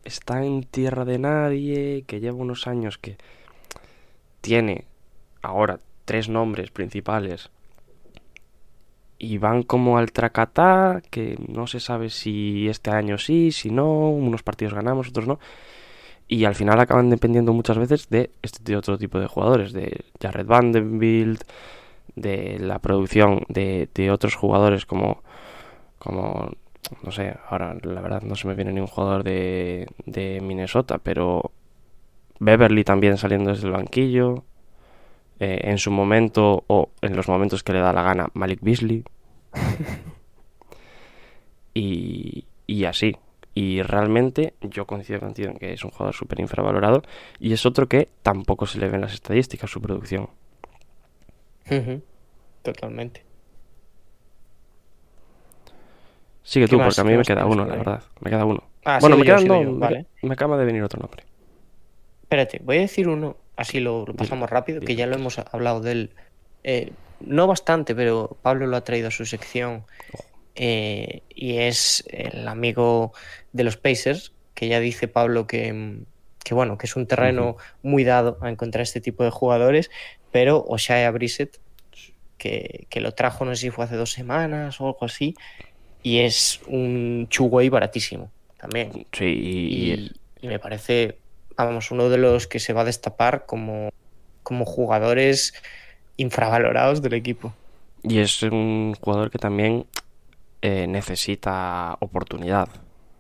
está 0.04 0.44
en 0.44 0.64
tierra 0.64 1.06
de 1.06 1.20
nadie, 1.20 2.04
que 2.08 2.20
lleva 2.20 2.38
unos 2.38 2.68
años 2.68 2.98
que 2.98 3.18
tiene 4.42 4.86
ahora 5.42 5.80
tres 6.06 6.30
nombres 6.30 6.72
principales 6.72 7.50
y 9.20 9.38
van 9.38 9.64
como 9.64 9.98
al 9.98 10.12
tracatá, 10.12 11.02
que 11.10 11.38
no 11.48 11.68
se 11.68 11.80
sabe 11.80 12.10
si 12.10 12.68
este 12.68 12.92
año 12.92 13.18
sí, 13.18 13.52
si 13.52 13.72
no, 13.72 14.10
unos 14.10 14.44
partidos 14.44 14.74
ganamos, 14.74 15.10
otros 15.10 15.28
no. 15.28 15.40
Y 16.28 16.46
al 16.46 16.56
final 16.56 16.80
acaban 16.80 17.10
dependiendo 17.10 17.54
muchas 17.54 17.78
veces 17.78 18.10
de 18.10 18.32
este 18.42 18.76
otro 18.76 18.98
tipo 18.98 19.20
de 19.20 19.28
jugadores, 19.28 19.74
de 19.74 20.04
Jared 20.22 20.46
Vanderbilt, 20.46 21.44
de 22.16 22.60
la 22.60 22.80
producción 22.80 23.44
de, 23.48 23.90
de 23.94 24.12
otros 24.12 24.36
jugadores 24.36 24.86
como, 24.86 25.22
como, 26.00 26.52
no 27.04 27.12
sé, 27.12 27.36
ahora 27.50 27.76
la 27.82 28.02
verdad 28.02 28.22
no 28.24 28.36
se 28.36 28.48
me 28.48 28.56
viene 28.56 28.74
ni 28.74 28.82
un 28.82 28.88
jugador 28.88 29.24
de, 29.24 29.88
de 30.06 30.42
Minnesota, 30.42 31.00
pero 31.00 31.52
Beverly 32.40 32.84
también 32.84 33.18
saliendo 33.18 33.52
desde 33.52 33.68
el 33.68 33.74
banquillo, 33.74 34.44
eh, 35.40 35.62
en 35.64 35.78
su 35.78 35.92
momento 35.92 36.64
o 36.68 36.90
en 37.02 37.16
los 37.16 37.28
momentos 37.28 37.64
que 37.64 37.74
le 37.74 37.80
da 37.80 37.94
la 37.94 38.04
gana 38.04 38.28
Malik 38.34 38.60
Beasley. 38.62 39.04
y, 41.74 42.46
y 42.66 42.86
así. 42.86 43.16
Y 43.54 43.82
realmente 43.82 44.54
yo 44.62 44.86
coincido 44.86 45.20
contigo 45.20 45.50
en 45.50 45.58
que 45.58 45.74
es 45.74 45.84
un 45.84 45.90
jugador 45.90 46.14
súper 46.14 46.40
infravalorado 46.40 47.02
y 47.40 47.54
es 47.54 47.66
otro 47.66 47.88
que 47.88 48.10
tampoco 48.22 48.68
se 48.68 48.78
le 48.78 48.88
ven 48.88 49.02
las 49.02 49.14
estadísticas 49.14 49.72
su 49.72 49.82
producción. 49.82 50.30
Totalmente. 52.62 53.24
Sigue 56.44 56.68
¿Qué 56.68 56.72
tú, 56.72 56.78
porque 56.78 57.02
a 57.02 57.04
mí 57.04 57.12
¿Qué 57.12 57.18
me 57.18 57.24
queda 57.24 57.46
uno, 57.46 57.66
la 57.66 57.76
verdad. 57.76 58.04
Me 58.22 58.30
queda 58.30 58.46
uno. 58.46 58.64
Ah, 58.86 59.00
bueno, 59.02 59.18
me 59.18 59.26
quedan 59.26 59.48
dos. 59.48 59.64
yo, 59.64 59.72
me- 59.72 59.80
vale. 59.80 60.06
Me 60.22 60.34
acaba 60.34 60.58
de 60.58 60.66
venir 60.66 60.84
otro 60.84 61.02
nombre. 61.02 61.24
Espérate, 62.28 62.60
voy 62.64 62.78
a 62.78 62.82
decir 62.82 63.08
uno, 63.08 63.38
así 63.56 63.80
lo, 63.80 64.06
lo 64.06 64.14
pasamos 64.14 64.50
rápido, 64.50 64.82
que 64.82 64.96
ya 64.96 65.08
lo 65.08 65.16
hemos 65.16 65.40
hablado 65.40 65.80
de 65.80 65.92
él. 65.92 66.10
eh, 66.64 66.92
no 67.22 67.48
bastante, 67.48 67.96
pero 67.96 68.38
Pablo 68.42 68.68
lo 68.68 68.76
ha 68.78 68.84
traído 68.84 69.08
a 69.08 69.12
su 69.12 69.26
sección. 69.26 69.86
eh, 70.56 71.22
y 71.34 71.58
es 71.58 72.04
el 72.10 72.48
amigo 72.48 73.14
de 73.54 73.64
los 73.64 73.78
Pacers, 73.78 74.34
que 74.54 74.68
ya 74.68 74.80
dice 74.80 75.08
Pablo 75.08 75.48
que, 75.48 76.00
que 76.44 76.54
bueno, 76.54 76.78
que 76.78 76.86
es 76.88 76.96
un 76.96 77.08
terreno 77.08 77.58
muy 77.82 78.04
dado 78.04 78.38
a 78.42 78.50
encontrar 78.50 78.82
este 78.84 79.00
tipo 79.02 79.24
de 79.24 79.30
jugadores, 79.30 79.90
pero 80.32 80.66
Oshaya 80.68 81.10
Brissett, 81.12 81.60
que, 82.38 82.88
que 82.90 83.02
lo 83.02 83.14
trajo, 83.14 83.46
no 83.46 83.56
sé 83.56 83.62
si 83.62 83.70
fue 83.72 83.86
hace 83.86 83.96
dos 83.96 84.12
semanas 84.12 84.82
o 84.82 84.88
algo 84.88 85.06
así, 85.06 85.36
y 86.04 86.20
es 86.20 86.60
un 86.68 87.28
Chugoy 87.30 87.70
baratísimo. 87.70 88.32
también. 88.58 88.92
Sí, 89.12 89.26
y, 89.26 89.92
Y, 89.94 90.12
y 90.42 90.48
me 90.48 90.60
parece, 90.60 91.18
vamos, 91.66 91.92
uno 91.92 92.10
de 92.10 92.18
los 92.18 92.48
que 92.48 92.60
se 92.60 92.74
va 92.74 92.82
a 92.82 92.86
destapar 92.86 93.46
como, 93.46 93.90
como 94.44 94.66
jugadores 94.66 95.54
infravalorados 96.18 97.02
del 97.02 97.14
equipo. 97.14 97.54
y 98.04 98.20
es 98.20 98.42
un 98.44 98.96
jugador 99.02 99.32
que 99.32 99.40
también 99.40 99.86
eh, 100.62 100.88
necesita 100.88 101.98
oportunidad, 102.00 102.70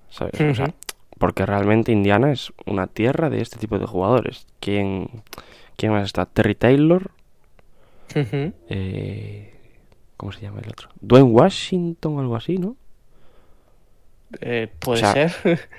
¿sabes? 0.10 0.45
O 0.47 0.54
sea, 0.56 0.73
porque 1.19 1.45
realmente 1.45 1.91
Indiana 1.91 2.32
es 2.32 2.54
una 2.65 2.88
tierra 2.88 3.30
de 3.30 3.41
este 3.41 3.58
tipo 3.60 3.80
de 3.80 3.86
jugadores. 3.88 4.47
¿Quién, 4.60 5.10
quién 5.78 5.91
más 5.91 6.06
está? 6.06 6.26
Terry 6.26 6.56
Taylor, 6.56 7.12
eh, 8.69 9.54
¿cómo 10.17 10.32
se 10.32 10.41
llama 10.41 10.60
el 10.62 10.69
otro? 10.69 10.89
Dwayne 11.02 11.30
Washington 11.30 12.17
o 12.17 12.19
algo 12.21 12.36
así, 12.36 12.58
¿no? 12.58 12.76
Eh, 14.41 14.67
puede 14.80 14.97
O 14.97 14.97
sea, 14.97 15.13
ser. 15.13 15.69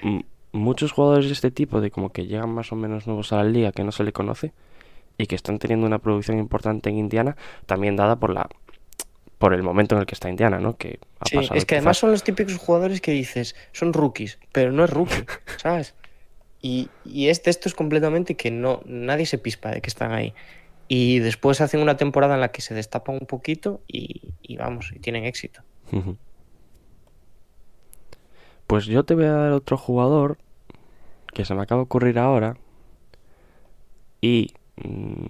Muchos 0.58 0.92
jugadores 0.92 1.26
de 1.26 1.32
este 1.32 1.50
tipo, 1.50 1.80
de 1.80 1.90
como 1.90 2.12
que 2.12 2.26
llegan 2.26 2.50
más 2.50 2.72
o 2.72 2.76
menos 2.76 3.06
nuevos 3.06 3.32
a 3.32 3.36
la 3.36 3.44
liga, 3.44 3.72
que 3.72 3.84
no 3.84 3.92
se 3.92 4.04
le 4.04 4.12
conoce, 4.12 4.52
y 5.16 5.26
que 5.26 5.34
están 5.34 5.58
teniendo 5.58 5.86
una 5.86 5.98
producción 5.98 6.38
importante 6.38 6.90
en 6.90 6.98
Indiana, 6.98 7.36
también 7.66 7.96
dada 7.96 8.16
por 8.16 8.32
la 8.32 8.48
por 9.38 9.54
el 9.54 9.62
momento 9.62 9.94
en 9.94 10.00
el 10.00 10.06
que 10.06 10.14
está 10.16 10.28
Indiana, 10.28 10.58
¿no? 10.58 10.76
Que 10.76 10.98
ha 11.20 11.26
Sí, 11.26 11.36
pasado 11.36 11.54
es 11.56 11.64
que 11.64 11.76
además 11.76 11.96
son 11.98 12.10
los 12.10 12.24
típicos 12.24 12.56
jugadores 12.56 13.00
que 13.00 13.12
dices, 13.12 13.54
son 13.72 13.92
rookies, 13.92 14.38
pero 14.50 14.72
no 14.72 14.82
es 14.84 14.90
rookie, 14.90 15.24
¿sabes? 15.58 15.94
Y, 16.60 16.90
y 17.04 17.28
es 17.28 17.42
de 17.44 17.52
estos 17.52 17.74
completamente 17.74 18.36
que 18.36 18.50
no, 18.50 18.80
nadie 18.84 19.26
se 19.26 19.38
pispa 19.38 19.70
de 19.70 19.80
que 19.80 19.88
están 19.88 20.10
ahí. 20.12 20.34
Y 20.88 21.20
después 21.20 21.60
hacen 21.60 21.80
una 21.80 21.96
temporada 21.96 22.34
en 22.34 22.40
la 22.40 22.50
que 22.50 22.62
se 22.62 22.74
destapan 22.74 23.16
un 23.20 23.26
poquito 23.28 23.80
y, 23.86 24.34
y 24.42 24.56
vamos, 24.56 24.90
y 24.92 24.98
tienen 24.98 25.24
éxito. 25.24 25.62
Pues 28.66 28.86
yo 28.86 29.04
te 29.04 29.14
voy 29.14 29.24
a 29.24 29.32
dar 29.32 29.52
otro 29.52 29.76
jugador 29.78 30.38
que 31.32 31.44
se 31.44 31.54
me 31.54 31.62
acaba 31.62 31.80
de 31.80 31.84
ocurrir 31.84 32.18
ahora 32.18 32.56
y 34.20 34.52
mm, 34.76 35.24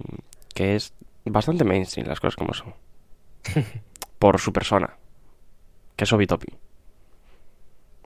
que 0.53 0.75
es 0.75 0.93
bastante 1.25 1.63
mainstream, 1.63 2.07
las 2.07 2.19
cosas 2.19 2.35
como 2.35 2.53
son. 2.53 2.73
Por 4.19 4.39
su 4.39 4.51
persona, 4.51 4.97
que 5.95 6.03
es 6.03 6.13
Obi 6.13 6.27
Toppin. 6.27 6.57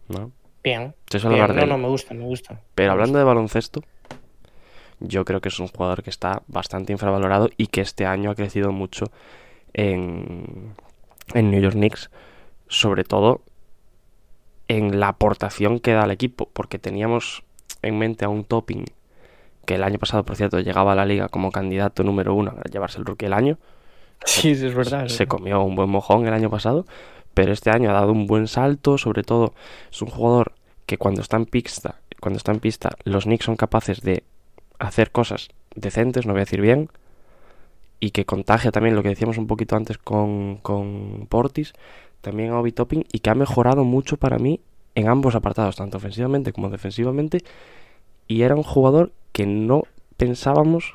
¿No? 0.10 0.32
Bien. 0.64 0.94
Se 1.10 1.20
suele 1.20 1.36
bien. 1.36 1.44
hablar 1.44 1.56
de 1.56 1.66
No, 1.68 1.76
él. 1.76 1.82
no, 1.82 1.88
me 1.88 1.92
gusta, 1.92 2.14
me 2.14 2.24
gusta. 2.24 2.62
Pero 2.76 2.90
Me 2.90 2.94
hablando 2.94 3.18
de 3.18 3.24
baloncesto, 3.26 3.82
yo 5.00 5.26
creo 5.26 5.42
que 5.42 5.50
es 5.50 5.60
un 5.60 5.68
jugador 5.68 6.04
que 6.04 6.10
está 6.10 6.44
bastante 6.48 6.92
infravalorado 6.94 7.50
y 7.58 7.68
que 7.68 7.82
este 7.82 8.06
año 8.06 8.30
ha 8.32 8.36
crecido 8.36 8.72
mucho 8.72 9.06
en, 9.74 10.74
en 11.34 11.52
New 11.52 11.62
York 11.62 11.74
Knicks, 11.76 12.12
sobre 12.68 13.04
todo 13.04 13.42
en 14.68 15.00
la 15.00 15.10
aportación 15.10 15.80
que 15.80 15.94
da 15.94 16.04
al 16.04 16.12
equipo, 16.12 16.50
porque 16.54 16.80
teníamos 16.80 17.44
en 17.84 18.00
mente 18.00 18.26
a 18.26 18.30
un 18.30 18.44
topping 18.44 18.86
que 19.66 19.76
el 19.76 19.84
año 19.84 20.00
pasado, 20.00 20.24
por 20.24 20.36
cierto, 20.36 20.60
llegaba 20.60 20.94
a 20.94 20.96
la 20.96 21.06
liga 21.06 21.30
como 21.30 21.52
candidato 21.52 22.04
número 22.04 22.34
uno 22.34 22.56
a 22.58 22.70
llevarse 22.70 22.98
el 22.98 23.06
rookie 23.06 23.26
del 23.26 23.34
año. 23.34 23.58
Sí, 24.26 24.56
sí, 24.56 24.68
es 24.68 24.74
verdad. 24.74 25.10
Se 25.10 25.28
comió 25.28 25.62
un 25.64 25.76
buen 25.76 25.90
mojón 25.90 26.26
el 26.26 26.34
año 26.34 26.50
pasado, 26.50 26.86
pero 27.34 27.52
este 27.52 27.72
año 27.72 27.90
ha 27.90 27.94
dado 27.94 28.14
un 28.14 28.26
buen 28.26 28.48
salto, 28.48 28.98
sobre 28.98 29.22
todo 29.22 29.54
es 29.92 30.02
un 30.02 30.08
jugador 30.08 30.54
que 30.86 30.98
cuando 30.98 31.22
está 31.22 31.36
en 31.36 31.46
pista, 31.46 31.96
cuando 32.22 32.38
está 32.38 32.54
en 32.54 32.62
pista, 32.62 32.92
los 33.04 33.26
Knicks 33.26 33.44
son 33.44 33.58
capaces 33.58 34.00
de 34.00 34.24
hacer 34.80 35.12
cosas 35.12 35.50
decentes, 35.76 36.26
no 36.26 36.32
voy 36.32 36.40
a 36.40 36.46
decir 36.46 36.62
bien, 36.62 36.90
y 38.00 38.12
que 38.12 38.26
contagia 38.26 38.72
también 38.72 38.96
lo 38.96 39.04
que 39.04 39.10
decíamos 39.10 39.38
un 39.38 39.48
poquito 39.48 39.76
antes 39.76 39.98
con, 39.98 40.58
con 40.58 41.28
Portis, 41.28 41.74
también 42.22 42.52
a 42.52 42.60
Obi 42.60 42.72
Topping, 42.72 43.04
y 43.12 43.20
que 43.20 43.30
ha 43.30 43.36
mejorado 43.36 43.84
mucho 43.84 44.16
para 44.16 44.38
mí 44.38 44.62
en 44.96 45.08
ambos 45.08 45.36
apartados, 45.36 45.76
tanto 45.76 45.98
ofensivamente 45.98 46.54
como 46.54 46.70
defensivamente, 46.70 47.40
y 48.28 48.44
era 48.44 48.56
un 48.56 48.64
jugador 48.64 49.12
que 49.32 49.46
no 49.46 49.84
pensábamos 50.18 50.94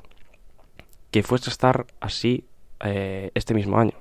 que 1.10 1.22
fuese 1.22 1.50
a 1.50 1.52
estar 1.52 1.86
así 2.00 2.44
eh, 2.84 3.30
este 3.34 3.54
mismo 3.54 3.78
año. 3.78 3.94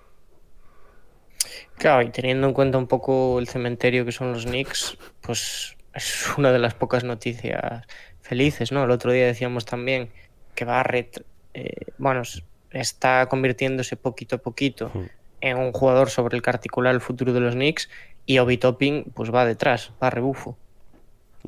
Claro, 1.78 2.02
y 2.02 2.10
teniendo 2.10 2.48
en 2.48 2.54
cuenta 2.54 2.78
un 2.78 2.88
poco 2.88 3.40
el 3.40 3.48
cementerio 3.48 4.06
que 4.06 4.12
son 4.12 4.34
los 4.34 4.46
Knicks, 4.46 4.98
pues 5.22 5.78
es 5.94 6.38
una 6.38 6.52
de 6.52 6.60
las 6.60 6.74
pocas 6.74 7.04
noticias 7.04 7.86
felices, 8.22 8.72
¿no? 8.72 8.84
El 8.84 8.92
otro 8.92 9.12
día 9.12 9.26
decíamos 9.26 9.66
también 9.66 10.10
que 10.56 10.66
Barrett, 10.66 11.24
eh, 11.54 11.92
bueno, 11.98 12.24
está 12.72 13.28
convirtiéndose 13.28 13.96
poquito 13.96 14.36
a 14.38 14.40
poquito 14.40 14.92
Mm. 14.94 15.02
en 15.42 15.58
un 15.58 15.72
jugador 15.72 16.10
sobre 16.10 16.36
el 16.36 16.42
que 16.42 16.50
articular 16.50 16.94
el 16.94 17.02
futuro 17.02 17.32
de 17.32 17.40
los 17.40 17.54
Knicks 17.54 17.90
y 18.28 18.38
Obi 18.38 18.58
Topping 18.60 19.06
pues 19.16 19.34
va 19.34 19.44
detrás, 19.46 19.92
va 20.02 20.08
a 20.08 20.12
rebufo. 20.12 20.56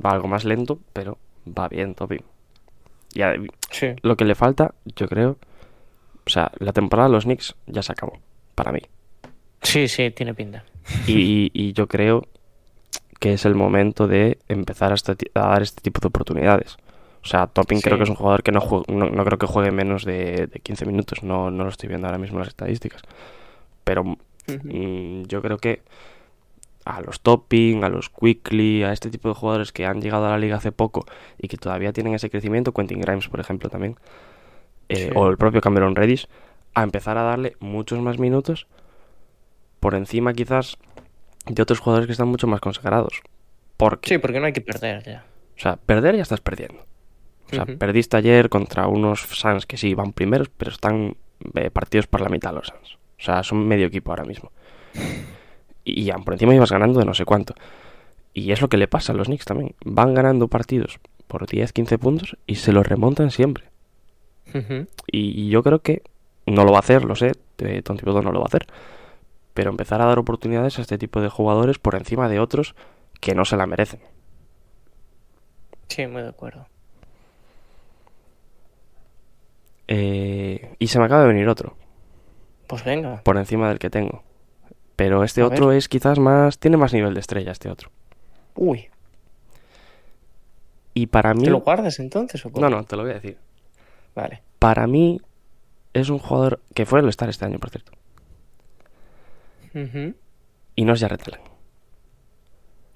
Va 0.04 0.10
algo 0.10 0.26
más 0.26 0.44
lento, 0.44 0.80
pero 0.92 1.18
va 1.46 1.68
bien, 1.68 1.94
Topping. 1.94 2.22
Y 3.14 3.22
a- 3.22 3.34
Sí. 3.70 3.88
lo 4.02 4.16
que 4.16 4.24
le 4.24 4.34
falta, 4.34 4.74
yo 4.96 5.06
creo, 5.06 5.36
o 6.26 6.30
sea, 6.30 6.50
la 6.58 6.72
temporada 6.72 7.08
de 7.08 7.14
los 7.14 7.24
Knicks 7.24 7.54
ya 7.66 7.82
se 7.82 7.92
acabó, 7.92 8.18
para 8.56 8.72
mí. 8.72 8.80
Sí, 9.62 9.86
sí, 9.88 10.10
tiene 10.10 10.34
pinta. 10.34 10.64
Y, 11.06 11.50
y 11.52 11.72
yo 11.74 11.86
creo 11.86 12.26
que 13.20 13.34
es 13.34 13.44
el 13.44 13.54
momento 13.54 14.06
de 14.08 14.38
empezar 14.48 14.92
a, 14.92 14.94
este 14.94 15.14
a 15.34 15.40
dar 15.40 15.62
este 15.62 15.82
tipo 15.82 16.00
de 16.00 16.08
oportunidades. 16.08 16.78
O 17.22 17.26
sea, 17.26 17.46
Topping 17.48 17.82
creo 17.82 17.98
que 17.98 18.04
es 18.04 18.08
un 18.08 18.16
jugador 18.16 18.42
que 18.42 18.50
no, 18.52 18.62
jue- 18.62 18.86
no, 18.88 19.10
no 19.10 19.24
creo 19.26 19.36
que 19.36 19.46
juegue 19.46 19.70
menos 19.70 20.06
de, 20.06 20.46
de 20.46 20.60
15 20.60 20.86
minutos. 20.86 21.22
No, 21.22 21.50
no 21.50 21.64
lo 21.64 21.68
estoy 21.68 21.88
viendo 21.90 22.06
ahora 22.06 22.16
mismo 22.16 22.36
en 22.36 22.40
las 22.40 22.48
estadísticas. 22.48 23.02
Pero 23.84 24.04
mm, 24.04 25.24
yo 25.24 25.42
creo 25.42 25.58
que 25.58 25.82
a 26.84 27.00
los 27.02 27.20
Topping, 27.20 27.84
a 27.84 27.88
los 27.88 28.08
Quickly, 28.10 28.82
a 28.84 28.92
este 28.92 29.10
tipo 29.10 29.28
de 29.28 29.34
jugadores 29.34 29.72
que 29.72 29.86
han 29.86 30.00
llegado 30.00 30.26
a 30.26 30.30
la 30.30 30.38
liga 30.38 30.56
hace 30.56 30.72
poco 30.72 31.04
y 31.38 31.48
que 31.48 31.56
todavía 31.56 31.92
tienen 31.92 32.14
ese 32.14 32.30
crecimiento, 32.30 32.72
Quentin 32.72 33.00
Grimes, 33.00 33.28
por 33.28 33.40
ejemplo, 33.40 33.68
también, 33.70 33.96
eh, 34.88 34.96
Sí. 34.96 35.10
o 35.14 35.28
el 35.28 35.36
propio 35.36 35.60
Cameron 35.60 35.94
Reddish, 35.94 36.26
a 36.74 36.82
empezar 36.82 37.18
a 37.18 37.22
darle 37.22 37.56
muchos 37.60 37.98
más 38.00 38.18
minutos 38.18 38.66
por 39.80 39.94
encima 39.94 40.32
quizás 40.34 40.76
de 41.46 41.62
otros 41.62 41.80
jugadores 41.80 42.06
que 42.06 42.12
están 42.12 42.28
mucho 42.28 42.46
más 42.46 42.60
consagrados. 42.60 43.20
Porque, 43.76 44.08
Sí, 44.08 44.18
porque 44.18 44.40
no 44.40 44.46
hay 44.46 44.52
que 44.52 44.60
perder 44.60 45.02
ya. 45.04 45.24
o 45.56 45.60
sea, 45.60 45.76
perder 45.76 46.16
ya 46.16 46.22
estás 46.22 46.40
perdiendo. 46.40 46.84
O 47.46 47.54
sea, 47.54 47.66
perdiste 47.66 48.16
ayer 48.16 48.48
contra 48.48 48.86
unos 48.86 49.22
Suns 49.22 49.66
que 49.66 49.76
sí 49.76 49.94
van 49.94 50.12
primeros, 50.12 50.48
pero 50.50 50.70
están 50.70 51.16
eh, 51.54 51.70
partidos 51.70 52.06
por 52.06 52.20
la 52.20 52.28
mitad 52.28 52.54
los 52.54 52.68
Suns. 52.68 52.94
O 53.18 53.22
sea, 53.22 53.42
son 53.42 53.66
medio 53.66 53.86
equipo 53.86 54.12
ahora 54.12 54.24
mismo. 54.24 54.52
Y 55.94 56.10
por 56.24 56.34
encima 56.34 56.54
ibas 56.54 56.70
ganando 56.72 56.98
de 57.00 57.04
no 57.06 57.14
sé 57.14 57.24
cuánto. 57.24 57.54
Y 58.32 58.52
es 58.52 58.60
lo 58.60 58.68
que 58.68 58.76
le 58.76 58.88
pasa 58.88 59.12
a 59.12 59.16
los 59.16 59.26
Knicks 59.26 59.44
también. 59.44 59.74
Van 59.84 60.14
ganando 60.14 60.48
partidos 60.48 61.00
por 61.26 61.46
10, 61.46 61.72
15 61.72 61.98
puntos 61.98 62.36
y 62.46 62.56
se 62.56 62.72
los 62.72 62.86
remontan 62.86 63.30
siempre. 63.30 63.64
Y, 65.12 65.42
y 65.46 65.48
yo 65.50 65.62
creo 65.62 65.80
que 65.80 66.02
no 66.46 66.64
lo 66.64 66.72
va 66.72 66.78
a 66.78 66.80
hacer, 66.80 67.04
lo 67.04 67.14
sé, 67.14 67.32
eh, 67.58 67.82
no 67.86 68.22
lo 68.32 68.40
va 68.40 68.44
a 68.44 68.48
hacer. 68.48 68.66
Pero 69.54 69.70
empezar 69.70 70.00
a 70.02 70.06
dar 70.06 70.18
oportunidades 70.18 70.78
a 70.78 70.82
este 70.82 70.98
tipo 70.98 71.20
de 71.20 71.28
jugadores 71.28 71.78
por 71.78 71.94
encima 71.94 72.28
de 72.28 72.40
otros 72.40 72.74
que 73.20 73.34
no 73.34 73.44
se 73.44 73.56
la 73.56 73.66
merecen. 73.66 74.00
Sí, 75.88 76.06
muy 76.06 76.22
de 76.22 76.28
acuerdo. 76.28 76.66
Eh, 79.88 80.74
y 80.78 80.86
se 80.86 80.98
me 80.98 81.04
acaba 81.06 81.22
de 81.22 81.28
venir 81.28 81.48
otro, 81.48 81.76
Pues 82.68 82.84
venga. 82.84 83.22
por 83.24 83.36
encima 83.38 83.68
del 83.68 83.78
que 83.80 83.90
tengo. 83.90 84.22
Pero 85.00 85.24
este 85.24 85.40
A 85.40 85.46
otro 85.46 85.68
ver. 85.68 85.78
es 85.78 85.88
quizás 85.88 86.18
más. 86.18 86.58
Tiene 86.58 86.76
más 86.76 86.92
nivel 86.92 87.14
de 87.14 87.20
estrella, 87.20 87.52
este 87.52 87.70
otro. 87.70 87.90
Uy, 88.54 88.90
Y 90.92 91.06
para 91.06 91.32
mí. 91.32 91.44
¿te 91.44 91.48
lo 91.50 91.60
guardas 91.60 91.98
entonces 92.00 92.44
o 92.44 92.52
cómo? 92.52 92.68
No, 92.68 92.76
no, 92.76 92.84
te 92.84 92.96
lo 92.96 93.02
voy 93.04 93.12
a 93.12 93.14
decir. 93.14 93.38
Vale. 94.14 94.42
Para 94.58 94.86
mí 94.86 95.18
es 95.94 96.10
un 96.10 96.18
jugador 96.18 96.60
que 96.74 96.84
fue 96.84 97.00
el 97.00 97.08
estar 97.08 97.30
este 97.30 97.46
año, 97.46 97.58
por 97.58 97.70
cierto. 97.70 97.92
Y 100.76 100.84
no 100.84 100.92
es 100.92 101.00
Jarrett 101.00 101.26
Allen. 101.28 101.40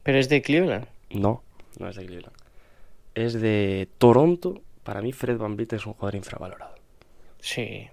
Pero 0.02 0.18
es 0.18 0.28
de 0.28 0.42
Cleveland. 0.42 0.86
No, 1.08 1.42
no 1.78 1.88
es 1.88 1.96
de 1.96 2.04
Cleveland. 2.04 2.36
Es 3.14 3.32
de 3.32 3.88
Toronto. 3.96 4.60
Para 4.82 5.00
mí, 5.00 5.14
Fred 5.14 5.38
Van 5.38 5.57
Vliet 5.57 5.72
es 5.72 5.86
un 5.86 5.94
jugador 5.94 6.16
infravalorado. 6.16 6.74
Sí. 7.40 7.88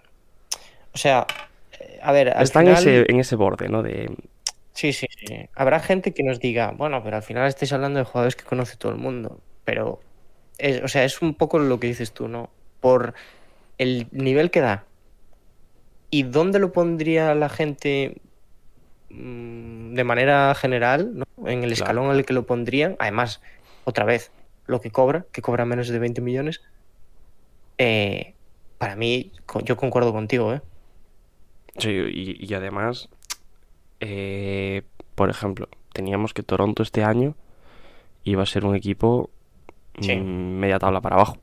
O 0.93 0.97
sea, 0.97 1.25
a 2.01 2.11
ver, 2.11 2.29
al 2.37 2.43
Está 2.43 2.59
final... 2.59 2.75
en, 2.87 2.89
ese, 3.03 3.11
en 3.11 3.19
ese 3.19 3.35
borde, 3.35 3.69
¿no? 3.69 3.83
De. 3.83 4.15
Sí, 4.73 4.93
sí, 4.93 5.07
sí. 5.17 5.49
Habrá 5.55 5.79
gente 5.79 6.13
que 6.13 6.23
nos 6.23 6.39
diga, 6.39 6.71
bueno, 6.71 7.03
pero 7.03 7.17
al 7.17 7.23
final 7.23 7.47
estáis 7.47 7.73
hablando 7.73 7.99
de 7.99 8.05
jugadores 8.05 8.35
que 8.35 8.45
conoce 8.45 8.77
todo 8.77 8.91
el 8.91 8.97
mundo. 8.97 9.41
Pero, 9.65 10.05
es, 10.57 10.81
o 10.83 10.87
sea, 10.87 11.03
es 11.05 11.21
un 11.21 11.35
poco 11.35 11.59
lo 11.59 11.79
que 11.79 11.87
dices 11.87 12.13
tú, 12.13 12.27
¿no? 12.27 12.49
Por 12.79 13.13
el 13.77 14.07
nivel 14.11 14.51
que 14.51 14.61
da. 14.61 14.87
¿Y 16.09 16.23
dónde 16.23 16.59
lo 16.59 16.71
pondría 16.73 17.33
la 17.35 17.49
gente 17.49 18.21
mm, 19.09 19.93
de 19.95 20.03
manera 20.03 20.53
general, 20.55 21.11
¿no? 21.17 21.25
En 21.47 21.63
el 21.63 21.73
Claro. 21.73 21.73
escalón 21.73 22.05
en 22.11 22.17
el 22.17 22.25
que 22.25 22.33
lo 22.33 22.45
pondrían. 22.45 22.95
Además, 22.99 23.41
otra 23.83 24.05
vez, 24.05 24.31
lo 24.65 24.81
que 24.81 24.91
cobra, 24.91 25.25
que 25.31 25.41
cobra 25.41 25.65
menos 25.65 25.89
de 25.89 25.99
20 25.99 26.21
millones. 26.21 26.61
eh, 27.77 28.35
para 28.77 28.95
mí, 28.95 29.31
yo 29.63 29.77
concuerdo 29.77 30.11
contigo, 30.13 30.53
¿eh? 30.53 30.61
Sí, 31.77 31.89
y, 31.89 32.45
y 32.45 32.53
además, 32.53 33.09
eh, 34.01 34.83
por 35.15 35.29
ejemplo, 35.29 35.69
teníamos 35.93 36.33
que 36.33 36.43
Toronto 36.43 36.83
este 36.83 37.03
año 37.03 37.35
iba 38.23 38.43
a 38.43 38.47
ser 38.47 38.65
un 38.65 38.75
equipo 38.75 39.29
Sí. 40.01 40.15
mm, 40.15 40.59
media 40.59 40.79
tabla 40.79 41.01
para 41.01 41.15
abajo. 41.17 41.37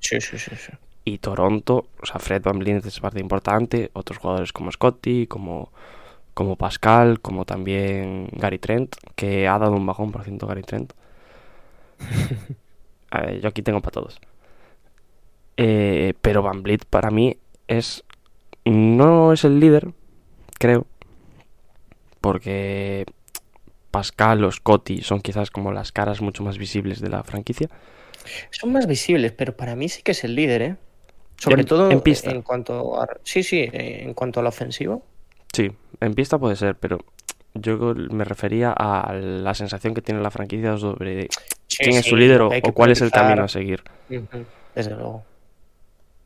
Sí, 0.00 0.20
sí, 0.20 0.38
sí, 0.38 0.56
sí. 0.56 0.72
Y 1.04 1.18
Toronto, 1.18 1.88
o 2.02 2.06
sea, 2.06 2.18
Fred 2.20 2.42
Van 2.42 2.58
Vliet 2.58 2.84
es 2.86 3.00
parte 3.00 3.20
importante, 3.20 3.90
otros 3.94 4.18
jugadores 4.18 4.52
como 4.52 4.70
Scotty, 4.70 5.26
como, 5.26 5.72
como 6.34 6.56
Pascal, 6.56 7.20
como 7.20 7.44
también 7.46 8.28
Gary 8.32 8.58
Trent, 8.58 8.96
que 9.16 9.48
ha 9.48 9.58
dado 9.58 9.72
un 9.74 9.86
bajón, 9.86 10.12
por 10.12 10.24
ciento, 10.24 10.46
Gary 10.46 10.62
Trent. 10.62 10.92
A 13.10 13.20
ver, 13.22 13.40
yo 13.40 13.48
aquí 13.48 13.62
tengo 13.62 13.80
para 13.80 13.92
todos. 13.92 14.20
Eh, 15.56 16.14
pero 16.20 16.42
Van 16.42 16.62
Vliet 16.62 16.84
para 16.86 17.10
mí 17.10 17.36
es... 17.68 18.04
No 18.64 19.32
es 19.32 19.44
el 19.44 19.60
líder, 19.60 19.92
creo. 20.58 20.86
Porque 22.20 23.06
Pascal 23.90 24.44
o 24.44 24.52
Scotty 24.52 25.02
son 25.02 25.20
quizás 25.20 25.50
como 25.50 25.72
las 25.72 25.92
caras 25.92 26.20
mucho 26.20 26.44
más 26.44 26.58
visibles 26.58 27.00
de 27.00 27.08
la 27.10 27.24
franquicia. 27.24 27.68
Son 28.50 28.72
más 28.72 28.86
visibles, 28.86 29.32
pero 29.32 29.56
para 29.56 29.76
mí 29.76 29.88
sí 29.88 30.02
que 30.02 30.12
es 30.12 30.24
el 30.24 30.34
líder, 30.34 30.62
¿eh? 30.62 30.76
Sobre 31.38 31.62
En- 31.62 31.66
todo 31.68 31.90
en 31.90 32.00
pista. 32.00 32.30
en 32.30 32.42
cuanto 32.42 33.00
a... 33.00 33.08
Sí, 33.24 33.42
sí, 33.42 33.68
en 33.72 34.14
cuanto 34.14 34.40
a 34.40 34.42
la 34.42 34.50
ofensiva. 34.50 34.98
Sí, 35.52 35.72
en 36.00 36.14
pista 36.14 36.38
puede 36.38 36.56
ser, 36.56 36.76
pero 36.76 36.98
yo 37.54 37.94
me 37.94 38.24
refería 38.24 38.72
a 38.72 39.12
la 39.14 39.54
sensación 39.54 39.94
que 39.94 40.02
tiene 40.02 40.20
la 40.20 40.30
franquicia 40.30 40.76
sobre 40.76 41.28
Sí, 41.66 41.84
quién 41.84 41.96
es 41.96 42.06
su 42.06 42.16
líder 42.16 42.42
o, 42.42 42.50
cuál 42.74 42.90
es 42.92 43.00
el 43.00 43.10
camino 43.10 43.44
a 43.44 43.48
seguir. 43.48 43.82
Desde 44.74 44.90
luego. 44.90 45.24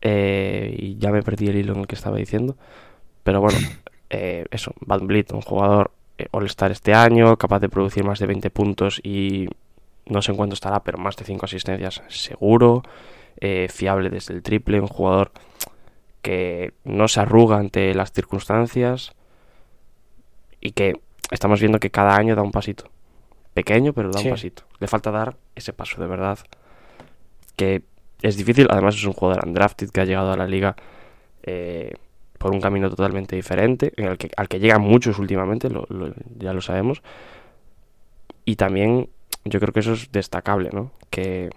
Eh, 0.04 0.72
y 0.78 0.96
ya 0.98 1.10
me 1.10 1.22
perdí 1.22 1.48
el 1.48 1.56
hilo 1.56 1.72
en 1.72 1.80
el 1.80 1.86
que 1.86 1.94
estaba 1.96 2.16
diciendo. 2.18 2.56
Pero 3.24 3.40
bueno, 3.40 3.58
eh, 4.10 4.44
eso, 4.50 4.72
Van 4.80 5.06
Vliet, 5.06 5.32
un 5.32 5.40
jugador 5.40 5.90
eh, 6.18 6.26
All-Star 6.30 6.70
este 6.70 6.94
año, 6.94 7.36
capaz 7.36 7.58
de 7.60 7.68
producir 7.68 8.04
más 8.04 8.18
de 8.20 8.26
20 8.26 8.50
puntos 8.50 9.00
y 9.02 9.48
no 10.06 10.20
sé 10.22 10.30
en 10.32 10.36
cuánto 10.36 10.54
estará, 10.54 10.84
pero 10.84 10.98
más 10.98 11.16
de 11.16 11.24
5 11.24 11.46
asistencias 11.46 12.02
seguro, 12.08 12.82
eh, 13.40 13.66
fiable 13.70 14.10
desde 14.10 14.34
el 14.34 14.42
triple, 14.42 14.78
un 14.78 14.86
jugador 14.86 15.32
que 16.22 16.74
no 16.84 17.08
se 17.08 17.20
arruga 17.20 17.56
ante 17.56 17.94
las 17.94 18.12
circunstancias 18.12 19.12
y 20.60 20.72
que 20.72 21.00
estamos 21.30 21.60
viendo 21.60 21.80
que 21.80 21.90
cada 21.90 22.14
año 22.16 22.36
da 22.36 22.42
un 22.42 22.52
pasito. 22.52 22.90
Pequeño, 23.54 23.92
pero 23.92 24.10
da 24.10 24.18
Sí. 24.20 24.26
un 24.28 24.34
pasito. 24.34 24.64
Le 24.80 24.86
falta 24.86 25.10
dar 25.10 25.36
ese 25.54 25.72
paso 25.72 26.00
de 26.00 26.06
verdad. 26.06 26.38
Que 27.56 27.82
es 28.22 28.36
difícil, 28.36 28.66
además 28.70 28.94
es 28.94 29.04
un 29.04 29.12
jugador 29.12 29.46
undrafted 29.46 29.90
que 29.90 30.00
ha 30.00 30.04
llegado 30.04 30.32
a 30.32 30.36
la 30.36 30.46
liga 30.46 30.76
eh, 31.42 31.94
por 32.38 32.52
un 32.52 32.60
camino 32.60 32.90
totalmente 32.90 33.36
diferente, 33.36 33.92
al 34.36 34.48
que 34.48 34.58
llegan 34.60 34.82
muchos 34.82 35.18
últimamente, 35.18 35.68
ya 36.38 36.52
lo 36.52 36.60
sabemos. 36.60 37.02
Y 38.44 38.56
también 38.56 39.08
yo 39.44 39.60
creo 39.60 39.72
que 39.72 39.80
eso 39.80 39.94
es 39.94 40.12
destacable, 40.12 40.70
¿no? 40.72 40.90
Que, 41.10 41.50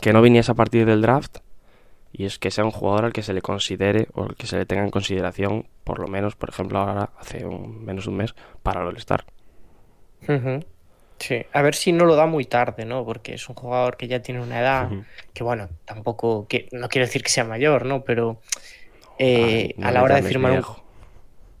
que 0.00 0.12
no 0.12 0.22
viniese 0.22 0.52
a 0.52 0.54
partir 0.54 0.86
del 0.86 1.02
draft 1.02 1.38
y 2.12 2.24
es 2.24 2.38
que 2.38 2.50
sea 2.50 2.64
un 2.64 2.70
jugador 2.70 3.04
al 3.04 3.12
que 3.12 3.22
se 3.22 3.34
le 3.34 3.42
considere 3.42 4.08
o 4.14 4.24
al 4.24 4.34
que 4.34 4.46
se 4.46 4.56
le 4.56 4.66
tenga 4.66 4.82
en 4.82 4.90
consideración, 4.90 5.66
por 5.84 5.98
lo 5.98 6.08
menos, 6.08 6.36
por 6.36 6.48
ejemplo, 6.48 6.78
ahora, 6.78 7.10
hace 7.18 7.44
menos 7.44 8.04
de 8.04 8.10
un 8.10 8.16
mes, 8.16 8.34
para 8.62 8.80
el 8.80 8.88
All-Star. 8.88 9.24
Ujú. 10.26 10.64
Sí, 11.18 11.44
a 11.52 11.62
ver 11.62 11.74
si 11.74 11.92
no 11.92 12.04
lo 12.04 12.14
da 12.14 12.26
muy 12.26 12.44
tarde, 12.44 12.84
¿no? 12.84 13.04
Porque 13.04 13.34
es 13.34 13.48
un 13.48 13.54
jugador 13.54 13.96
que 13.96 14.06
ya 14.06 14.22
tiene 14.22 14.40
una 14.40 14.60
edad 14.60 14.88
que, 15.34 15.42
bueno, 15.42 15.68
tampoco, 15.84 16.46
que, 16.48 16.68
no 16.72 16.88
quiero 16.88 17.06
decir 17.06 17.22
que 17.22 17.30
sea 17.30 17.44
mayor, 17.44 17.84
¿no? 17.84 18.04
Pero 18.04 18.40
eh, 19.18 19.74
Ay, 19.74 19.74
no 19.78 19.88
a 19.88 19.92
la 19.92 20.02
hora 20.02 20.16
de 20.16 20.22
firmar 20.22 20.52
un... 20.52 20.64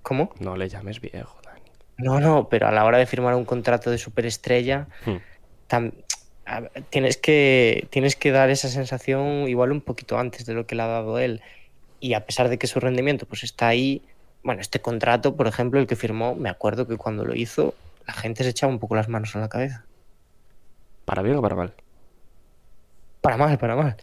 ¿Cómo? 0.02 0.30
No 0.40 0.56
le 0.56 0.68
llames 0.68 1.00
viejo, 1.00 1.38
Dani. 1.44 1.60
No, 1.98 2.20
no, 2.20 2.48
pero 2.48 2.68
a 2.68 2.72
la 2.72 2.84
hora 2.84 2.98
de 2.98 3.06
firmar 3.06 3.34
un 3.34 3.44
contrato 3.44 3.90
de 3.90 3.98
superestrella, 3.98 4.88
Hmm. 5.04 5.16
tam- 5.68 5.92
a 6.46 6.60
ver, 6.60 6.84
tienes 6.88 7.16
que, 7.18 7.88
tienes 7.90 8.16
que 8.16 8.30
dar 8.30 8.48
esa 8.48 8.68
sensación 8.68 9.48
igual 9.48 9.72
un 9.72 9.80
poquito 9.82 10.18
antes 10.18 10.46
de 10.46 10.54
lo 10.54 10.66
que 10.66 10.76
le 10.76 10.82
ha 10.82 10.86
dado 10.86 11.18
él. 11.18 11.42
Y 12.00 12.14
a 12.14 12.24
pesar 12.24 12.48
de 12.48 12.58
que 12.58 12.66
su 12.68 12.80
rendimiento 12.80 13.26
pues 13.26 13.42
está 13.42 13.68
ahí, 13.68 14.02
bueno, 14.42 14.60
este 14.60 14.80
contrato, 14.80 15.36
por 15.36 15.46
ejemplo, 15.48 15.80
el 15.80 15.86
que 15.86 15.96
firmó, 15.96 16.34
me 16.36 16.48
acuerdo 16.48 16.86
que 16.86 16.96
cuando 16.96 17.24
lo 17.24 17.34
hizo, 17.34 17.74
la 18.08 18.14
gente 18.14 18.42
se 18.42 18.50
echaba 18.50 18.72
un 18.72 18.78
poco 18.78 18.96
las 18.96 19.08
manos 19.08 19.36
a 19.36 19.38
la 19.38 19.50
cabeza. 19.50 19.84
¿Para 21.04 21.22
bien 21.22 21.36
o 21.36 21.42
para 21.42 21.54
mal? 21.54 21.74
Para 23.20 23.36
mal, 23.36 23.58
para 23.58 23.76
mal. 23.76 23.96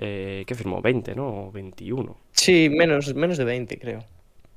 Eh, 0.00 0.42
¿Qué 0.44 0.54
firmó? 0.56 0.82
20, 0.82 1.14
¿no? 1.14 1.46
O 1.46 1.52
21. 1.52 2.16
Sí, 2.32 2.68
menos, 2.68 3.14
menos 3.14 3.38
de 3.38 3.44
20, 3.44 3.78
creo. 3.78 4.00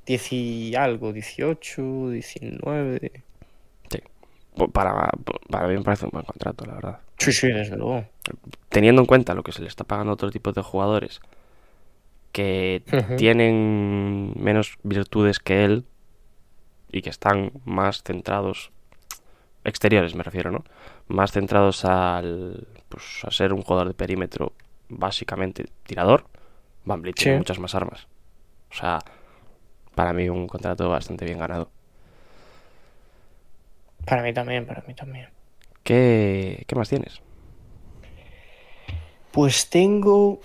10 0.08 0.34
y 0.34 0.76
algo, 0.76 1.14
18, 1.14 2.10
19. 2.10 3.24
Sí. 3.90 4.00
Para, 4.72 5.12
para 5.50 5.68
mí 5.68 5.76
me 5.76 5.84
parece 5.84 6.06
un 6.06 6.12
buen 6.12 6.26
contrato, 6.26 6.66
la 6.66 6.74
verdad. 6.74 7.00
Sí, 7.20 7.32
sí, 7.32 7.48
desde 7.50 7.78
luego. 7.78 8.04
Teniendo 8.70 9.04
en 9.04 9.06
cuenta 9.06 9.36
lo 9.36 9.44
que 9.44 9.52
se 9.52 9.62
le 9.62 9.68
está 9.68 9.84
pagando 9.84 10.12
a 10.12 10.14
otro 10.16 10.32
tipo 10.32 10.52
de 10.52 10.64
jugadores 10.64 11.22
que 12.32 12.82
tienen 13.18 14.34
menos 14.38 14.80
virtudes 14.82 15.38
que 15.38 15.66
él 15.66 15.86
y 16.94 17.02
que 17.02 17.10
están 17.10 17.52
más 17.66 18.04
centrados, 18.04 18.72
exteriores 19.66 20.16
me 20.16 20.24
refiero, 20.24 20.52
¿no? 20.52 20.64
Más 21.08 21.32
centrados 21.34 21.84
al, 21.84 22.68
pues, 22.88 23.04
a 23.26 23.32
ser 23.32 23.52
un 23.52 23.64
jugador 23.64 23.90
de 23.90 23.94
perímetro 23.94 24.54
básicamente 24.90 25.66
tirador, 25.86 26.26
Van 26.86 27.02
Vliet 27.02 27.16
tiene 27.16 27.34
Sí. 27.34 27.38
muchas 27.40 27.60
más 27.60 27.76
armas. 27.76 28.08
O 28.72 28.76
sea, 28.76 29.00
para 29.96 30.14
mí 30.14 30.30
un 30.30 30.48
contrato 30.48 30.90
bastante 30.90 31.26
bien 31.26 31.40
ganado. 31.40 31.70
Para 34.06 34.22
mí 34.22 34.34
también, 34.34 34.66
para 34.66 34.84
mí 34.88 34.94
también. 34.94 35.30
¿Qué, 35.84 36.64
qué 36.68 36.76
más 36.76 36.90
tienes? 36.90 37.22
Pues 39.32 39.70
tengo 39.70 40.40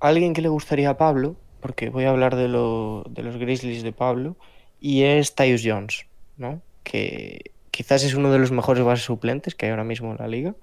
alguien 0.00 0.34
que 0.34 0.42
le 0.42 0.48
gustaría 0.48 0.90
a 0.90 0.96
Pablo, 0.98 1.36
porque 1.60 1.88
voy 1.90 2.04
a 2.04 2.10
hablar 2.10 2.36
de, 2.36 2.48
lo- 2.48 3.04
de 3.08 3.22
los 3.22 3.36
Grizzlies 3.36 3.82
de 3.82 3.92
Pablo, 3.92 4.36
y 4.80 5.02
es 5.02 5.34
Tyus 5.34 5.62
Jones, 5.64 6.06
¿no? 6.36 6.62
Que 6.82 7.52
quizás 7.70 8.02
es 8.02 8.14
uno 8.14 8.32
de 8.32 8.38
los 8.38 8.50
mejores 8.50 8.82
bases 8.82 9.04
suplentes 9.04 9.54
que 9.54 9.66
hay 9.66 9.70
ahora 9.70 9.84
mismo 9.84 10.10
en 10.10 10.18
la 10.18 10.28
liga. 10.28 10.54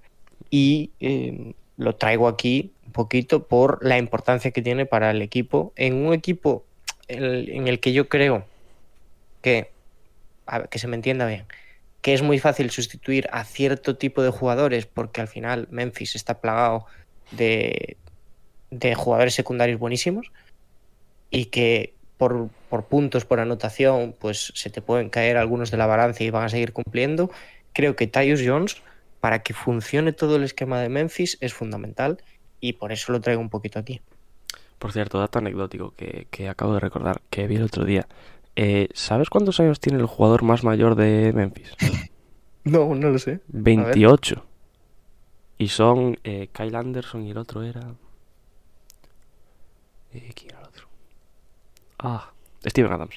Y 0.49 0.91
eh, 0.99 1.53
lo 1.77 1.95
traigo 1.95 2.27
aquí 2.27 2.71
un 2.85 2.91
poquito 2.91 3.47
por 3.47 3.83
la 3.85 3.97
importancia 3.97 4.51
que 4.51 4.61
tiene 4.61 4.85
para 4.85 5.11
el 5.11 5.21
equipo, 5.21 5.73
en 5.75 6.05
un 6.05 6.13
equipo 6.13 6.65
en 7.07 7.23
el, 7.23 7.49
en 7.49 7.67
el 7.67 7.79
que 7.79 7.93
yo 7.93 8.09
creo 8.09 8.45
que, 9.41 9.71
a 10.45 10.59
ver, 10.59 10.69
que 10.69 10.79
se 10.79 10.87
me 10.87 10.95
entienda 10.95 11.25
bien, 11.25 11.45
que 12.01 12.13
es 12.13 12.21
muy 12.21 12.39
fácil 12.39 12.71
sustituir 12.71 13.27
a 13.31 13.43
cierto 13.43 13.97
tipo 13.97 14.23
de 14.23 14.29
jugadores, 14.29 14.85
porque 14.85 15.21
al 15.21 15.27
final 15.27 15.67
Memphis 15.69 16.15
está 16.15 16.41
plagado 16.41 16.85
de, 17.31 17.97
de 18.71 18.95
jugadores 18.95 19.33
secundarios 19.33 19.79
buenísimos 19.79 20.31
y 21.29 21.45
que 21.45 21.93
por, 22.17 22.49
por 22.69 22.85
puntos, 22.85 23.25
por 23.25 23.39
anotación, 23.39 24.15
pues 24.19 24.51
se 24.55 24.69
te 24.69 24.81
pueden 24.81 25.09
caer 25.09 25.37
algunos 25.37 25.71
de 25.71 25.77
la 25.77 25.85
balanza 25.85 26.23
y 26.23 26.29
van 26.29 26.45
a 26.45 26.49
seguir 26.49 26.73
cumpliendo. 26.73 27.29
Creo 27.73 27.95
que 27.95 28.07
Tyus 28.07 28.41
Jones, 28.45 28.81
para 29.19 29.43
que 29.43 29.53
funcione 29.53 30.13
todo 30.13 30.35
el 30.35 30.43
esquema 30.43 30.79
de 30.79 30.89
Memphis, 30.89 31.37
es 31.41 31.53
fundamental 31.53 32.17
y 32.59 32.73
por 32.73 32.91
eso 32.91 33.11
lo 33.11 33.21
traigo 33.21 33.41
un 33.41 33.49
poquito 33.49 33.79
aquí. 33.79 34.01
Por 34.79 34.91
cierto, 34.91 35.19
dato 35.19 35.39
anecdótico 35.39 35.93
que, 35.95 36.27
que 36.29 36.49
acabo 36.49 36.73
de 36.73 36.79
recordar, 36.79 37.21
que 37.29 37.47
vi 37.47 37.55
el 37.55 37.63
otro 37.63 37.85
día. 37.85 38.07
Eh, 38.55 38.89
¿Sabes 38.93 39.29
cuántos 39.29 39.59
años 39.59 39.79
tiene 39.79 39.99
el 39.99 40.07
jugador 40.07 40.43
más 40.43 40.63
mayor 40.63 40.95
de 40.95 41.31
Memphis? 41.33 41.71
No, 42.67 42.93
no 42.95 43.11
lo 43.11 43.17
sé. 43.17 43.39
28. 43.47 44.45
Y 45.57 45.69
son 45.69 46.19
eh, 46.25 46.49
Kyle 46.51 46.75
Anderson 46.75 47.25
y 47.25 47.31
el 47.31 47.37
otro 47.37 47.63
era... 47.63 47.95
Eh, 50.13 50.33
¿Quién 50.35 50.51
era? 50.51 50.66
Ah, 51.99 52.31
Steven 52.65 52.91
Adams. 52.91 53.15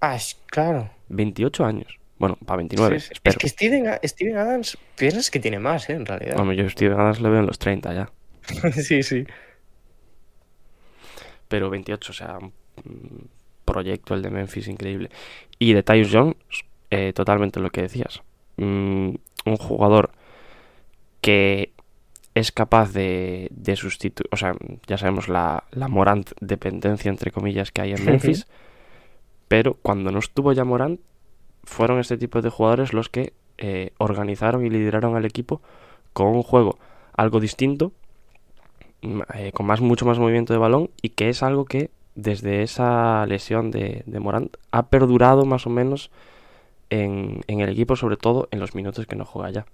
Ah, 0.00 0.16
es- 0.16 0.36
claro. 0.46 0.90
28 1.08 1.64
años. 1.64 1.98
Bueno, 2.18 2.36
para 2.44 2.56
29, 2.58 2.98
Sí. 3.00 3.12
Es 3.22 3.36
que 3.36 3.48
Steven, 3.48 3.98
Steven 4.04 4.36
Adams, 4.36 4.76
piensas 4.96 5.30
que 5.30 5.38
tiene 5.38 5.58
más, 5.60 5.88
¿eh? 5.88 5.92
En 5.94 6.04
realidad. 6.06 6.38
Hombre, 6.38 6.56
yo 6.56 6.68
Steven 6.68 6.98
Adams 6.98 7.20
le 7.20 7.28
veo 7.28 7.40
en 7.40 7.46
los 7.46 7.58
30 7.58 7.94
ya. 7.94 8.10
sí, 8.72 9.02
sí. 9.02 9.24
Pero 11.48 11.70
28, 11.70 12.10
o 12.12 12.14
sea, 12.14 12.38
un 12.38 12.52
un 12.84 13.28
proyecto 13.64 14.14
el 14.14 14.22
de 14.22 14.30
Memphis 14.30 14.68
increíble. 14.68 15.10
Y 15.58 15.72
de 15.72 15.82
Tyus 15.82 16.10
Jones, 16.12 16.36
eh, 16.90 17.12
totalmente 17.12 17.58
lo 17.60 17.70
que 17.70 17.82
decías. 17.82 18.22
Mm, 18.56 19.10
un 19.46 19.56
jugador 19.58 20.10
que 21.20 21.72
es 22.38 22.52
capaz 22.52 22.92
de, 22.92 23.48
de 23.50 23.76
sustituir, 23.76 24.28
o 24.32 24.36
sea, 24.36 24.54
ya 24.86 24.98
sabemos 24.98 25.28
la, 25.28 25.64
la 25.72 25.88
Morant 25.88 26.30
dependencia, 26.40 27.10
entre 27.10 27.30
comillas, 27.30 27.70
que 27.72 27.82
hay 27.82 27.92
en 27.92 28.04
Memphis, 28.04 28.46
pero 29.48 29.74
cuando 29.82 30.10
no 30.10 30.18
estuvo 30.18 30.52
ya 30.52 30.64
Morant, 30.64 31.00
fueron 31.64 31.98
este 32.00 32.18
tipo 32.18 32.42
de 32.42 32.50
jugadores 32.50 32.92
los 32.92 33.08
que 33.08 33.32
eh, 33.58 33.92
organizaron 33.98 34.64
y 34.66 34.70
lideraron 34.70 35.16
al 35.16 35.24
equipo 35.24 35.60
con 36.12 36.28
un 36.28 36.42
juego 36.42 36.78
algo 37.16 37.40
distinto, 37.40 37.92
m- 39.02 39.24
eh, 39.34 39.52
con 39.52 39.66
más 39.66 39.80
mucho 39.80 40.06
más 40.06 40.18
movimiento 40.18 40.52
de 40.52 40.58
balón 40.58 40.90
y 41.02 41.10
que 41.10 41.28
es 41.28 41.42
algo 41.42 41.64
que 41.64 41.90
desde 42.14 42.62
esa 42.62 43.24
lesión 43.26 43.70
de, 43.70 44.02
de 44.06 44.20
Morant 44.20 44.56
ha 44.72 44.86
perdurado 44.88 45.44
más 45.44 45.66
o 45.66 45.70
menos 45.70 46.10
en, 46.90 47.42
en 47.46 47.60
el 47.60 47.70
equipo, 47.70 47.96
sobre 47.96 48.16
todo 48.16 48.48
en 48.50 48.60
los 48.60 48.74
minutos 48.74 49.06
que 49.06 49.16
no 49.16 49.24
juega 49.24 49.50
ya. 49.50 49.66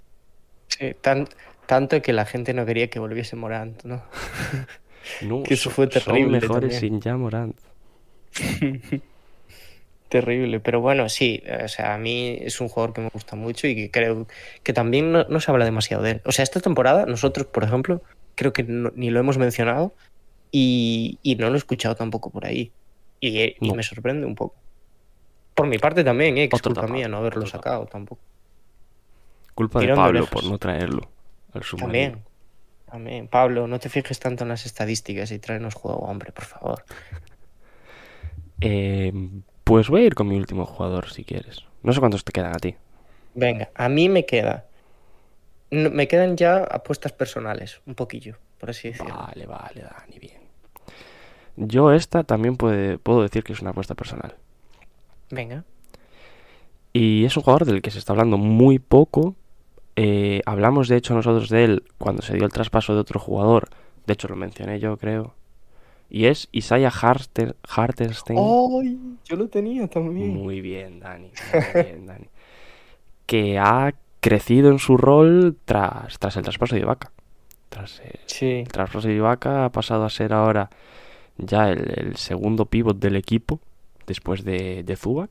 Sí, 0.69 0.93
tan- 1.01 1.29
tanto 1.67 2.01
que 2.03 2.13
la 2.13 2.25
gente 2.27 2.55
no 2.55 2.67
quería 2.67 2.89
que 2.91 2.99
volviese 2.99 3.37
Morant, 3.37 3.83
¿no? 3.85 4.03
No, 5.23 5.43
Que 5.43 5.55
eso 5.55 5.65
son- 5.65 5.73
fue 5.75 5.91
Son 5.91 6.03
terrible 6.05 6.41
mejores 6.41 6.73
también. 6.73 6.81
sin 6.81 7.01
ya 7.01 7.17
Morant. 7.17 7.57
Terrible, 10.09 10.61
pero 10.61 10.81
bueno, 10.81 11.09
sí, 11.09 11.43
o 11.65 11.67
sea, 11.69 11.95
a 11.95 11.99
mí 11.99 12.39
es 12.41 12.61
un 12.61 12.69
jugador 12.69 12.95
que 12.95 13.01
me 13.01 13.09
gusta 13.13 13.35
mucho 13.37 13.67
y 13.67 13.75
que 13.75 13.91
creo 13.91 14.27
que 14.63 14.73
también 14.73 15.11
no, 15.11 15.25
no 15.25 15.41
se 15.41 15.51
habla 15.51 15.65
demasiado 15.65 16.03
de 16.05 16.13
él. 16.13 16.23
O 16.25 16.31
sea, 16.33 16.43
esta 16.45 16.61
temporada 16.61 17.05
nosotros, 17.07 17.47
por 17.49 17.65
ejemplo, 17.65 18.01
creo 18.37 18.53
que 18.53 18.63
no- 18.63 18.93
ni 18.95 19.11
lo 19.11 19.19
hemos 19.19 19.39
mencionado 19.39 19.93
y, 20.53 21.19
y 21.23 21.35
no 21.37 21.49
lo 21.49 21.55
he 21.55 21.59
escuchado 21.59 21.97
tampoco 21.97 22.31
por 22.31 22.47
ahí. 22.47 22.71
Y, 23.21 23.41
y 23.43 23.57
No. 23.69 23.75
me 23.75 23.83
sorprende 23.83 24.25
un 24.27 24.37
poco. 24.37 24.55
Por 25.55 25.67
mi 25.67 25.79
parte 25.79 26.05
también, 26.05 26.39
¿eh? 26.39 26.49
que 26.49 26.57
es 26.57 26.63
culpa 26.63 26.87
mía 26.87 27.09
no 27.09 27.17
haberlo 27.19 27.47
sacado 27.47 27.87
tampoco. 27.87 28.21
Culpa 29.55 29.81
de 29.81 29.87
Tirón 29.87 29.97
de 29.99 30.03
Pablo 30.03 30.27
por 30.27 30.45
no 30.45 30.59
traerlo 30.59 31.09
al 31.55 31.63
submarino. 31.65 31.87
También, 31.93 32.25
también. 32.91 33.29
Pablo, 33.29 33.67
no 33.67 33.79
te 33.79 33.89
fijes 33.89 34.19
tanto 34.19 34.45
en 34.45 34.49
las 34.51 34.67
estadísticas 34.67 35.31
y 35.31 35.39
tráenos 35.39 35.75
juego, 35.75 36.01
hombre, 36.01 36.33
por 36.33 36.45
favor. 36.45 36.85
Eh, 38.61 39.13
pues 39.65 39.89
voy 39.89 40.03
a 40.03 40.07
ir 40.07 40.15
con 40.15 40.29
mi 40.29 40.37
último 40.37 40.65
jugador 40.65 41.11
si 41.11 41.25
quieres. 41.25 41.65
No 41.83 41.93
sé 41.93 42.01
cuántos 42.01 42.25
te 42.25 42.33
quedan 42.33 42.55
a 42.55 42.59
ti. 42.59 42.75
Venga, 43.35 43.71
a 43.75 43.89
mí 43.89 44.09
me 44.09 44.25
queda. 44.27 44.67
no- 45.71 45.91
me 45.91 46.07
quedan 46.07 46.37
ya 46.37 46.59
apuestas 46.59 47.13
personales, 47.13 47.81
un 47.85 47.95
poquillo, 47.97 48.37
por 48.59 48.71
así 48.71 48.89
decirlo. 48.91 49.13
Vale, 49.15 49.45
vale, 49.47 49.81
Dani, 49.83 50.19
bien. 50.21 50.41
Yo 51.57 51.93
esta 51.93 52.23
también 52.23 52.57
puede- 52.57 52.97
puedo 52.99 53.23
decir 53.23 53.43
que 53.43 53.53
es 53.55 53.61
una 53.61 53.71
apuesta 53.71 53.95
personal. 53.97 54.37
Venga. 55.31 55.65
Y 56.93 57.25
es 57.25 57.37
un 57.37 57.43
jugador 57.43 57.65
del 57.67 57.83
que 57.83 57.91
se 57.91 57.99
está 57.99 58.13
hablando 58.13 58.39
muy 58.39 58.79
poco. 58.79 59.35
Eh, 59.97 60.41
hablamos 60.47 60.89
de 60.89 60.97
hecho 60.97 61.15
nosotros 61.15 61.49
de 61.49 61.65
él 61.65 61.83
cuando 61.99 62.23
se 62.23 62.35
dio 62.35 62.45
el 62.45 62.53
traspaso 62.53 62.95
de 62.95 63.01
otro 63.01 63.21
jugador. 63.21 63.69
De 64.07 64.13
hecho 64.15 64.29
lo 64.29 64.37
mencioné 64.37 64.79
yo 64.81 64.97
creo. 64.97 65.35
Y 66.11 66.27
es 66.27 66.49
Isaiah 66.53 66.91
Harter- 66.91 67.57
Hartenstein. 67.69 68.39
¡Ay! 68.39 68.99
Yo 69.25 69.37
lo 69.37 69.49
tenía 69.49 69.89
también. 69.89 70.29
Muy 70.35 70.61
bien, 70.61 71.01
Dani. 71.01 71.31
Muy 71.53 71.83
bien, 71.83 72.07
Dani. 72.07 72.27
Que 73.27 73.59
ha 73.59 73.95
crecido 74.21 74.71
en 74.71 74.79
su 74.79 74.97
rol 74.97 75.57
tras, 75.65 76.19
tras 76.19 76.37
el 76.37 76.43
traspaso 76.43 76.75
de 76.75 76.83
Ibaka. 76.83 77.11
Tras 77.69 78.01
eh, 78.05 78.21
Sí. 78.27 78.47
el 78.47 78.69
traspaso 78.69 79.09
de 79.09 79.15
Ibaka 79.15 79.65
ha 79.65 79.73
pasado 79.73 80.05
a 80.05 80.11
ser 80.11 80.33
ahora 80.33 80.71
ya 81.39 81.71
el, 81.71 81.91
el 81.97 82.17
segundo 82.17 82.67
pivot 82.67 82.99
del 82.99 83.17
equipo 83.17 83.59
después 84.07 84.45
de, 84.45 84.83
de 84.85 84.97
Zubac. 84.97 85.31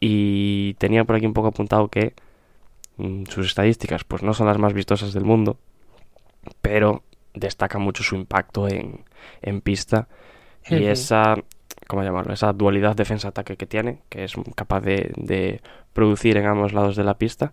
Y 0.00 0.74
tenía 0.74 1.04
por 1.04 1.16
aquí 1.16 1.26
un 1.26 1.32
poco 1.34 1.48
apuntado 1.48 1.88
que 1.88 2.14
sus 3.28 3.46
estadísticas 3.46 4.04
pues 4.04 4.22
no 4.22 4.34
son 4.34 4.46
las 4.46 4.58
más 4.58 4.72
vistosas 4.72 5.12
del 5.12 5.24
mundo, 5.24 5.58
pero 6.60 7.02
destaca 7.34 7.78
mucho 7.78 8.02
su 8.02 8.14
impacto 8.14 8.68
en, 8.68 9.04
en 9.42 9.60
pista 9.60 10.08
y 10.66 10.84
esa, 10.84 11.36
¿cómo 11.86 12.02
llamarlo? 12.02 12.32
Esa 12.32 12.52
dualidad 12.52 12.96
defensa-ataque 12.96 13.56
que 13.56 13.66
tiene, 13.66 14.00
que 14.08 14.24
es 14.24 14.34
capaz 14.54 14.80
de, 14.80 15.12
de 15.16 15.60
producir 15.92 16.36
en 16.36 16.46
ambos 16.46 16.72
lados 16.72 16.96
de 16.96 17.04
la 17.04 17.18
pista. 17.18 17.52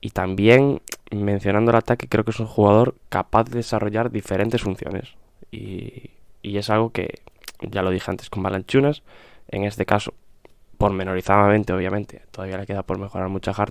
Y 0.00 0.10
también, 0.10 0.82
mencionando 1.10 1.70
el 1.70 1.76
ataque, 1.76 2.08
creo 2.08 2.24
que 2.24 2.30
es 2.30 2.40
un 2.40 2.46
jugador 2.46 2.96
capaz 3.08 3.44
de 3.44 3.56
desarrollar 3.56 4.10
diferentes 4.10 4.62
funciones. 4.62 5.14
Y, 5.50 6.10
y 6.42 6.58
es 6.58 6.70
algo 6.70 6.90
que, 6.90 7.20
ya 7.60 7.82
lo 7.82 7.90
dije 7.90 8.10
antes 8.10 8.30
con 8.30 8.42
Balanchunas, 8.42 9.02
en 9.48 9.64
este 9.64 9.86
caso, 9.86 10.14
pormenorizadamente, 10.78 11.72
obviamente, 11.72 12.22
todavía 12.30 12.58
le 12.58 12.66
queda 12.66 12.82
por 12.82 12.98
mejorar 12.98 13.28
mucho 13.28 13.50
a 13.50 13.66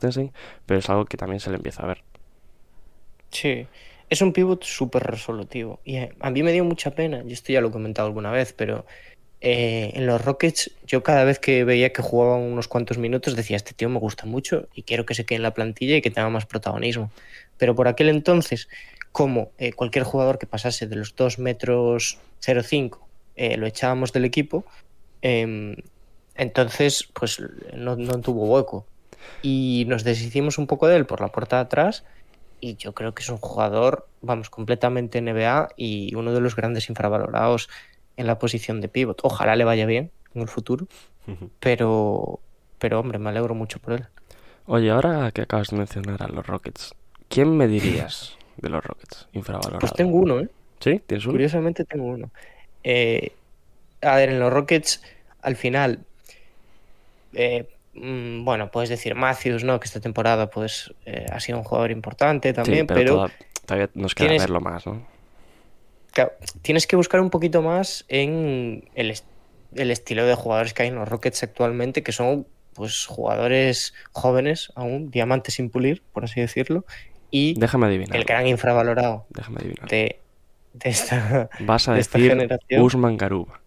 pero 0.66 0.80
es 0.80 0.90
algo 0.90 1.06
que 1.06 1.18
también 1.18 1.40
se 1.40 1.50
le 1.50 1.58
empieza 1.58 1.84
a 1.84 1.88
ver. 1.88 2.04
Sí. 3.32 3.68
Es 4.10 4.22
un 4.22 4.34
pivot 4.34 4.64
súper 4.64 5.04
resolutivo. 5.04 5.80
Y 5.84 5.98
eh, 5.98 6.14
a 6.20 6.30
mí 6.30 6.44
me 6.44 6.52
dio 6.52 6.64
mucha 6.64 6.92
pena. 6.92 7.24
Yo 7.24 7.34
esto 7.34 7.52
ya 7.52 7.62
lo 7.62 7.70
he 7.70 7.72
comentado 7.72 8.08
alguna 8.08 8.32
vez, 8.32 8.54
pero 8.54 8.86
eh, 9.42 9.92
en 9.94 10.06
los 10.06 10.24
Rockets, 10.24 10.72
yo 10.86 11.04
cada 11.04 11.24
vez 11.24 11.40
que 11.40 11.64
veía 11.64 11.92
que 11.92 12.02
jugaban 12.02 12.42
unos 12.42 12.68
cuantos 12.68 12.98
minutos, 12.98 13.36
decía: 13.36 13.58
Este 13.58 13.74
tío 13.74 13.90
me 13.90 14.00
gusta 14.00 14.26
mucho 14.26 14.68
y 14.74 14.84
quiero 14.84 15.06
que 15.06 15.16
se 15.16 15.26
quede 15.26 15.38
en 15.38 15.44
la 15.44 15.54
plantilla 15.54 15.98
y 15.98 16.02
que 16.02 16.12
tenga 16.12 16.30
más 16.30 16.46
protagonismo. 16.46 17.12
Pero 17.58 17.76
por 17.76 17.88
aquel 17.88 18.10
entonces, 18.10 18.68
como 19.12 19.52
eh, 19.58 19.74
cualquier 19.74 20.04
jugador 20.04 20.38
que 20.38 20.46
pasase 20.46 20.88
de 20.88 20.96
los 20.96 21.16
2 21.16 21.40
metros 21.40 22.20
0,5 22.42 23.00
eh, 23.36 23.58
lo 23.58 23.68
echábamos 23.68 24.14
del 24.14 24.26
equipo, 24.26 24.66
em, 25.22 25.76
entonces 26.36 27.08
pues 27.14 27.42
no, 27.74 27.96
no 27.96 28.20
tuvo 28.22 28.46
hueco. 28.46 28.86
Y 29.42 29.86
nos 29.88 30.04
deshicimos 30.04 30.58
un 30.58 30.68
poco 30.68 30.88
de 30.88 30.98
él 30.98 31.06
por 31.06 31.22
la 31.22 31.30
puerta 31.30 31.58
de 31.58 31.64
atrás. 31.64 32.04
Y 32.62 32.76
yo 32.76 32.94
creo 32.94 33.14
que 33.14 33.22
es 33.22 33.30
un 33.30 33.38
jugador, 33.38 34.08
vamos, 34.22 34.50
completamente 34.50 35.22
NBA 35.22 35.70
y 35.76 36.16
uno 36.16 36.34
de 36.34 36.40
los 36.40 36.56
grandes 36.56 36.90
infravalorados 36.90 37.70
en 38.18 38.28
la 38.28 38.40
posición 38.40 38.82
de 38.82 38.88
pivot. 38.88 39.20
Ojalá 39.24 39.56
le 39.56 39.66
vaya 39.66 39.86
bien 39.86 40.12
en 40.34 40.42
el 40.42 40.48
futuro, 40.48 40.88
pero, 41.60 42.40
pero 42.80 43.00
hombre, 43.00 43.20
me 43.20 43.30
alegro 43.30 43.56
mucho 43.56 43.80
por 43.80 43.94
él. 43.94 44.06
Oye, 44.66 44.90
ahora 44.90 45.32
que 45.32 45.42
acabas 45.42 45.70
de 45.70 45.78
mencionar 45.78 46.24
a 46.24 46.28
los 46.28 46.46
Rockets, 46.48 46.96
¿quién 47.28 47.56
me 47.56 47.68
dirías 47.68 48.38
de 48.58 48.70
los 48.70 48.84
Rockets 48.84 49.28
infravalorado? 49.34 49.80
Pues 49.80 49.94
tengo 49.94 50.18
uno, 50.18 50.40
¿eh? 50.40 50.50
¿Sí? 50.80 51.02
¿Tienes 51.06 51.26
uno? 51.26 51.34
Curiosamente 51.34 51.86
tengo 51.86 52.06
uno. 52.06 52.32
Eh, 52.84 53.34
a 54.02 54.16
ver, 54.16 54.30
en 54.30 54.40
los 54.40 54.52
Rockets, 54.52 55.04
al 55.42 55.56
final, 55.56 56.00
eh, 57.36 57.68
mm, 57.94 58.44
bueno, 58.46 58.72
puedes 58.72 58.90
decir 58.90 59.16
Matthews, 59.16 59.64
¿no? 59.64 59.80
Que 59.80 59.86
esta 59.86 60.00
temporada 60.00 60.50
pues 60.50 60.94
eh, 61.06 61.26
ha 61.32 61.40
sido 61.40 61.58
un 61.60 61.64
jugador 61.64 61.92
importante 61.92 62.50
Sí, 62.50 62.54
también, 62.54 62.88
pero, 62.88 63.00
pero, 63.00 63.14
toda- 63.16 63.32
todavía 63.66 63.90
nos 63.94 64.16
queda 64.16 64.28
tienes- 64.30 64.42
verlo 64.44 64.62
más, 64.62 64.86
¿no? 64.86 65.06
claro, 66.12 66.32
tienes 66.62 66.88
que 66.88 66.96
buscar 66.96 67.20
un 67.20 67.30
poquito 67.30 67.62
más 67.62 68.06
en 68.08 68.88
el, 68.96 69.12
est- 69.12 69.26
el 69.76 69.92
estilo 69.92 70.26
de 70.26 70.34
jugadores 70.36 70.74
que 70.74 70.84
hay 70.84 70.90
en 70.90 70.96
los 70.96 71.08
Rockets 71.10 71.44
actualmente, 71.44 72.04
que 72.04 72.12
son 72.14 72.48
pues 72.74 73.06
jugadores 73.06 73.94
jóvenes 74.12 74.72
aún, 74.76 75.10
diamantes 75.12 75.54
sin 75.56 75.70
pulir, 75.70 76.04
por 76.14 76.24
así 76.26 76.40
decirlo, 76.42 76.86
y 77.32 77.54
Déjame 77.60 77.88
adivinar. 77.88 78.16
el 78.18 78.24
gran 78.26 78.48
infravalorado 78.48 79.26
Déjame 79.30 79.58
adivinar. 79.60 79.90
de, 79.90 80.20
de 80.74 80.90
esta... 80.90 81.50
Vas 81.62 81.88
a 81.90 81.94
de 81.94 82.00
esta 82.02 82.18
decir 82.18 82.32
generación. 82.32 82.82
Usman 82.82 83.18
Garuba. 83.18 83.60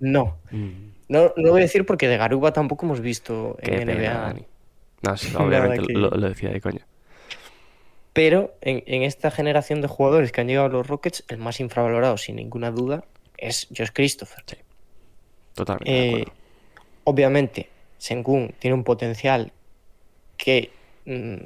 No, 0.00 0.38
Mm, 0.50 0.90
no, 1.08 1.32
no 1.36 1.50
voy 1.50 1.60
a 1.60 1.64
decir 1.64 1.84
porque 1.86 2.08
de 2.08 2.16
Garuba 2.16 2.52
tampoco 2.52 2.86
hemos 2.86 3.00
visto 3.00 3.56
qué 3.62 3.74
en 3.76 3.86
pena, 3.86 3.92
NBA. 3.94 4.20
Dani. 4.20 4.46
No, 5.02 5.16
sí, 5.16 5.28
obviamente 5.38 5.86
que- 5.86 5.92
lo, 5.92 6.10
lo 6.10 6.28
decía 6.28 6.50
de 6.50 6.60
coña. 6.60 6.86
Pero 8.12 8.54
en, 8.60 8.84
en 8.86 9.02
esta 9.02 9.30
generación 9.30 9.80
de 9.80 9.88
jugadores 9.88 10.30
que 10.30 10.40
han 10.40 10.46
llegado 10.46 10.66
a 10.66 10.70
los 10.70 10.86
Rockets, 10.86 11.24
el 11.28 11.38
más 11.38 11.58
infravalorado, 11.60 12.16
sin 12.16 12.36
ninguna 12.36 12.70
duda, 12.70 13.04
es 13.36 13.66
Josh 13.76 13.90
Christopher. 13.92 14.44
Totalmente 15.54 15.90
de 15.90 15.98
Eh, 15.98 16.08
acuerdo. 16.08 16.32
obviamente, 17.04 17.68
Sengun 17.98 18.54
tiene 18.60 18.74
un 18.74 18.84
potencial 18.84 19.52
que, 20.36 20.70
mm, 21.06 21.36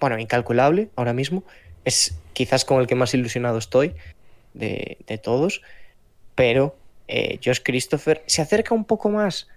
bueno, 0.00 0.18
incalculable 0.18 0.88
ahora 0.96 1.12
mismo. 1.12 1.44
Es 1.84 2.18
quizás 2.32 2.64
con 2.64 2.80
el 2.80 2.86
que 2.86 2.94
más 2.94 3.12
ilusionado 3.14 3.58
estoy 3.58 3.94
de, 4.54 4.96
de 5.06 5.18
todos. 5.18 5.60
Pero 6.34 6.76
eh, 7.08 7.38
Josh 7.44 7.60
Christopher 7.62 8.22
se 8.26 8.42
acerca 8.42 8.74
un 8.74 8.84
poco 8.84 9.10
más 9.10 9.48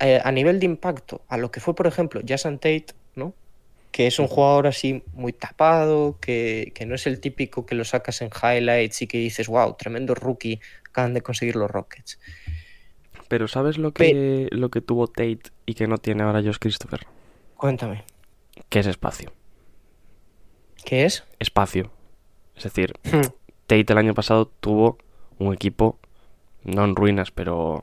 eh, 0.00 0.20
a 0.22 0.32
nivel 0.32 0.60
de 0.60 0.66
impacto 0.66 1.22
a 1.28 1.36
lo 1.36 1.50
que 1.50 1.60
fue, 1.60 1.74
por 1.74 1.86
ejemplo, 1.86 2.20
Jason 2.26 2.58
Tate, 2.58 2.86
¿no? 3.14 3.34
Que 3.90 4.06
es 4.06 4.18
un 4.18 4.28
jugador 4.28 4.66
así 4.66 5.02
muy 5.14 5.32
tapado, 5.32 6.18
que, 6.20 6.72
que 6.74 6.86
no 6.86 6.94
es 6.94 7.06
el 7.06 7.20
típico 7.20 7.66
que 7.66 7.74
lo 7.74 7.84
sacas 7.84 8.20
en 8.22 8.30
highlights 8.30 9.02
y 9.02 9.06
que 9.06 9.18
dices, 9.18 9.48
wow, 9.48 9.74
tremendo 9.78 10.14
rookie, 10.14 10.60
acaban 10.86 11.14
de 11.14 11.22
conseguir 11.22 11.56
los 11.56 11.70
Rockets. 11.70 12.18
Pero 13.28 13.48
¿sabes 13.48 13.76
lo 13.78 13.92
que, 13.92 14.48
lo 14.50 14.70
que 14.70 14.80
tuvo 14.80 15.06
Tate 15.06 15.42
y 15.66 15.74
que 15.74 15.86
no 15.86 15.98
tiene 15.98 16.22
ahora 16.22 16.42
Josh 16.42 16.58
Christopher? 16.58 17.06
Cuéntame, 17.56 18.04
Que 18.68 18.80
es 18.80 18.86
espacio. 18.86 19.32
¿qué 20.84 21.04
es? 21.04 21.24
Espacio. 21.38 21.90
Es 22.56 22.64
decir, 22.64 22.94
Tate 23.66 23.92
el 23.92 23.98
año 23.98 24.14
pasado 24.14 24.46
tuvo 24.46 24.96
un 25.38 25.52
equipo, 25.52 25.98
no 26.64 26.84
en 26.84 26.96
ruinas, 26.96 27.30
pero 27.30 27.82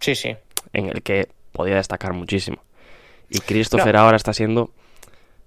Sí, 0.00 0.14
sí. 0.14 0.36
en 0.72 0.86
el 0.86 1.02
que 1.02 1.28
podía 1.52 1.76
destacar 1.76 2.12
muchísimo. 2.12 2.62
Y 3.30 3.40
Christopher 3.40 3.96
ahora 3.96 4.16
está 4.16 4.32
siendo. 4.32 4.70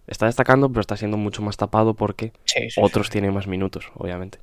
Está 0.07 0.27
destacando, 0.27 0.69
pero 0.69 0.81
está 0.81 0.97
siendo 0.97 1.17
mucho 1.17 1.41
más 1.41 1.57
tapado 1.57 1.95
porque 1.95 2.31
sí, 2.45 2.69
sí, 2.69 2.81
otros 2.83 3.07
sí. 3.07 3.13
tienen 3.13 3.33
más 3.33 3.47
minutos, 3.47 3.91
obviamente. 3.95 4.37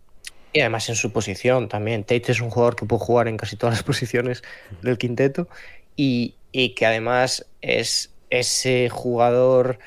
Y 0.53 0.61
además 0.61 0.89
en 0.89 0.97
su 0.97 1.13
posición 1.13 1.69
también. 1.69 2.03
Tate 2.03 2.33
es 2.33 2.41
un 2.41 2.51
jugador 2.51 2.77
que 2.77 2.85
puede 2.85 3.05
jugar 3.05 3.29
en 3.29 3.37
casi 3.37 3.57
todas 3.57 3.77
las 3.77 3.83
posiciones 3.85 4.43
del 4.83 4.99
quinteto 4.99 5.49
y, 5.97 6.35
y 6.51 6.75
que 6.75 6.85
además 6.87 7.47
es 7.61 8.13
ese 8.31 8.89
jugador 8.91 9.79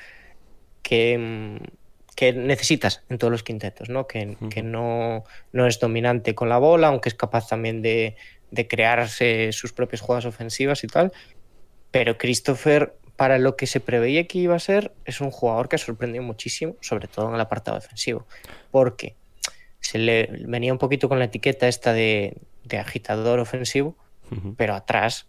que, 0.81 1.17
mm, 1.17 1.65
que 2.15 2.33
necesitas 2.33 3.03
en 3.09 3.17
todos 3.17 3.31
los 3.31 3.43
quintetos, 3.43 3.89
¿no? 3.89 4.07
Que, 4.07 4.37
que 4.49 4.63
no, 4.63 5.25
no 5.51 5.67
es 5.67 5.79
dominante 5.79 6.33
con 6.33 6.49
la 6.49 6.57
bola, 6.57 6.87
aunque 6.87 7.09
es 7.09 7.15
capaz 7.15 7.47
también 7.47 7.81
de, 7.81 8.15
de 8.51 8.67
crearse 8.67 9.51
sus 9.51 9.73
propias 9.73 10.01
jugadas 10.01 10.25
ofensivas 10.25 10.83
y 10.83 10.87
tal. 10.87 11.11
Pero 11.91 12.17
Christopher 12.17 12.93
para 13.15 13.39
lo 13.39 13.55
que 13.55 13.67
se 13.67 13.79
preveía 13.79 14.27
que 14.27 14.39
iba 14.39 14.55
a 14.55 14.59
ser, 14.59 14.93
es 15.05 15.21
un 15.21 15.31
jugador 15.31 15.69
que 15.69 15.77
sorprendió 15.77 16.21
muchísimo, 16.21 16.75
sobre 16.81 17.07
todo 17.07 17.29
en 17.29 17.35
el 17.35 17.41
apartado 17.41 17.79
defensivo, 17.79 18.25
porque 18.71 19.15
se 19.79 19.99
le 19.99 20.27
venía 20.45 20.73
un 20.73 20.79
poquito 20.79 21.07
con 21.07 21.19
la 21.19 21.25
etiqueta 21.25 21.67
esta 21.67 21.93
de, 21.93 22.37
de 22.63 22.77
agitador 22.77 23.39
ofensivo, 23.39 23.95
pero 24.57 24.73
atrás. 24.73 25.27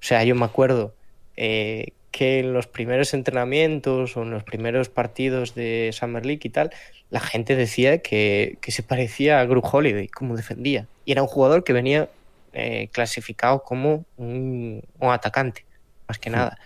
O 0.00 0.04
sea, 0.04 0.24
yo 0.24 0.34
me 0.34 0.44
acuerdo 0.44 0.94
eh, 1.36 1.92
que 2.12 2.38
en 2.40 2.52
los 2.52 2.66
primeros 2.66 3.14
entrenamientos 3.14 4.16
o 4.16 4.22
en 4.22 4.30
los 4.30 4.44
primeros 4.44 4.88
partidos 4.88 5.54
de 5.54 5.90
Summer 5.92 6.24
League 6.24 6.42
y 6.44 6.50
tal, 6.50 6.70
la 7.10 7.20
gente 7.20 7.56
decía 7.56 7.98
que, 7.98 8.58
que 8.60 8.70
se 8.70 8.82
parecía 8.82 9.40
a 9.40 9.44
Group 9.46 9.64
Holiday, 9.72 10.08
como 10.08 10.36
defendía. 10.36 10.86
Y 11.04 11.12
era 11.12 11.22
un 11.22 11.28
jugador 11.28 11.64
que 11.64 11.72
venía 11.72 12.08
eh, 12.52 12.88
clasificado 12.92 13.62
como 13.62 14.04
un, 14.18 14.82
un 15.00 15.10
atacante, 15.10 15.64
más 16.06 16.18
que 16.18 16.30
nada. 16.30 16.58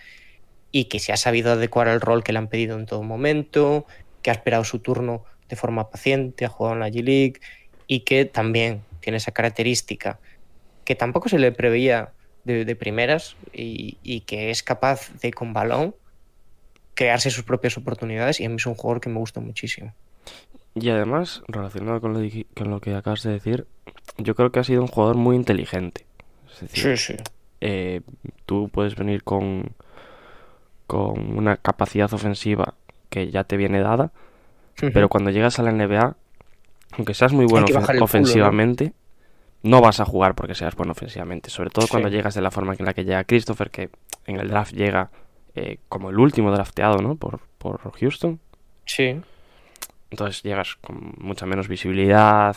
Y 0.71 0.85
que 0.85 0.99
se 0.99 1.13
ha 1.13 1.17
sabido 1.17 1.53
adecuar 1.53 1.87
al 1.87 2.01
rol 2.01 2.23
que 2.23 2.33
le 2.33 2.39
han 2.39 2.49
pedido 2.49 2.77
en 2.77 2.85
todo 2.85 3.01
momento, 3.01 3.87
que 4.21 4.29
ha 4.29 4.33
esperado 4.33 4.65
su 4.65 4.79
turno 4.79 5.23
de 5.47 5.55
forma 5.55 5.89
paciente, 5.89 6.45
ha 6.45 6.49
jugado 6.49 6.75
en 6.75 6.81
la 6.81 6.89
G-League 6.89 7.39
y 7.87 8.01
que 8.01 8.25
también 8.25 8.81
tiene 8.99 9.17
esa 9.17 9.31
característica 9.31 10.19
que 10.83 10.95
tampoco 10.95 11.29
se 11.29 11.39
le 11.39 11.51
preveía 11.51 12.11
de, 12.47 12.65
de 12.65 12.75
primeras 12.75 13.35
y, 13.53 13.97
y 14.01 14.21
que 14.21 14.49
es 14.49 14.63
capaz 14.63 15.11
de 15.21 15.31
con 15.31 15.53
balón 15.53 15.93
crearse 16.95 17.29
sus 17.29 17.43
propias 17.43 17.77
oportunidades 17.77 18.39
y 18.39 18.45
a 18.45 18.49
mí 18.49 18.55
es 18.55 18.65
un 18.65 18.73
jugador 18.73 18.99
que 19.01 19.09
me 19.09 19.19
gusta 19.19 19.39
muchísimo. 19.39 19.93
Y 20.73 20.89
además, 20.89 21.43
relacionado 21.47 22.01
con 22.01 22.13
lo, 22.13 22.19
con 22.55 22.69
lo 22.71 22.81
que 22.81 22.95
acabas 22.95 23.21
de 23.23 23.31
decir, 23.33 23.67
yo 24.17 24.33
creo 24.35 24.51
que 24.51 24.59
ha 24.59 24.63
sido 24.63 24.81
un 24.81 24.87
jugador 24.87 25.15
muy 25.15 25.35
inteligente. 25.35 26.05
Es 26.51 26.61
decir, 26.61 26.97
sí. 26.97 27.15
eh, 27.61 28.01
tú 28.47 28.69
puedes 28.69 28.95
venir 28.95 29.23
con, 29.23 29.73
con 30.87 31.37
una 31.37 31.57
capacidad 31.57 32.11
ofensiva 32.13 32.73
que 33.09 33.29
ya 33.31 33.43
te 33.43 33.57
viene 33.57 33.79
dada, 33.81 34.11
pero 34.93 35.09
cuando 35.09 35.31
llegas 35.31 35.59
a 35.59 35.63
la 35.63 35.71
NBA, 35.71 36.15
aunque 36.93 37.13
seas 37.13 37.33
muy 37.33 37.45
bueno 37.45 37.65
que 37.67 37.73
ofen- 37.73 37.81
bajar 37.81 37.95
el 37.95 37.99
culo, 38.01 38.45
¿no? 38.51 38.57
¿No? 39.63 39.81
vas 39.81 39.99
a 39.99 40.05
jugar 40.05 40.35
porque 40.35 40.55
seas 40.55 40.75
bueno 40.75 40.91
ofensivamente. 40.91 41.49
Sobre 41.49 41.69
todo 41.69 41.85
Sí. 41.85 41.91
cuando 41.91 42.09
llegas 42.09 42.35
de 42.35 42.41
la 42.41 42.51
forma 42.51 42.73
en 42.77 42.85
la 42.85 42.93
que 42.93 43.03
llega 43.05 43.23
Christopher, 43.23 43.69
que 43.71 43.89
en 44.25 44.39
el 44.39 44.47
draft 44.49 44.73
llega 44.73 45.09
eh, 45.55 45.79
como 45.89 46.09
el 46.09 46.19
último 46.19 46.51
drafteado, 46.51 46.97
¿no? 47.01 47.15
Por, 47.15 47.39
por 47.57 47.79
Houston. 47.99 48.39
Sí, 48.85 49.19
Entonces 50.11 50.43
llegas 50.43 50.75
con 50.75 51.13
mucha 51.17 51.45
menos 51.45 51.67
visibilidad 51.67 52.55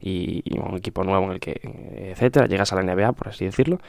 y, 0.00 0.42
y 0.44 0.58
un 0.58 0.76
equipo 0.76 1.02
nuevo 1.02 1.26
en 1.26 1.32
el 1.32 1.40
que, 1.40 1.60
etcétera. 2.12 2.46
Llegas 2.46 2.72
a 2.72 2.76
la 2.76 2.82
NBA, 2.94 3.12
por 3.12 3.28
así 3.28 3.44
decirlo. 3.44 3.80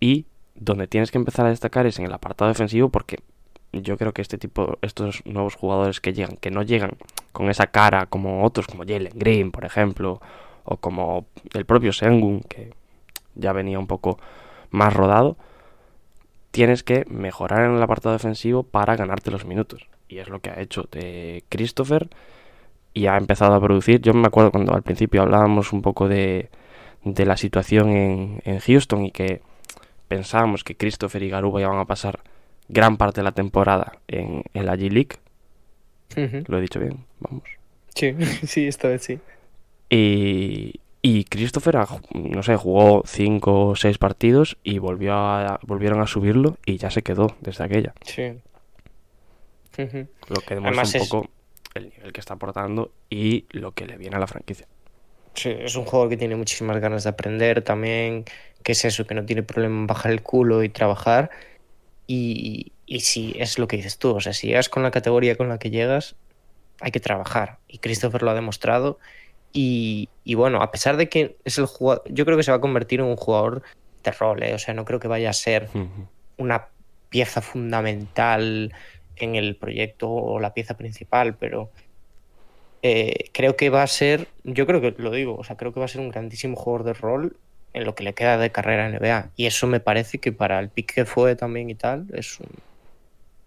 Y 0.00 0.26
donde 0.54 0.86
tienes 0.88 1.10
que 1.10 1.18
empezar 1.18 1.46
a 1.46 1.50
destacar 1.50 1.86
es 1.86 1.98
en 1.98 2.06
el 2.06 2.12
apartado 2.12 2.48
defensivo 2.48 2.88
porque 2.88 3.18
yo 3.72 3.96
creo 3.98 4.12
que 4.12 4.22
este 4.22 4.38
tipo, 4.38 4.78
estos 4.82 5.24
nuevos 5.26 5.56
jugadores 5.56 6.00
que 6.00 6.12
llegan, 6.12 6.36
que 6.36 6.50
no 6.50 6.62
llegan 6.62 6.92
con 7.32 7.50
esa 7.50 7.66
cara 7.66 8.06
como 8.06 8.44
otros, 8.44 8.66
como 8.68 8.84
Jalen 8.84 9.12
Green, 9.14 9.50
por 9.50 9.64
ejemplo, 9.64 10.20
o 10.64 10.76
como 10.78 11.26
el 11.52 11.64
propio 11.64 11.92
Sengun, 11.92 12.40
que 12.40 12.72
ya 13.34 13.52
venía 13.52 13.78
un 13.78 13.86
poco 13.86 14.18
más 14.70 14.92
rodado, 14.94 15.36
tienes 16.50 16.82
que 16.82 17.04
mejorar 17.08 17.64
en 17.64 17.76
el 17.76 17.82
apartado 17.82 18.12
defensivo 18.12 18.62
para 18.62 18.96
ganarte 18.96 19.30
los 19.30 19.44
minutos. 19.44 19.86
Y 20.08 20.18
es 20.18 20.28
lo 20.28 20.40
que 20.40 20.50
ha 20.50 20.60
hecho 20.60 20.88
de 20.90 21.44
Christopher 21.48 22.08
y 22.92 23.06
ha 23.06 23.16
empezado 23.16 23.54
a 23.54 23.60
producir. 23.60 24.00
Yo 24.00 24.14
me 24.14 24.26
acuerdo 24.26 24.50
cuando 24.52 24.74
al 24.74 24.82
principio 24.82 25.22
hablábamos 25.22 25.72
un 25.72 25.82
poco 25.82 26.08
de, 26.08 26.50
de 27.04 27.26
la 27.26 27.36
situación 27.36 27.90
en, 27.90 28.42
en 28.44 28.60
Houston 28.60 29.04
y 29.04 29.10
que 29.10 29.42
pensábamos 30.08 30.64
que 30.64 30.76
Christopher 30.76 31.22
y 31.22 31.28
Garuba 31.30 31.60
iban 31.60 31.78
a 31.78 31.84
pasar 31.86 32.20
gran 32.68 32.96
parte 32.96 33.20
de 33.20 33.24
la 33.24 33.32
temporada 33.32 33.98
en, 34.08 34.42
en 34.54 34.66
la 34.66 34.76
G-League. 34.76 35.18
Lo 36.46 36.58
he 36.58 36.60
dicho 36.60 36.78
bien, 36.78 37.04
vamos. 37.20 37.42
sí, 37.94 38.14
sí, 38.46 38.68
esta 38.68 38.88
vez 38.88 39.02
sí. 39.02 39.18
Y, 39.96 40.80
y 41.02 41.24
Christopher, 41.24 41.76
no 42.14 42.42
sé, 42.42 42.56
jugó 42.56 43.02
5 43.06 43.68
o 43.68 43.76
6 43.76 43.98
partidos 43.98 44.56
y 44.64 44.78
volvió 44.78 45.14
a, 45.14 45.60
volvieron 45.62 46.00
a 46.00 46.06
subirlo 46.06 46.56
y 46.66 46.78
ya 46.78 46.90
se 46.90 47.02
quedó 47.02 47.36
desde 47.40 47.64
aquella. 47.64 47.94
Sí. 48.04 48.32
Lo 50.28 50.40
que 50.40 50.54
demuestra 50.54 50.82
Además 50.82 50.94
un 50.94 51.00
es- 51.00 51.08
poco 51.08 51.30
el 51.74 51.90
nivel 51.90 52.12
que 52.12 52.20
está 52.20 52.34
aportando 52.34 52.92
y 53.10 53.46
lo 53.50 53.72
que 53.72 53.86
le 53.86 53.96
viene 53.96 54.16
a 54.16 54.20
la 54.20 54.26
franquicia. 54.26 54.66
Sí, 55.34 55.50
es 55.50 55.74
un 55.74 55.84
jugador 55.84 56.08
que 56.08 56.16
tiene 56.16 56.36
muchísimas 56.36 56.78
ganas 56.80 57.02
de 57.02 57.10
aprender 57.10 57.62
también, 57.62 58.24
que 58.62 58.72
es 58.72 58.84
eso, 58.84 59.04
que 59.06 59.14
no 59.14 59.24
tiene 59.26 59.42
problema 59.42 59.74
en 59.74 59.86
bajar 59.88 60.12
el 60.12 60.22
culo 60.22 60.62
y 60.62 60.68
trabajar. 60.68 61.30
Y, 62.06 62.70
y 62.86 63.00
sí, 63.00 63.34
es 63.36 63.58
lo 63.58 63.66
que 63.66 63.76
dices 63.76 63.98
tú, 63.98 64.10
o 64.14 64.20
sea, 64.20 64.32
si 64.32 64.46
llegas 64.48 64.68
con 64.68 64.84
la 64.84 64.92
categoría 64.92 65.36
con 65.36 65.48
la 65.48 65.58
que 65.58 65.70
llegas, 65.70 66.14
hay 66.80 66.92
que 66.92 67.00
trabajar. 67.00 67.58
Y 67.66 67.78
Christopher 67.78 68.22
lo 68.22 68.30
ha 68.30 68.34
demostrado. 68.34 69.00
Y, 69.56 70.08
y 70.24 70.34
bueno, 70.34 70.60
a 70.62 70.70
pesar 70.72 70.96
de 70.96 71.08
que 71.08 71.38
es 71.44 71.58
el 71.58 71.66
jugador, 71.66 72.02
yo 72.10 72.24
creo 72.26 72.36
que 72.36 72.42
se 72.42 72.50
va 72.50 72.56
a 72.56 72.60
convertir 72.60 72.98
en 73.00 73.06
un 73.06 73.16
jugador 73.16 73.62
de 74.02 74.10
rol, 74.10 74.42
¿eh? 74.42 74.52
o 74.52 74.58
sea, 74.58 74.74
no 74.74 74.84
creo 74.84 74.98
que 75.00 75.08
vaya 75.08 75.30
a 75.30 75.32
ser 75.32 75.68
una 76.36 76.66
pieza 77.08 77.40
fundamental 77.40 78.74
en 79.16 79.36
el 79.36 79.54
proyecto 79.56 80.10
o 80.10 80.40
la 80.40 80.52
pieza 80.52 80.76
principal, 80.76 81.36
pero 81.36 81.70
eh, 82.82 83.30
creo 83.32 83.56
que 83.56 83.70
va 83.70 83.82
a 83.82 83.86
ser, 83.86 84.28
yo 84.42 84.66
creo 84.66 84.80
que 84.80 84.94
lo 84.98 85.10
digo, 85.10 85.36
o 85.36 85.44
sea, 85.44 85.56
creo 85.56 85.72
que 85.72 85.80
va 85.80 85.86
a 85.86 85.88
ser 85.88 86.00
un 86.00 86.10
grandísimo 86.10 86.56
jugador 86.56 86.84
de 86.86 86.92
rol 86.94 87.36
en 87.72 87.84
lo 87.84 87.94
que 87.94 88.04
le 88.04 88.14
queda 88.14 88.36
de 88.36 88.50
carrera 88.50 88.88
en 88.88 88.94
NBA. 88.96 89.30
Y 89.36 89.46
eso 89.46 89.66
me 89.66 89.80
parece 89.80 90.18
que 90.18 90.32
para 90.32 90.58
el 90.58 90.68
pick 90.70 90.92
que 90.94 91.04
fue 91.04 91.34
también 91.36 91.70
y 91.70 91.74
tal, 91.76 92.06
es 92.12 92.38
un. 92.40 92.48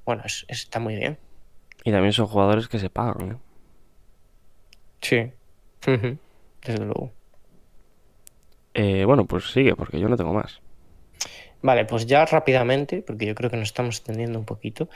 Bueno, 0.05 0.23
es- 0.25 0.45
es- 0.47 0.63
está 0.63 0.79
muy 0.79 0.95
bien. 0.95 1.17
Y 1.83 1.91
también 1.91 2.13
son 2.13 2.27
jugadores 2.27 2.67
que 2.67 2.79
se 2.79 2.89
pagan. 2.89 3.31
¿eh? 3.31 3.35
Sí. 5.01 5.31
Desde 5.87 6.85
luego. 6.85 7.11
Eh, 8.73 9.05
bueno, 9.05 9.25
pues 9.25 9.51
sigue, 9.51 9.75
porque 9.75 9.99
yo 9.99 10.09
no 10.09 10.17
tengo 10.17 10.33
más. 10.33 10.61
Vale, 11.61 11.85
pues 11.85 12.05
ya 12.05 12.25
rápidamente, 12.25 13.01
porque 13.01 13.25
yo 13.25 13.33
creo 13.33 13.49
que 13.49 13.57
nos 13.57 13.69
estamos 13.69 13.97
extendiendo 13.97 14.37
un 14.37 14.45
poquito. 14.45 14.89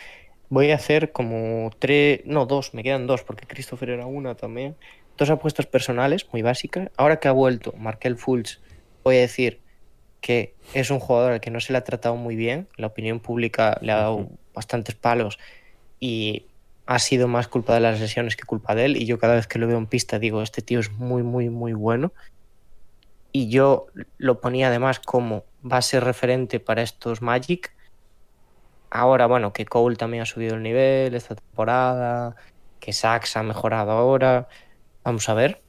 Voy 0.49 0.71
a 0.71 0.75
hacer 0.75 1.11
como 1.11 1.71
tres, 1.79 2.21
no, 2.25 2.45
dos, 2.45 2.73
me 2.73 2.83
quedan 2.83 3.07
dos, 3.07 3.23
porque 3.23 3.47
Christopher 3.47 3.89
era 3.89 4.05
una 4.05 4.35
también. 4.35 4.75
Dos 5.17 5.29
apuestas 5.29 5.65
personales 5.65 6.27
muy 6.31 6.41
básicas. 6.41 6.89
Ahora 6.97 7.19
que 7.19 7.27
ha 7.27 7.31
vuelto 7.31 7.73
Markel 7.77 8.17
Fultz, 8.17 8.59
voy 9.03 9.15
a 9.15 9.21
decir 9.21 9.59
que 10.19 10.53
es 10.73 10.91
un 10.91 10.99
jugador 10.99 11.31
al 11.31 11.41
que 11.41 11.49
no 11.49 11.59
se 11.59 11.73
le 11.73 11.79
ha 11.79 11.83
tratado 11.83 12.15
muy 12.15 12.35
bien. 12.35 12.67
La 12.77 12.87
opinión 12.87 13.19
pública 13.19 13.77
le 13.81 13.91
ha 13.91 13.97
dado 13.97 14.29
bastantes 14.53 14.95
palos 14.95 15.39
y 15.99 16.45
ha 16.85 16.99
sido 16.99 17.27
más 17.27 17.47
culpa 17.47 17.73
de 17.73 17.79
las 17.79 17.99
lesiones 17.99 18.35
que 18.35 18.43
culpa 18.43 18.75
de 18.75 18.85
él. 18.85 18.97
Y 18.97 19.05
yo 19.05 19.19
cada 19.19 19.35
vez 19.35 19.47
que 19.47 19.59
lo 19.59 19.67
veo 19.67 19.77
en 19.77 19.87
pista 19.87 20.19
digo, 20.19 20.41
este 20.41 20.61
tío 20.61 20.79
es 20.79 20.91
muy, 20.91 21.23
muy, 21.23 21.49
muy 21.49 21.73
bueno. 21.73 22.13
Y 23.31 23.49
yo 23.49 23.87
lo 24.17 24.41
ponía 24.41 24.67
además 24.67 24.99
como 24.99 25.45
base 25.61 25.99
referente 25.99 26.59
para 26.59 26.81
estos 26.81 27.21
Magic. 27.21 27.73
Ahora, 28.89 29.25
bueno, 29.27 29.53
que 29.53 29.65
Cole 29.65 29.95
también 29.95 30.23
ha 30.23 30.25
subido 30.25 30.55
el 30.55 30.63
nivel 30.63 31.15
esta 31.15 31.35
temporada, 31.35 32.35
que 32.79 32.91
Sax 32.91 33.37
ha 33.37 33.43
mejorado 33.43 33.91
ahora. 33.91 34.49
Vamos 35.03 35.29
a 35.29 35.33
ver. 35.33 35.61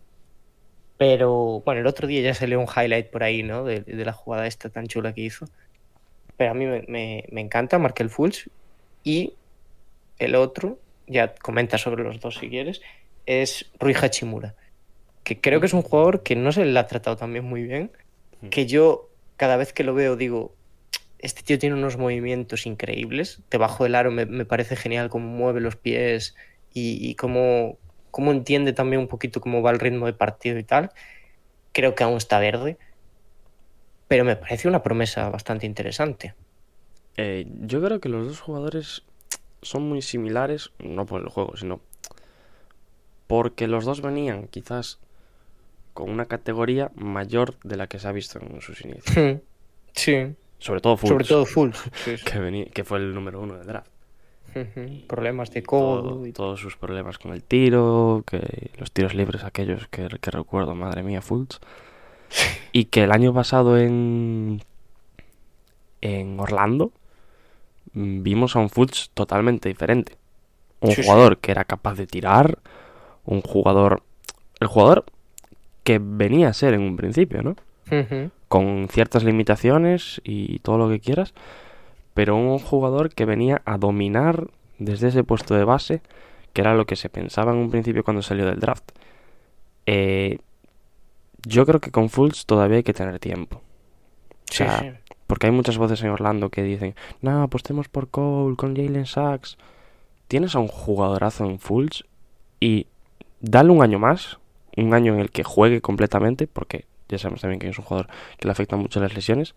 Pero 0.98 1.62
bueno, 1.64 1.80
el 1.80 1.86
otro 1.86 2.06
día 2.08 2.20
ya 2.22 2.34
salió 2.34 2.58
un 2.60 2.66
highlight 2.66 3.10
por 3.10 3.22
ahí, 3.22 3.42
¿no? 3.42 3.64
De, 3.64 3.80
de 3.80 4.04
la 4.04 4.12
jugada 4.12 4.46
esta 4.46 4.70
tan 4.70 4.86
chula 4.86 5.12
que 5.12 5.20
hizo. 5.22 5.46
Pero 6.36 6.50
a 6.50 6.54
mí 6.54 6.66
me, 6.66 6.84
me- 6.88 7.24
me 7.30 7.40
encanta 7.40 7.78
Markel 7.78 8.10
Fultz. 8.10 8.48
Y 9.04 9.34
el 10.18 10.34
otro, 10.34 10.78
ya 11.12 11.34
comenta 11.34 11.78
sobre 11.78 12.02
los 12.02 12.20
dos 12.20 12.36
si 12.36 12.48
quieres, 12.48 12.80
es 13.26 13.70
Rui 13.78 13.94
Hachimura. 13.94 14.54
Que 15.24 15.40
creo 15.40 15.60
que 15.60 15.66
es 15.66 15.74
un 15.74 15.82
jugador 15.82 16.22
que 16.22 16.34
no 16.34 16.50
se 16.50 16.64
le 16.64 16.78
ha 16.78 16.86
tratado 16.86 17.16
también 17.16 17.44
muy 17.44 17.62
bien. 17.62 17.92
Que 18.50 18.66
yo 18.66 19.08
cada 19.36 19.56
vez 19.56 19.72
que 19.72 19.84
lo 19.84 19.94
veo 19.94 20.16
digo, 20.16 20.54
este 21.18 21.42
tío 21.42 21.58
tiene 21.58 21.76
unos 21.76 21.96
movimientos 21.96 22.66
increíbles. 22.66 23.40
Debajo 23.50 23.84
del 23.84 23.94
aro 23.94 24.10
me, 24.10 24.26
me 24.26 24.44
parece 24.44 24.74
genial 24.74 25.08
cómo 25.08 25.28
mueve 25.28 25.60
los 25.60 25.76
pies 25.76 26.34
y, 26.74 26.98
y 27.08 27.14
cómo, 27.14 27.78
cómo 28.10 28.32
entiende 28.32 28.72
también 28.72 29.00
un 29.00 29.08
poquito 29.08 29.40
cómo 29.40 29.62
va 29.62 29.70
el 29.70 29.78
ritmo 29.78 30.06
de 30.06 30.12
partido 30.14 30.58
y 30.58 30.64
tal. 30.64 30.90
Creo 31.72 31.94
que 31.94 32.02
aún 32.02 32.16
está 32.16 32.40
verde. 32.40 32.78
Pero 34.08 34.24
me 34.24 34.36
parece 34.36 34.68
una 34.68 34.82
promesa 34.82 35.30
bastante 35.30 35.64
interesante. 35.66 36.34
Eh, 37.16 37.46
yo 37.60 37.82
creo 37.82 38.00
que 38.00 38.08
los 38.08 38.26
dos 38.26 38.40
jugadores 38.40 39.04
son 39.62 39.88
muy 39.88 40.02
similares, 40.02 40.70
no 40.78 41.06
por 41.06 41.22
el 41.22 41.28
juego, 41.28 41.56
sino 41.56 41.80
porque 43.26 43.66
los 43.68 43.84
dos 43.84 44.02
venían 44.02 44.48
quizás 44.48 44.98
con 45.94 46.10
una 46.10 46.26
categoría 46.26 46.90
mayor 46.94 47.56
de 47.64 47.76
la 47.76 47.86
que 47.86 47.98
se 47.98 48.08
ha 48.08 48.12
visto 48.12 48.38
en 48.40 48.60
sus 48.60 48.80
inicios. 48.84 49.40
Sí, 49.94 50.34
Sobre 50.58 50.80
todo 50.80 50.96
Fultz, 50.96 51.26
sobre 51.28 51.44
todo. 51.44 51.44
Sí, 52.04 52.16
sí. 52.16 52.24
que, 52.24 52.38
venía- 52.38 52.66
que 52.66 52.84
fue 52.84 52.98
el 52.98 53.14
número 53.14 53.40
uno 53.40 53.54
del 53.56 53.66
draft. 53.66 53.88
Problemas 55.08 55.50
de 55.50 55.62
Todo- 55.62 56.02
codo. 56.02 56.26
y- 56.26 56.32
todos 56.32 56.60
sus 56.60 56.76
problemas 56.76 57.18
con 57.18 57.32
el 57.32 57.42
tiro, 57.42 58.22
que 58.26 58.70
los 58.78 58.92
tiros 58.92 59.14
libres 59.14 59.44
aquellos 59.44 59.88
que, 59.88 60.08
que 60.20 60.30
recuerdo, 60.30 60.74
madre 60.74 61.02
mía, 61.02 61.22
Fultz. 61.22 61.58
Y 62.72 62.86
que 62.86 63.04
el 63.04 63.12
año 63.12 63.32
pasado 63.34 63.78
en, 63.78 64.62
en 66.00 66.38
Orlando 66.40 66.92
vimos 67.95 68.57
a 68.57 68.61
un 68.61 68.70
Fultz 68.70 69.11
totalmente 69.14 69.68
diferente. 69.68 70.16
Un 70.80 70.90
Sí, 70.90 71.03
sí. 71.03 71.03
jugador 71.03 71.38
que 71.38 71.53
era 71.53 71.64
capaz 71.64 71.95
de 71.97 72.07
tirar, 72.07 72.59
un 73.24 73.43
jugador... 73.43 74.03
El 74.61 74.68
jugador 74.68 75.05
que 75.84 75.99
venía 76.03 76.49
a 76.49 76.55
ser 76.55 76.74
en 76.74 76.82
un 76.82 76.97
principio, 76.97 77.43
¿no? 77.43 77.57
Con 78.49 78.88
ciertas 78.90 79.24
limitaciones 79.24 80.20
y 80.24 80.59
todo 80.61 80.78
lo 80.78 80.88
que 80.88 81.01
quieras, 81.01 81.34
pero 82.14 82.36
un 82.36 82.59
jugador 82.59 83.14
que 83.14 83.24
venía 83.24 83.62
a 83.64 83.78
dominar 83.78 84.49
desde 84.78 85.09
ese 85.09 85.24
puesto 85.24 85.55
de 85.55 85.64
base, 85.64 86.03
que 86.53 86.62
era 86.62 86.74
lo 86.74 86.86
que 86.86 86.97
se 86.97 87.11
pensaba 87.11 87.53
en 87.53 87.59
un 87.59 87.70
principio 87.70 88.05
cuando 88.05 88.22
salió 88.22 88.47
del 88.47 88.61
draft. 88.61 88.90
Eh, 89.86 90.38
yo 91.47 91.66
creo 91.66 91.80
que 91.80 91.90
con 91.90 92.09
Fultz 92.09 92.47
todavía 92.47 92.78
hay 92.78 92.82
que 92.82 92.95
tener 92.95 93.18
tiempo. 93.18 93.62
O 94.51 94.53
Sí, 94.53 94.55
sea, 94.55 94.78
sí. 94.78 94.93
Porque 95.32 95.46
hay 95.46 95.52
muchas 95.54 95.78
voces 95.78 96.02
en 96.02 96.10
Orlando 96.10 96.50
que 96.50 96.62
dicen, 96.62 96.94
no, 97.22 97.42
apostemos 97.42 97.88
por 97.88 98.10
Cole, 98.10 98.54
con 98.54 98.76
Jalen 98.76 99.06
Sachs. 99.06 99.56
Tienes 100.28 100.54
a 100.54 100.58
un 100.58 100.68
jugadorazo 100.68 101.46
en 101.46 101.58
Fultz 101.58 102.04
y 102.60 102.86
dale 103.40 103.70
un 103.70 103.82
año 103.82 103.98
más, 103.98 104.38
un 104.76 104.92
año 104.92 105.14
en 105.14 105.20
el 105.20 105.30
que 105.30 105.42
juegue 105.42 105.80
completamente, 105.80 106.46
porque 106.46 106.84
ya 107.08 107.16
sabemos 107.16 107.40
también 107.40 107.60
que 107.60 107.68
es 107.70 107.78
un 107.78 107.84
jugador 107.86 108.10
que 108.38 108.46
le 108.46 108.52
afectan 108.52 108.80
mucho 108.80 109.00
las 109.00 109.14
lesiones. 109.14 109.54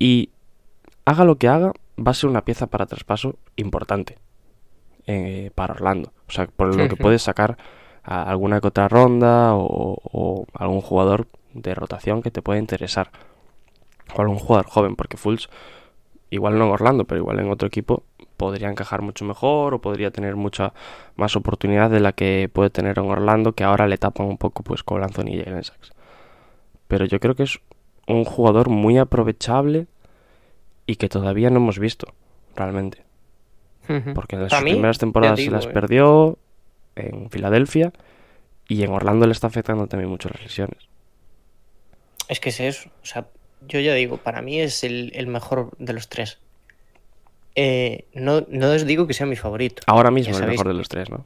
Y 0.00 0.30
haga 1.04 1.24
lo 1.24 1.36
que 1.36 1.46
haga, 1.46 1.70
va 1.96 2.10
a 2.10 2.14
ser 2.14 2.28
una 2.28 2.44
pieza 2.44 2.66
para 2.66 2.86
traspaso 2.86 3.36
importante 3.54 4.18
eh, 5.06 5.52
para 5.54 5.74
Orlando. 5.74 6.12
O 6.26 6.32
sea, 6.32 6.48
por 6.48 6.74
lo 6.74 6.88
que 6.88 6.96
puedes 6.96 7.22
sacar 7.22 7.58
a 8.02 8.24
alguna 8.24 8.60
que 8.60 8.66
otra 8.66 8.88
ronda 8.88 9.54
o, 9.54 9.98
o 10.02 10.46
algún 10.52 10.80
jugador 10.80 11.28
de 11.54 11.76
rotación 11.76 12.22
que 12.22 12.32
te 12.32 12.42
pueda 12.42 12.58
interesar. 12.58 13.12
O 14.14 14.20
algún 14.20 14.38
jugador 14.38 14.66
joven, 14.66 14.96
porque 14.96 15.16
Fultz, 15.16 15.48
igual 16.30 16.58
no 16.58 16.66
en 16.66 16.72
Orlando, 16.72 17.04
pero 17.04 17.20
igual 17.20 17.40
en 17.40 17.50
otro 17.50 17.68
equipo, 17.68 18.04
podría 18.36 18.68
encajar 18.68 19.02
mucho 19.02 19.24
mejor 19.24 19.74
o 19.74 19.80
podría 19.80 20.10
tener 20.10 20.36
mucha 20.36 20.72
más 21.16 21.36
oportunidad 21.36 21.90
de 21.90 22.00
la 22.00 22.12
que 22.12 22.50
puede 22.52 22.70
tener 22.70 22.98
en 22.98 23.06
Orlando, 23.06 23.52
que 23.52 23.64
ahora 23.64 23.86
le 23.86 23.98
tapan 23.98 24.26
un 24.26 24.38
poco 24.38 24.62
pues 24.62 24.82
con 24.82 25.02
Anthony 25.02 25.28
y 25.28 25.42
Jalen 25.42 25.64
Sachs. 25.64 25.92
Pero 26.88 27.04
yo 27.04 27.20
creo 27.20 27.34
que 27.34 27.44
es 27.44 27.60
un 28.06 28.24
jugador 28.24 28.68
muy 28.68 28.98
aprovechable 28.98 29.86
y 30.86 30.96
que 30.96 31.08
todavía 31.08 31.50
no 31.50 31.58
hemos 31.58 31.78
visto, 31.78 32.12
realmente. 32.56 33.04
Porque 34.14 34.36
en 34.36 34.42
las 34.42 34.62
mí, 34.62 34.72
primeras 34.72 34.98
temporadas 34.98 35.38
digo, 35.38 35.50
se 35.50 35.56
las 35.56 35.66
eh, 35.66 35.70
perdió 35.72 36.38
en 36.94 37.30
Filadelfia 37.30 37.92
y 38.68 38.82
en 38.82 38.90
Orlando 38.90 39.26
le 39.26 39.32
está 39.32 39.48
afectando 39.48 39.86
también 39.86 40.10
mucho 40.10 40.28
las 40.28 40.42
lesiones. 40.42 40.88
Es 42.28 42.40
que 42.40 42.50
es 42.50 42.60
eso. 42.60 42.90
O 43.02 43.06
sea, 43.06 43.26
yo 43.68 43.80
ya 43.80 43.94
digo, 43.94 44.16
para 44.18 44.42
mí 44.42 44.60
es 44.60 44.84
el, 44.84 45.12
el 45.14 45.26
mejor 45.26 45.70
de 45.78 45.92
los 45.92 46.08
tres. 46.08 46.38
Eh, 47.54 48.06
no, 48.14 48.46
no 48.48 48.70
os 48.70 48.86
digo 48.86 49.06
que 49.06 49.14
sea 49.14 49.26
mi 49.26 49.36
favorito. 49.36 49.82
Ahora 49.86 50.10
mismo 50.10 50.34
el 50.36 50.42
sabéis- 50.42 50.50
mejor 50.58 50.68
de 50.68 50.74
los 50.74 50.88
tres, 50.88 51.10
¿no? 51.10 51.24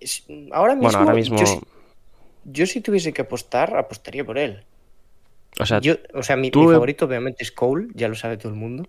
Es- 0.00 0.24
Ahora 0.52 0.74
mismo, 0.74 0.84
Bueno, 0.88 0.98
ahora 0.98 1.14
mismo, 1.14 1.38
yo, 1.38 1.46
si- 1.46 1.60
yo 2.44 2.66
si 2.66 2.80
tuviese 2.80 3.12
que 3.12 3.22
apostar, 3.22 3.76
apostaría 3.76 4.24
por 4.24 4.38
él. 4.38 4.64
o 5.58 5.64
sea, 5.66 5.80
Yo, 5.80 5.94
o 6.14 6.22
sea, 6.22 6.36
mi, 6.36 6.50
tú- 6.50 6.60
mi 6.60 6.72
favorito 6.72 7.06
obviamente 7.06 7.42
es 7.42 7.50
Cole, 7.52 7.88
ya 7.94 8.08
lo 8.08 8.14
sabe 8.14 8.36
todo 8.36 8.50
el 8.52 8.58
mundo. 8.58 8.86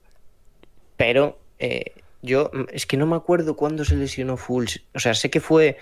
Pero 0.98 1.40
eh, 1.60 1.94
yo 2.22 2.50
mm, 2.54 2.66
es 2.72 2.86
que 2.86 2.98
no 2.98 3.06
me 3.08 3.16
acuerdo 3.16 3.56
cuándo 3.56 3.86
se 3.86 3.96
lesionó 3.96 4.36
Fultz. 4.38 4.82
O 4.94 5.00
sea, 5.00 5.14
sé 5.14 5.30
que 5.30 5.40
fue 5.40 5.78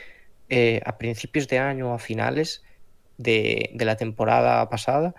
eh, 0.49 0.81
a 0.85 0.97
principios 0.99 1.47
de 1.47 1.57
año 1.57 1.89
o 1.91 1.93
a 1.95 1.99
finales 1.99 2.63
de, 3.17 3.69
de 3.73 3.85
la 3.85 3.95
temporada 3.97 4.69
pasada. 4.69 5.15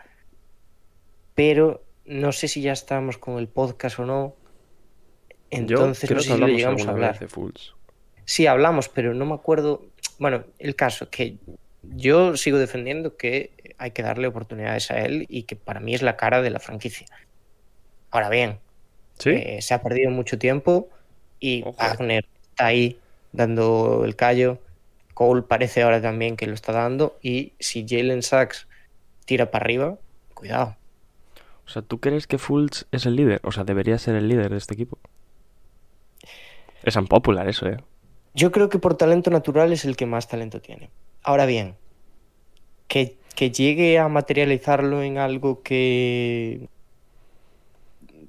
Pero 1.34 1.82
no 2.07 2.32
sé 2.32 2.49
si 2.49 2.62
ya 2.62 2.72
estábamos 2.72 3.18
con 3.18 3.38
el 3.38 3.49
podcast 3.49 3.99
o 3.99 4.07
no. 4.07 4.34
Entonces 5.51 6.09
yo 6.09 6.16
creo 6.16 6.16
no 6.16 6.22
que 6.22 6.28
sé 6.28 6.34
si 6.34 6.40
lo 6.40 6.47
llegamos 6.49 6.86
a 6.86 6.90
hablar. 6.90 7.18
de. 7.18 7.28
Sí, 8.24 8.47
hablamos, 8.47 8.88
pero 8.88 9.14
no 9.14 9.24
me 9.26 9.34
acuerdo. 9.34 9.84
Bueno, 10.18 10.44
el 10.59 10.74
caso, 10.74 11.11
que 11.11 11.36
yo 11.82 12.36
sigo 12.36 12.59
defendiendo 12.59 13.16
que 13.16 13.51
hay 13.78 13.90
que 13.92 14.03
darle 14.03 14.26
oportunidades 14.26 14.90
a 14.90 14.99
él 15.01 15.26
y 15.28 15.44
que 15.44 15.57
para 15.57 15.80
mí 15.80 15.94
es 15.94 16.03
la 16.03 16.16
cara 16.16 16.42
de 16.42 16.51
la 16.51 16.59
franquicia. 16.59 17.07
Ahora 18.11 18.28
bien, 18.28 18.59
¿Sí? 19.18 19.30
eh, 19.30 19.59
se 19.62 19.74
ha 19.74 19.82
perdido 19.82 20.11
mucho 20.11 20.38
tiempo 20.38 20.88
y 21.38 21.62
Ojo. 21.62 21.76
Wagner 21.78 22.24
está 22.51 22.66
ahí 22.66 22.99
dando 23.32 24.05
el 24.05 24.16
callo. 24.16 24.59
Cole 25.16 25.40
parece 25.40 25.82
ahora 25.82 26.02
también 26.02 26.36
que 26.36 26.46
lo 26.46 26.52
está 26.52 26.72
dando. 26.72 27.16
Y 27.22 27.54
si 27.58 27.86
Jalen 27.88 28.22
Sachs 28.22 28.68
tira 29.24 29.50
para 29.50 29.64
arriba, 29.64 29.98
cuidado. 30.34 30.76
O 31.66 31.70
sea, 31.70 31.80
¿tú 31.80 32.00
crees 32.00 32.26
que 32.26 32.36
Fultz 32.36 32.84
es 32.92 33.06
el 33.06 33.16
líder? 33.16 33.40
O 33.42 33.50
sea, 33.50 33.64
debería 33.64 33.98
ser 33.98 34.14
el 34.14 34.28
líder 34.28 34.50
de 34.50 34.58
este 34.58 34.74
equipo. 34.74 34.98
Es 36.82 36.96
unpopular 36.96 37.48
eso, 37.48 37.66
¿eh? 37.66 37.78
Yo 38.34 38.52
creo 38.52 38.68
que 38.68 38.78
por 38.78 38.98
talento 38.98 39.30
natural 39.30 39.72
es 39.72 39.86
el 39.86 39.96
que 39.96 40.04
más 40.04 40.28
talento 40.28 40.60
tiene. 40.60 40.90
Ahora 41.22 41.46
bien, 41.46 41.76
que, 42.86 43.16
que 43.34 43.50
llegue 43.50 43.98
a 43.98 44.08
materializarlo 44.08 45.02
en 45.02 45.16
algo 45.16 45.62
que, 45.62 46.68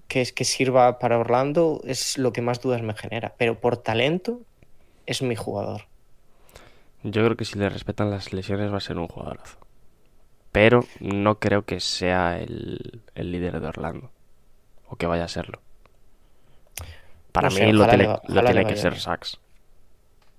que 0.07 0.21
es 0.21 0.31
que 0.31 0.45
sirva 0.45 0.99
para 0.99 1.19
Orlando 1.19 1.81
es 1.83 2.17
lo 2.17 2.31
que 2.31 2.41
más 2.41 2.61
dudas 2.61 2.81
me 2.81 2.93
genera. 2.93 3.35
Pero 3.37 3.59
por 3.59 3.75
talento 3.75 4.39
es 5.05 5.21
mi 5.21 5.35
jugador. 5.35 5.81
Yo 7.13 7.23
creo 7.23 7.37
que 7.37 7.45
si 7.45 7.57
le 7.57 7.69
respetan 7.69 8.11
las 8.11 8.33
lesiones 8.33 8.71
va 8.71 8.77
a 8.77 8.81
ser 8.87 8.97
un 8.97 9.07
jugadorazo. 9.07 9.57
Pero 10.51 10.81
no 10.99 11.39
creo 11.39 11.65
que 11.65 11.79
sea 11.79 12.39
el, 12.39 13.01
el 13.15 13.31
líder 13.31 13.59
de 13.61 13.67
Orlando. 13.67 14.11
O 14.89 14.95
que 14.97 15.07
vaya 15.07 15.25
a 15.25 15.29
serlo. 15.37 15.61
Para 17.31 17.49
No 17.49 17.55
mí 17.55 17.59
sé, 17.59 17.73
lo 17.73 17.87
tiene, 17.87 18.07
va- 18.07 18.21
lo 18.27 18.65
que 18.65 18.75
ser 18.75 18.91
bien. 18.91 19.01
Sachs. 19.01 19.39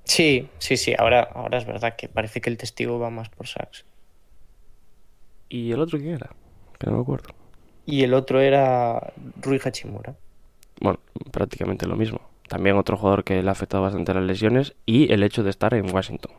Sí, 0.04 0.48
sí, 0.58 0.76
sí. 0.76 0.94
Ahora, 0.98 1.22
ahora 1.22 1.58
es 1.58 1.66
verdad 1.66 1.94
que 1.96 2.08
parece 2.08 2.40
que 2.40 2.50
el 2.50 2.56
testigo 2.58 2.98
va 2.98 3.10
más 3.10 3.28
por 3.28 3.46
Sachs. 3.46 3.84
¿Y 5.48 5.72
el 5.72 5.80
otro 5.80 5.98
quién 5.98 6.14
era? 6.14 6.30
Que 6.78 6.86
no 6.86 6.96
me 6.96 7.02
acuerdo. 7.02 7.34
Y 7.86 8.04
el 8.04 8.14
otro 8.14 8.40
era 8.40 9.12
Rui 9.40 9.58
Hachimura. 9.64 10.14
Bueno, 10.80 10.98
prácticamente 11.30 11.86
lo 11.86 11.96
mismo. 11.96 12.20
También 12.48 12.76
otro 12.76 12.96
jugador 12.96 13.24
que 13.24 13.42
le 13.42 13.48
ha 13.48 13.52
afectado 13.52 13.82
bastante 13.82 14.14
las 14.14 14.22
lesiones 14.24 14.74
y 14.86 15.12
el 15.12 15.22
hecho 15.22 15.42
de 15.44 15.50
estar 15.50 15.74
en 15.74 15.92
Washington. 15.94 16.32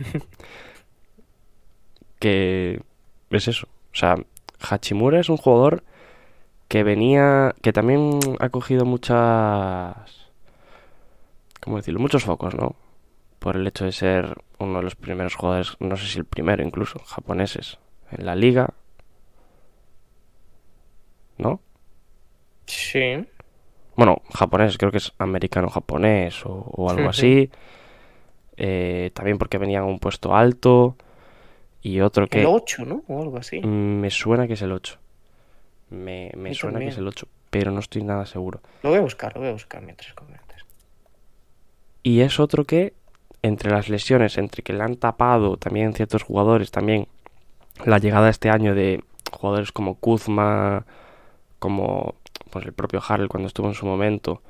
que 2.18 2.82
es 3.30 3.48
eso. 3.48 3.66
O 3.92 3.96
sea, 3.96 4.16
Hachimura 4.60 5.20
es 5.20 5.28
un 5.28 5.36
jugador 5.36 5.82
que 6.68 6.84
venía, 6.84 7.54
que 7.62 7.72
también 7.72 8.20
ha 8.38 8.48
cogido 8.50 8.84
muchas, 8.84 10.30
¿cómo 11.60 11.78
decirlo? 11.78 11.98
Muchos 11.98 12.24
focos, 12.24 12.54
¿no? 12.54 12.76
Por 13.40 13.56
el 13.56 13.66
hecho 13.66 13.84
de 13.84 13.92
ser 13.92 14.36
uno 14.58 14.78
de 14.78 14.84
los 14.84 14.94
primeros 14.94 15.34
jugadores, 15.34 15.76
no 15.80 15.96
sé 15.96 16.06
si 16.06 16.18
el 16.18 16.26
primero 16.26 16.62
incluso, 16.62 17.00
japoneses 17.00 17.78
en 18.12 18.26
la 18.26 18.36
liga. 18.36 18.74
¿No? 21.38 21.60
Sí. 22.66 23.26
Bueno, 23.96 24.22
japonés, 24.32 24.78
creo 24.78 24.92
que 24.92 24.98
es 24.98 25.12
americano-japonés 25.18 26.44
o, 26.46 26.52
o 26.52 26.90
algo 26.90 27.08
así. 27.08 27.50
Eh, 28.62 29.10
también 29.14 29.38
porque 29.38 29.56
venía 29.56 29.80
a 29.80 29.84
un 29.84 29.98
puesto 29.98 30.36
alto. 30.36 30.94
Y 31.80 32.02
otro 32.02 32.26
que 32.26 32.40
El 32.40 32.46
8, 32.46 32.84
¿no? 32.84 33.02
O 33.08 33.22
algo 33.22 33.38
así. 33.38 33.58
mm, 33.60 34.00
me 34.00 34.10
suena 34.10 34.46
que 34.46 34.52
es 34.52 34.60
el 34.60 34.72
8. 34.72 34.98
Me, 35.88 36.30
suena 36.52 36.78
que 36.78 36.88
es 36.88 36.98
el 36.98 37.08
8, 37.08 37.26
pero 37.48 37.70
no 37.70 37.80
estoy 37.80 38.02
nada 38.02 38.26
seguro. 38.26 38.60
Lo 38.82 38.90
voy 38.90 38.98
a 38.98 39.02
buscar, 39.02 39.34
lo 39.34 39.40
voy 39.40 39.48
a 39.48 39.52
buscar 39.52 39.82
mientras 39.82 40.12
comentas. 40.12 40.66
Y 42.02 42.20
es 42.20 42.38
otro 42.38 42.64
que, 42.64 42.92
entre 43.42 43.70
las 43.70 43.88
lesiones, 43.88 44.36
entre 44.36 44.62
que 44.62 44.74
le 44.74 44.82
han 44.82 44.96
tapado 44.96 45.56
también 45.56 45.94
ciertos 45.94 46.22
jugadores, 46.22 46.70
también 46.70 47.08
la 47.86 47.98
llegada 47.98 48.28
este 48.28 48.50
año 48.50 48.74
de 48.74 49.02
jugadores 49.32 49.72
como 49.72 49.94
Kuzma, 49.94 50.84
como 51.58 52.14
pues 52.50 52.66
el 52.66 52.74
propio 52.74 53.02
Harrell 53.06 53.28
cuando 53.28 53.46
estuvo 53.46 53.68
en 53.68 53.74
su 53.74 53.86
momento, 53.86 54.42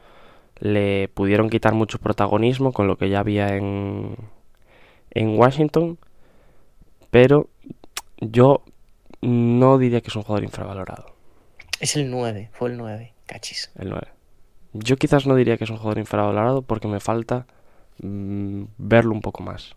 le 0.61 1.09
pudieron 1.09 1.51
quitar 1.51 1.75
mucho 1.75 1.99
protagonismo 1.99 2.73
con 2.73 2.87
lo 2.87 2.97
que 2.97 3.09
ya 3.09 3.21
había 3.21 3.57
en, 3.57 4.17
en 5.11 5.39
Washington, 5.39 5.99
pero 7.11 7.49
yo 8.21 8.63
no 9.23 9.79
diría 9.79 10.01
que 10.01 10.09
es 10.09 10.17
un 10.17 10.23
jugador 10.23 10.45
infravalorado, 10.45 11.15
Es 11.81 11.97
el 11.97 12.11
9, 12.11 12.51
fue 12.53 12.71
el 12.71 12.77
9, 12.77 13.13
cachis. 13.27 13.71
el 13.79 13.91
9. 13.91 14.09
Yo 14.73 14.97
quizás 14.97 15.27
no 15.27 15.35
diría 15.35 15.57
que 15.57 15.65
es 15.65 15.71
un 15.71 15.79
jugador 15.79 15.99
infravalorado 15.99 16.63
porque 16.63 16.87
me 16.87 17.01
falta 17.01 17.47
mm, 18.03 18.65
verlo 18.79 19.13
un 19.13 19.21
poco 19.21 19.43
más. 19.43 19.75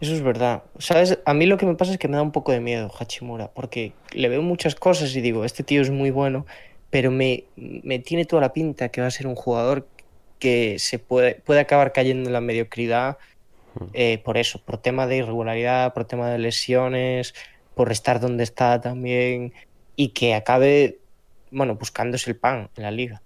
Eso 0.00 0.12
es 0.14 0.22
verdad. 0.22 0.64
¿Sabes? 0.78 1.20
A 1.24 1.34
mí 1.34 1.46
lo 1.46 1.56
que 1.56 1.66
me 1.66 1.74
pasa 1.76 1.92
es 1.92 1.98
que 1.98 2.08
me 2.08 2.16
da 2.16 2.22
un 2.22 2.32
poco 2.32 2.50
de 2.52 2.60
miedo 2.60 2.90
Hachimura, 2.98 3.48
porque 3.52 3.92
le 4.12 4.28
veo 4.28 4.42
muchas 4.42 4.74
cosas 4.74 5.14
y 5.14 5.20
digo, 5.20 5.44
este 5.44 5.62
tío 5.62 5.82
es 5.82 5.90
muy 5.90 6.10
bueno, 6.10 6.46
pero 6.92 7.10
me, 7.10 7.44
me 7.56 7.98
tiene 8.00 8.26
toda 8.26 8.42
la 8.42 8.52
pinta 8.52 8.90
que 8.90 9.00
va 9.00 9.06
a 9.06 9.10
ser 9.10 9.26
un 9.26 9.34
jugador 9.34 9.88
que 10.38 10.78
se 10.78 10.98
puede, 10.98 11.36
puede 11.36 11.60
acabar 11.60 11.92
cayendo 11.92 12.28
en 12.28 12.34
la 12.34 12.42
mediocridad 12.42 13.16
eh, 13.94 14.20
por 14.22 14.36
eso, 14.36 14.60
por 14.62 14.76
tema 14.76 15.06
de 15.06 15.16
irregularidad, 15.16 15.94
por 15.94 16.04
tema 16.04 16.28
de 16.28 16.38
lesiones, 16.38 17.34
por 17.74 17.90
estar 17.90 18.20
donde 18.20 18.44
está 18.44 18.78
también, 18.82 19.54
y 19.96 20.08
que 20.08 20.34
acabe 20.34 20.98
bueno, 21.50 21.76
buscándose 21.76 22.30
el 22.30 22.36
pan 22.36 22.68
en 22.76 22.82
la 22.82 22.90
liga. 22.90 23.22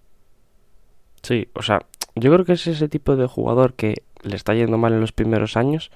Sí, 1.22 1.48
o 1.54 1.62
sea, 1.62 1.80
yo 2.14 2.32
creo 2.32 2.44
que 2.44 2.52
es 2.52 2.68
ese 2.68 2.88
tipo 2.88 3.16
de 3.16 3.26
jugador 3.26 3.74
que 3.74 4.02
le 4.22 4.36
está 4.36 4.54
yendo 4.54 4.78
mal 4.78 4.92
en 4.92 5.00
los 5.00 5.10
primeros 5.10 5.56
años, 5.56 5.90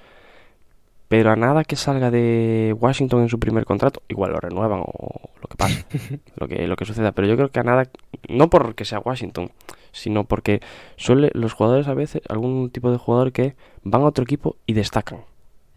pero 1.11 1.33
a 1.33 1.37
nada 1.37 1.65
que 1.65 1.75
salga 1.75 2.13
de 2.13 2.73
Washington 2.79 3.23
en 3.23 3.29
su 3.29 3.41
primer 3.41 3.65
contrato, 3.65 4.01
igual 4.07 4.31
lo 4.31 4.39
renuevan 4.39 4.79
o 4.87 5.31
lo 5.43 5.49
que 5.49 5.57
pasa, 5.57 5.85
lo 6.37 6.47
que, 6.47 6.69
lo 6.69 6.77
que 6.77 6.85
suceda, 6.85 7.11
pero 7.11 7.27
yo 7.27 7.35
creo 7.35 7.49
que 7.49 7.59
a 7.59 7.65
nada, 7.65 7.91
no 8.29 8.49
porque 8.49 8.85
sea 8.85 9.01
Washington, 9.01 9.51
sino 9.91 10.23
porque 10.23 10.61
suele 10.95 11.33
los 11.35 11.53
jugadores 11.53 11.89
a 11.89 11.95
veces, 11.95 12.23
algún 12.29 12.71
tipo 12.71 12.93
de 12.93 12.99
jugador 12.99 13.33
que 13.33 13.57
van 13.83 14.03
a 14.03 14.05
otro 14.05 14.23
equipo 14.23 14.55
y 14.67 14.75
destacan. 14.75 15.25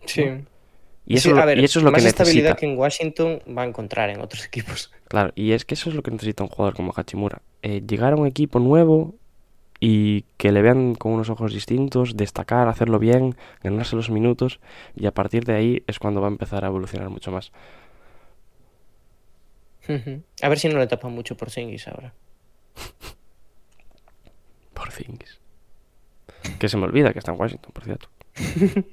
Sí. 0.05 0.21
Y 1.07 1.17
Sí, 1.17 1.31
eso, 1.31 1.41
a 1.41 1.45
ver, 1.45 1.57
y 1.57 1.63
eso 1.63 1.79
es 1.79 1.83
lo 1.83 1.91
más 1.91 2.03
que 2.03 2.09
estabilidad 2.09 2.51
necesita. 2.51 2.59
que 2.59 2.71
en 2.71 2.77
Washington 2.77 3.39
va 3.57 3.63
a 3.63 3.65
encontrar 3.65 4.11
en 4.11 4.21
otros 4.21 4.45
equipos. 4.45 4.91
Claro, 5.07 5.31
y 5.33 5.53
es 5.53 5.65
que 5.65 5.73
eso 5.73 5.89
es 5.89 5.95
lo 5.95 6.03
que 6.03 6.11
necesita 6.11 6.43
un 6.43 6.49
jugador 6.49 6.75
como 6.75 6.93
Hachimura. 6.95 7.41
Eh, 7.63 7.81
llegar 7.81 8.13
a 8.13 8.17
un 8.17 8.27
equipo 8.27 8.59
nuevo 8.59 9.15
y 9.85 10.21
que 10.37 10.53
le 10.53 10.61
vean 10.61 10.95
con 10.95 11.11
unos 11.11 11.29
ojos 11.29 11.51
distintos, 11.51 12.15
destacar, 12.15 12.69
hacerlo 12.69 12.99
bien, 12.99 13.35
ganarse 13.61 13.97
los 13.97 14.09
minutos 14.09 14.61
y 14.95 15.07
a 15.07 15.13
partir 15.13 15.43
de 15.43 15.55
ahí 15.55 15.83
es 15.87 15.99
cuando 15.99 16.21
va 16.21 16.27
a 16.27 16.31
empezar 16.31 16.63
a 16.63 16.67
evolucionar 16.67 17.09
mucho 17.09 17.33
más. 17.33 17.51
A 20.41 20.47
ver 20.47 20.57
si 20.57 20.69
no 20.69 20.79
le 20.79 20.87
tapan 20.87 21.11
mucho 21.11 21.35
por 21.35 21.49
Singis 21.49 21.89
ahora. 21.89 22.13
Por 24.73 24.87
Things. 24.93 25.41
Que 26.59 26.69
se 26.69 26.77
me 26.77 26.85
olvida 26.85 27.11
que 27.11 27.19
está 27.19 27.33
en 27.33 27.39
Washington, 27.41 27.71
por 27.73 27.83
cierto. 27.83 28.07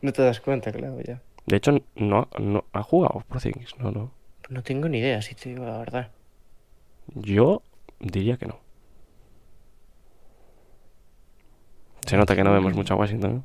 No 0.00 0.12
te 0.12 0.22
das 0.22 0.40
cuenta, 0.40 0.70
claro, 0.70 1.00
ya. 1.00 1.22
De 1.46 1.56
hecho, 1.56 1.72
no, 1.96 2.28
no 2.38 2.64
ha 2.72 2.82
jugado 2.84 3.24
por 3.26 3.40
Things, 3.40 3.76
no, 3.78 3.90
no. 3.90 4.12
No 4.48 4.62
tengo 4.62 4.88
ni 4.88 4.98
idea, 4.98 5.22
si 5.22 5.34
te 5.34 5.48
digo 5.48 5.64
la 5.64 5.78
verdad. 5.78 6.12
Yo 7.14 7.62
diría 7.98 8.36
que 8.36 8.46
no. 8.46 8.67
Se 12.08 12.16
nota 12.16 12.34
que 12.34 12.42
no 12.42 12.52
vemos 12.52 12.74
mucho 12.74 12.94
a 12.94 12.96
Washington, 12.96 13.44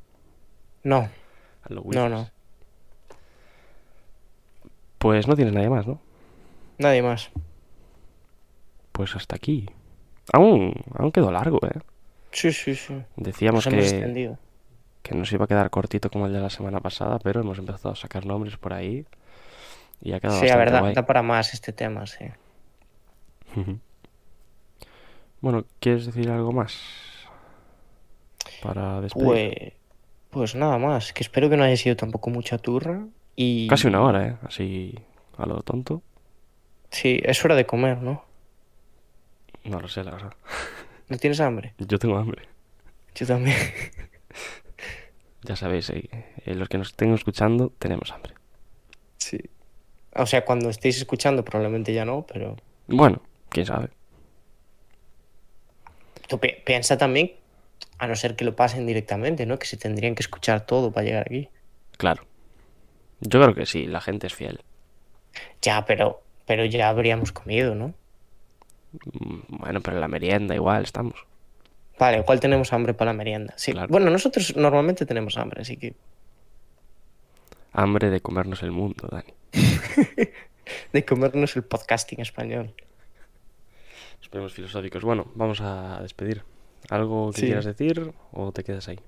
¿no? 0.84 1.00
No, 1.00 1.10
A 1.64 2.10
no. 2.10 2.30
Pues 4.98 5.28
no 5.28 5.36
tienes 5.36 5.54
nadie 5.54 5.70
más, 5.70 5.86
¿no? 5.86 6.00
Nadie 6.78 7.02
más. 7.02 7.30
Pues 8.94 9.16
hasta 9.18 9.36
aquí. 9.36 9.70
Aún, 10.32 10.74
aún 10.98 11.12
quedó 11.12 11.30
largo, 11.30 11.60
¿eh? 11.66 11.80
Sí, 12.32 12.54
sí, 12.54 12.74
sí. 12.74 13.04
Decíamos 13.18 13.66
Nos 13.68 13.76
que, 13.76 14.38
que 15.02 15.16
nos 15.16 15.32
iba 15.34 15.44
a 15.44 15.48
quedar 15.48 15.70
cortito 15.70 16.10
como 16.10 16.28
el 16.28 16.34
de 16.34 16.40
la 16.40 16.50
semana 16.50 16.80
pasada, 16.80 17.20
pero 17.20 17.42
hemos 17.42 17.60
empezado 17.60 17.92
a 17.92 17.98
sacar 17.98 18.26
nombres 18.26 18.56
por 18.56 18.74
ahí 18.74 19.06
y 20.02 20.14
ha 20.14 20.22
quedado 20.22 20.40
Sí, 20.40 20.48
la 20.48 20.56
verdad, 20.56 20.80
guay. 20.80 20.94
da 20.94 21.06
para 21.06 21.22
más 21.22 21.54
este 21.54 21.74
tema, 21.74 22.08
sí. 22.08 22.26
Bueno, 25.42 25.66
¿quieres 25.82 26.06
decir 26.06 26.30
algo 26.30 26.54
más? 26.54 26.80
Para 28.64 29.02
despedir. 29.02 29.28
Pues, 29.28 29.74
pues 30.30 30.56
nada 30.56 30.78
más, 30.78 31.14
que 31.14 31.22
espero 31.22 31.50
que 31.50 31.58
no 31.58 31.64
haya 31.64 31.78
sido 31.78 31.96
tampoco 31.96 32.30
mucha 32.30 32.58
turra 32.58 33.06
y... 33.36 33.68
Casi 33.68 33.88
una 33.88 34.02
hora, 34.02 34.28
¿eh? 34.28 34.36
Así 34.44 34.96
a 35.38 35.46
lo 35.46 35.62
tonto. 35.62 36.02
Sí, 36.90 37.20
es 37.24 37.44
hora 37.44 37.56
de 37.56 37.66
comer, 37.66 38.02
¿no? 38.02 38.24
No 39.66 39.80
lo 39.80 39.88
sé, 39.88 40.04
la 40.04 40.12
verdad. 40.12 40.34
¿No 41.10 41.18
tienes 41.18 41.40
hambre? 41.42 41.74
Yo 41.78 42.00
tengo 42.00 42.18
hambre. 42.18 42.44
Yo 43.16 43.26
también. 43.28 43.58
Ya 45.46 45.58
sabéis, 45.58 45.90
eh, 45.90 46.10
eh, 46.46 46.56
los 46.56 46.70
que 46.70 46.78
nos 46.78 46.88
estén 46.92 47.14
escuchando 47.14 47.74
tenemos 47.78 48.14
hambre. 48.14 48.34
Sí. 49.18 49.38
O 50.16 50.26
sea, 50.26 50.46
cuando 50.46 50.70
estéis 50.70 50.96
escuchando 50.96 51.44
probablemente 51.44 51.94
ya 51.94 52.06
no, 52.06 52.26
pero... 52.26 52.56
Bueno, 52.88 53.22
quién 53.50 53.66
sabe. 53.66 53.90
Tú 56.30 56.40
pi- 56.40 56.56
piensa 56.66 56.98
también, 56.98 57.34
a 58.04 58.08
no 58.08 58.16
ser 58.16 58.36
que 58.36 58.46
lo 58.46 58.56
pasen 58.56 58.86
directamente, 58.86 59.46
¿no? 59.46 59.58
Que 59.58 59.66
se 59.66 59.78
tendrían 59.78 60.16
que 60.16 60.22
escuchar 60.24 60.66
todo 60.66 60.92
para 60.92 61.06
llegar 61.06 61.26
aquí. 61.26 61.50
Claro. 61.98 62.26
Yo 63.22 63.42
creo 63.42 63.56
que 63.56 63.66
sí, 63.66 63.86
la 63.88 64.02
gente 64.02 64.28
es 64.28 64.34
fiel. 64.34 64.60
Ya, 65.62 65.86
pero, 65.86 66.22
pero 66.46 66.66
ya 66.66 66.90
habríamos 66.90 67.32
comido, 67.32 67.76
¿no? 67.76 67.94
Mm, 69.14 69.40
Bueno, 69.58 69.82
pero 69.82 69.98
en 69.98 70.02
la 70.02 70.08
merienda 70.08 70.56
igual 70.56 70.84
estamos. 70.84 71.26
Vale, 71.98 72.18
igual 72.18 72.40
tenemos 72.40 72.74
hambre 72.74 72.94
para 72.94 73.12
la 73.12 73.18
merienda. 73.18 73.54
Sí. 73.58 73.72
Claro. 73.72 73.88
Bueno, 73.90 74.10
nosotros 74.10 74.56
normalmente 74.56 75.06
tenemos 75.06 75.38
hambre, 75.38 75.62
así 75.62 75.78
que... 75.78 75.94
Hambre 77.72 78.10
de 78.10 78.20
comernos 78.20 78.62
el 78.64 78.72
mundo, 78.72 79.08
Dani. 79.10 79.34
De 80.94 81.06
comernos 81.06 81.56
el 81.56 81.64
podcasting 81.64 82.22
español. 82.22 82.74
Esperemos 84.22 84.54
filosóficos. 84.54 85.04
Bueno, 85.04 85.32
vamos 85.36 85.60
a 85.62 86.00
despedir. 86.02 86.44
¿Algo 86.90 87.32
que 87.32 87.42
Sí. 87.42 87.46
quieras 87.48 87.66
decir 87.66 88.12
o 88.32 88.52
te 88.52 88.64
quedas 88.64 88.88
ahí? 88.90 89.00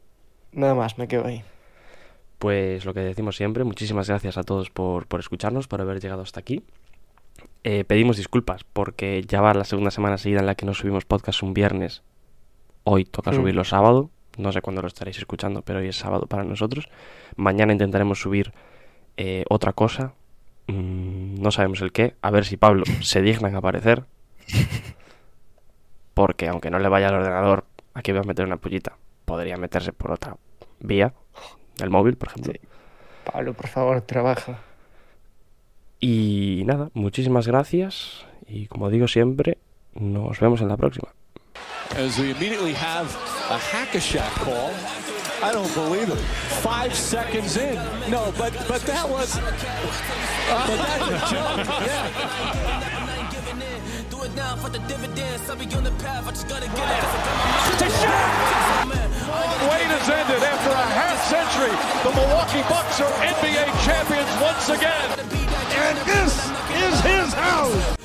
Nada 0.51 0.73
más, 0.75 0.97
me 0.97 1.07
quedo 1.07 1.25
ahí. 1.25 1.43
Pues 2.39 2.85
lo 2.85 2.93
que 2.93 2.99
decimos 3.01 3.35
siempre, 3.35 3.63
muchísimas 3.63 4.07
gracias 4.09 4.37
a 4.37 4.43
todos 4.43 4.69
por, 4.69 5.07
por 5.07 5.19
escucharnos, 5.19 5.67
por 5.67 5.81
haber 5.81 5.99
llegado 6.01 6.21
hasta 6.21 6.39
aquí. 6.39 6.63
Eh, 7.63 7.83
pedimos 7.85 8.17
disculpas 8.17 8.63
porque 8.63 9.23
ya 9.27 9.41
va 9.41 9.53
la 9.53 9.63
segunda 9.63 9.91
semana 9.91 10.17
seguida 10.17 10.39
en 10.39 10.45
la 10.45 10.55
que 10.55 10.65
no 10.65 10.73
subimos 10.73 11.05
podcast 11.05 11.41
un 11.43 11.53
viernes. 11.53 12.03
Hoy 12.83 13.05
toca 13.05 13.31
Mm. 13.31 13.35
subirlo 13.35 13.63
sábado. 13.63 14.09
No 14.37 14.51
sé 14.51 14.61
cuándo 14.61 14.81
lo 14.81 14.87
estaréis 14.87 15.17
escuchando, 15.17 15.61
pero 15.61 15.79
hoy 15.79 15.87
es 15.87 15.95
sábado 15.95 16.27
para 16.27 16.43
nosotros. 16.43 16.87
Mañana 17.35 17.71
intentaremos 17.73 18.19
subir 18.19 18.51
eh, 19.17 19.45
otra 19.49 19.71
cosa. 19.73 20.13
Mm, 20.67 21.41
no 21.41 21.51
sabemos 21.51 21.81
el 21.81 21.91
qué. 21.93 22.15
A 22.21 22.31
ver 22.31 22.43
si 22.45 22.57
Pablo 22.57 22.83
se 23.01 23.21
digna 23.21 23.47
en 23.47 23.55
aparecer. 23.55 24.03
Porque 26.15 26.47
aunque 26.47 26.71
no 26.71 26.79
le 26.79 26.89
vaya 26.89 27.09
al 27.09 27.15
ordenador, 27.15 27.65
aquí 27.93 28.11
voy 28.11 28.21
a 28.21 28.23
meter 28.23 28.45
una 28.45 28.57
pullita. 28.57 28.97
Podría 29.25 29.57
meterse 29.57 29.93
por 29.93 30.11
otra 30.11 30.37
vía, 30.79 31.13
el 31.79 31.91
móvil, 31.91 32.15
por 32.15 32.29
ejemplo. 32.29 32.53
Sí. 32.53 32.59
Pablo, 33.31 33.53
por 33.53 33.67
favor, 33.67 34.01
trabaja. 34.01 34.59
Y 35.99 36.63
nada, 36.65 36.89
muchísimas 36.93 37.47
gracias. 37.47 38.25
Y 38.47 38.67
como 38.67 38.89
digo 38.89 39.07
siempre, 39.07 39.57
nos 39.93 40.39
vemos 40.39 40.61
en 40.61 40.69
la 40.69 40.77
próxima. 40.77 41.09
As 41.97 42.17
we 42.17 42.31
immediately 42.31 42.73
have 42.73 43.07
a 43.49 43.57
hack-a-shack 43.57 44.31
call. 44.43 44.71
I 45.43 45.51
don't 45.51 45.73
believe 45.75 46.09
it. 46.09 46.19
Five 46.63 46.93
seconds 46.93 47.57
in. 47.57 47.75
No, 48.09 48.31
but 48.37 48.53
but 48.67 48.81
that 48.85 49.07
was. 49.07 49.37
But 50.49 50.77
that's 50.77 51.09
a 51.11 51.19
joke. 51.29 51.65
Yeah. 51.85 52.94
Do 54.35 54.41
now 54.41 54.55
for 54.57 54.69
the 54.69 54.79
dividends. 54.79 55.49
I'll 55.49 55.55
be 55.55 55.65
on 55.75 55.83
the 55.83 55.91
path. 56.03 56.27
I 56.27 56.31
just 56.31 56.47
gotta 56.47 56.67
get 56.67 56.75
it. 56.75 56.99
'cause 57.01 57.15
I 57.15 57.99
got. 58.03 58.95
Wait 59.71 59.87
has 59.87 60.09
ended 60.09 60.43
after 60.43 60.71
a 60.71 60.87
half 60.99 61.17
century. 61.29 61.71
The 62.03 62.11
Milwaukee 62.11 62.63
Bucks 62.67 62.99
are 62.99 63.13
NBA 63.23 63.65
champions 63.85 64.29
once 64.41 64.69
again. 64.69 65.07
And 65.85 65.97
this 66.05 66.33
is 66.83 66.99
his 67.01 67.33
house. 67.33 67.95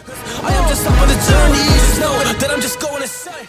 I 0.42 0.52
am 0.52 0.68
just 0.68 0.86
on 0.86 1.08
the 1.08 1.18
journey. 1.28 1.64
Just 1.74 2.00
know 2.00 2.14
that 2.40 2.50
I'm 2.50 2.60
just 2.60 2.78
going 2.80 3.02
insane. 3.02 3.48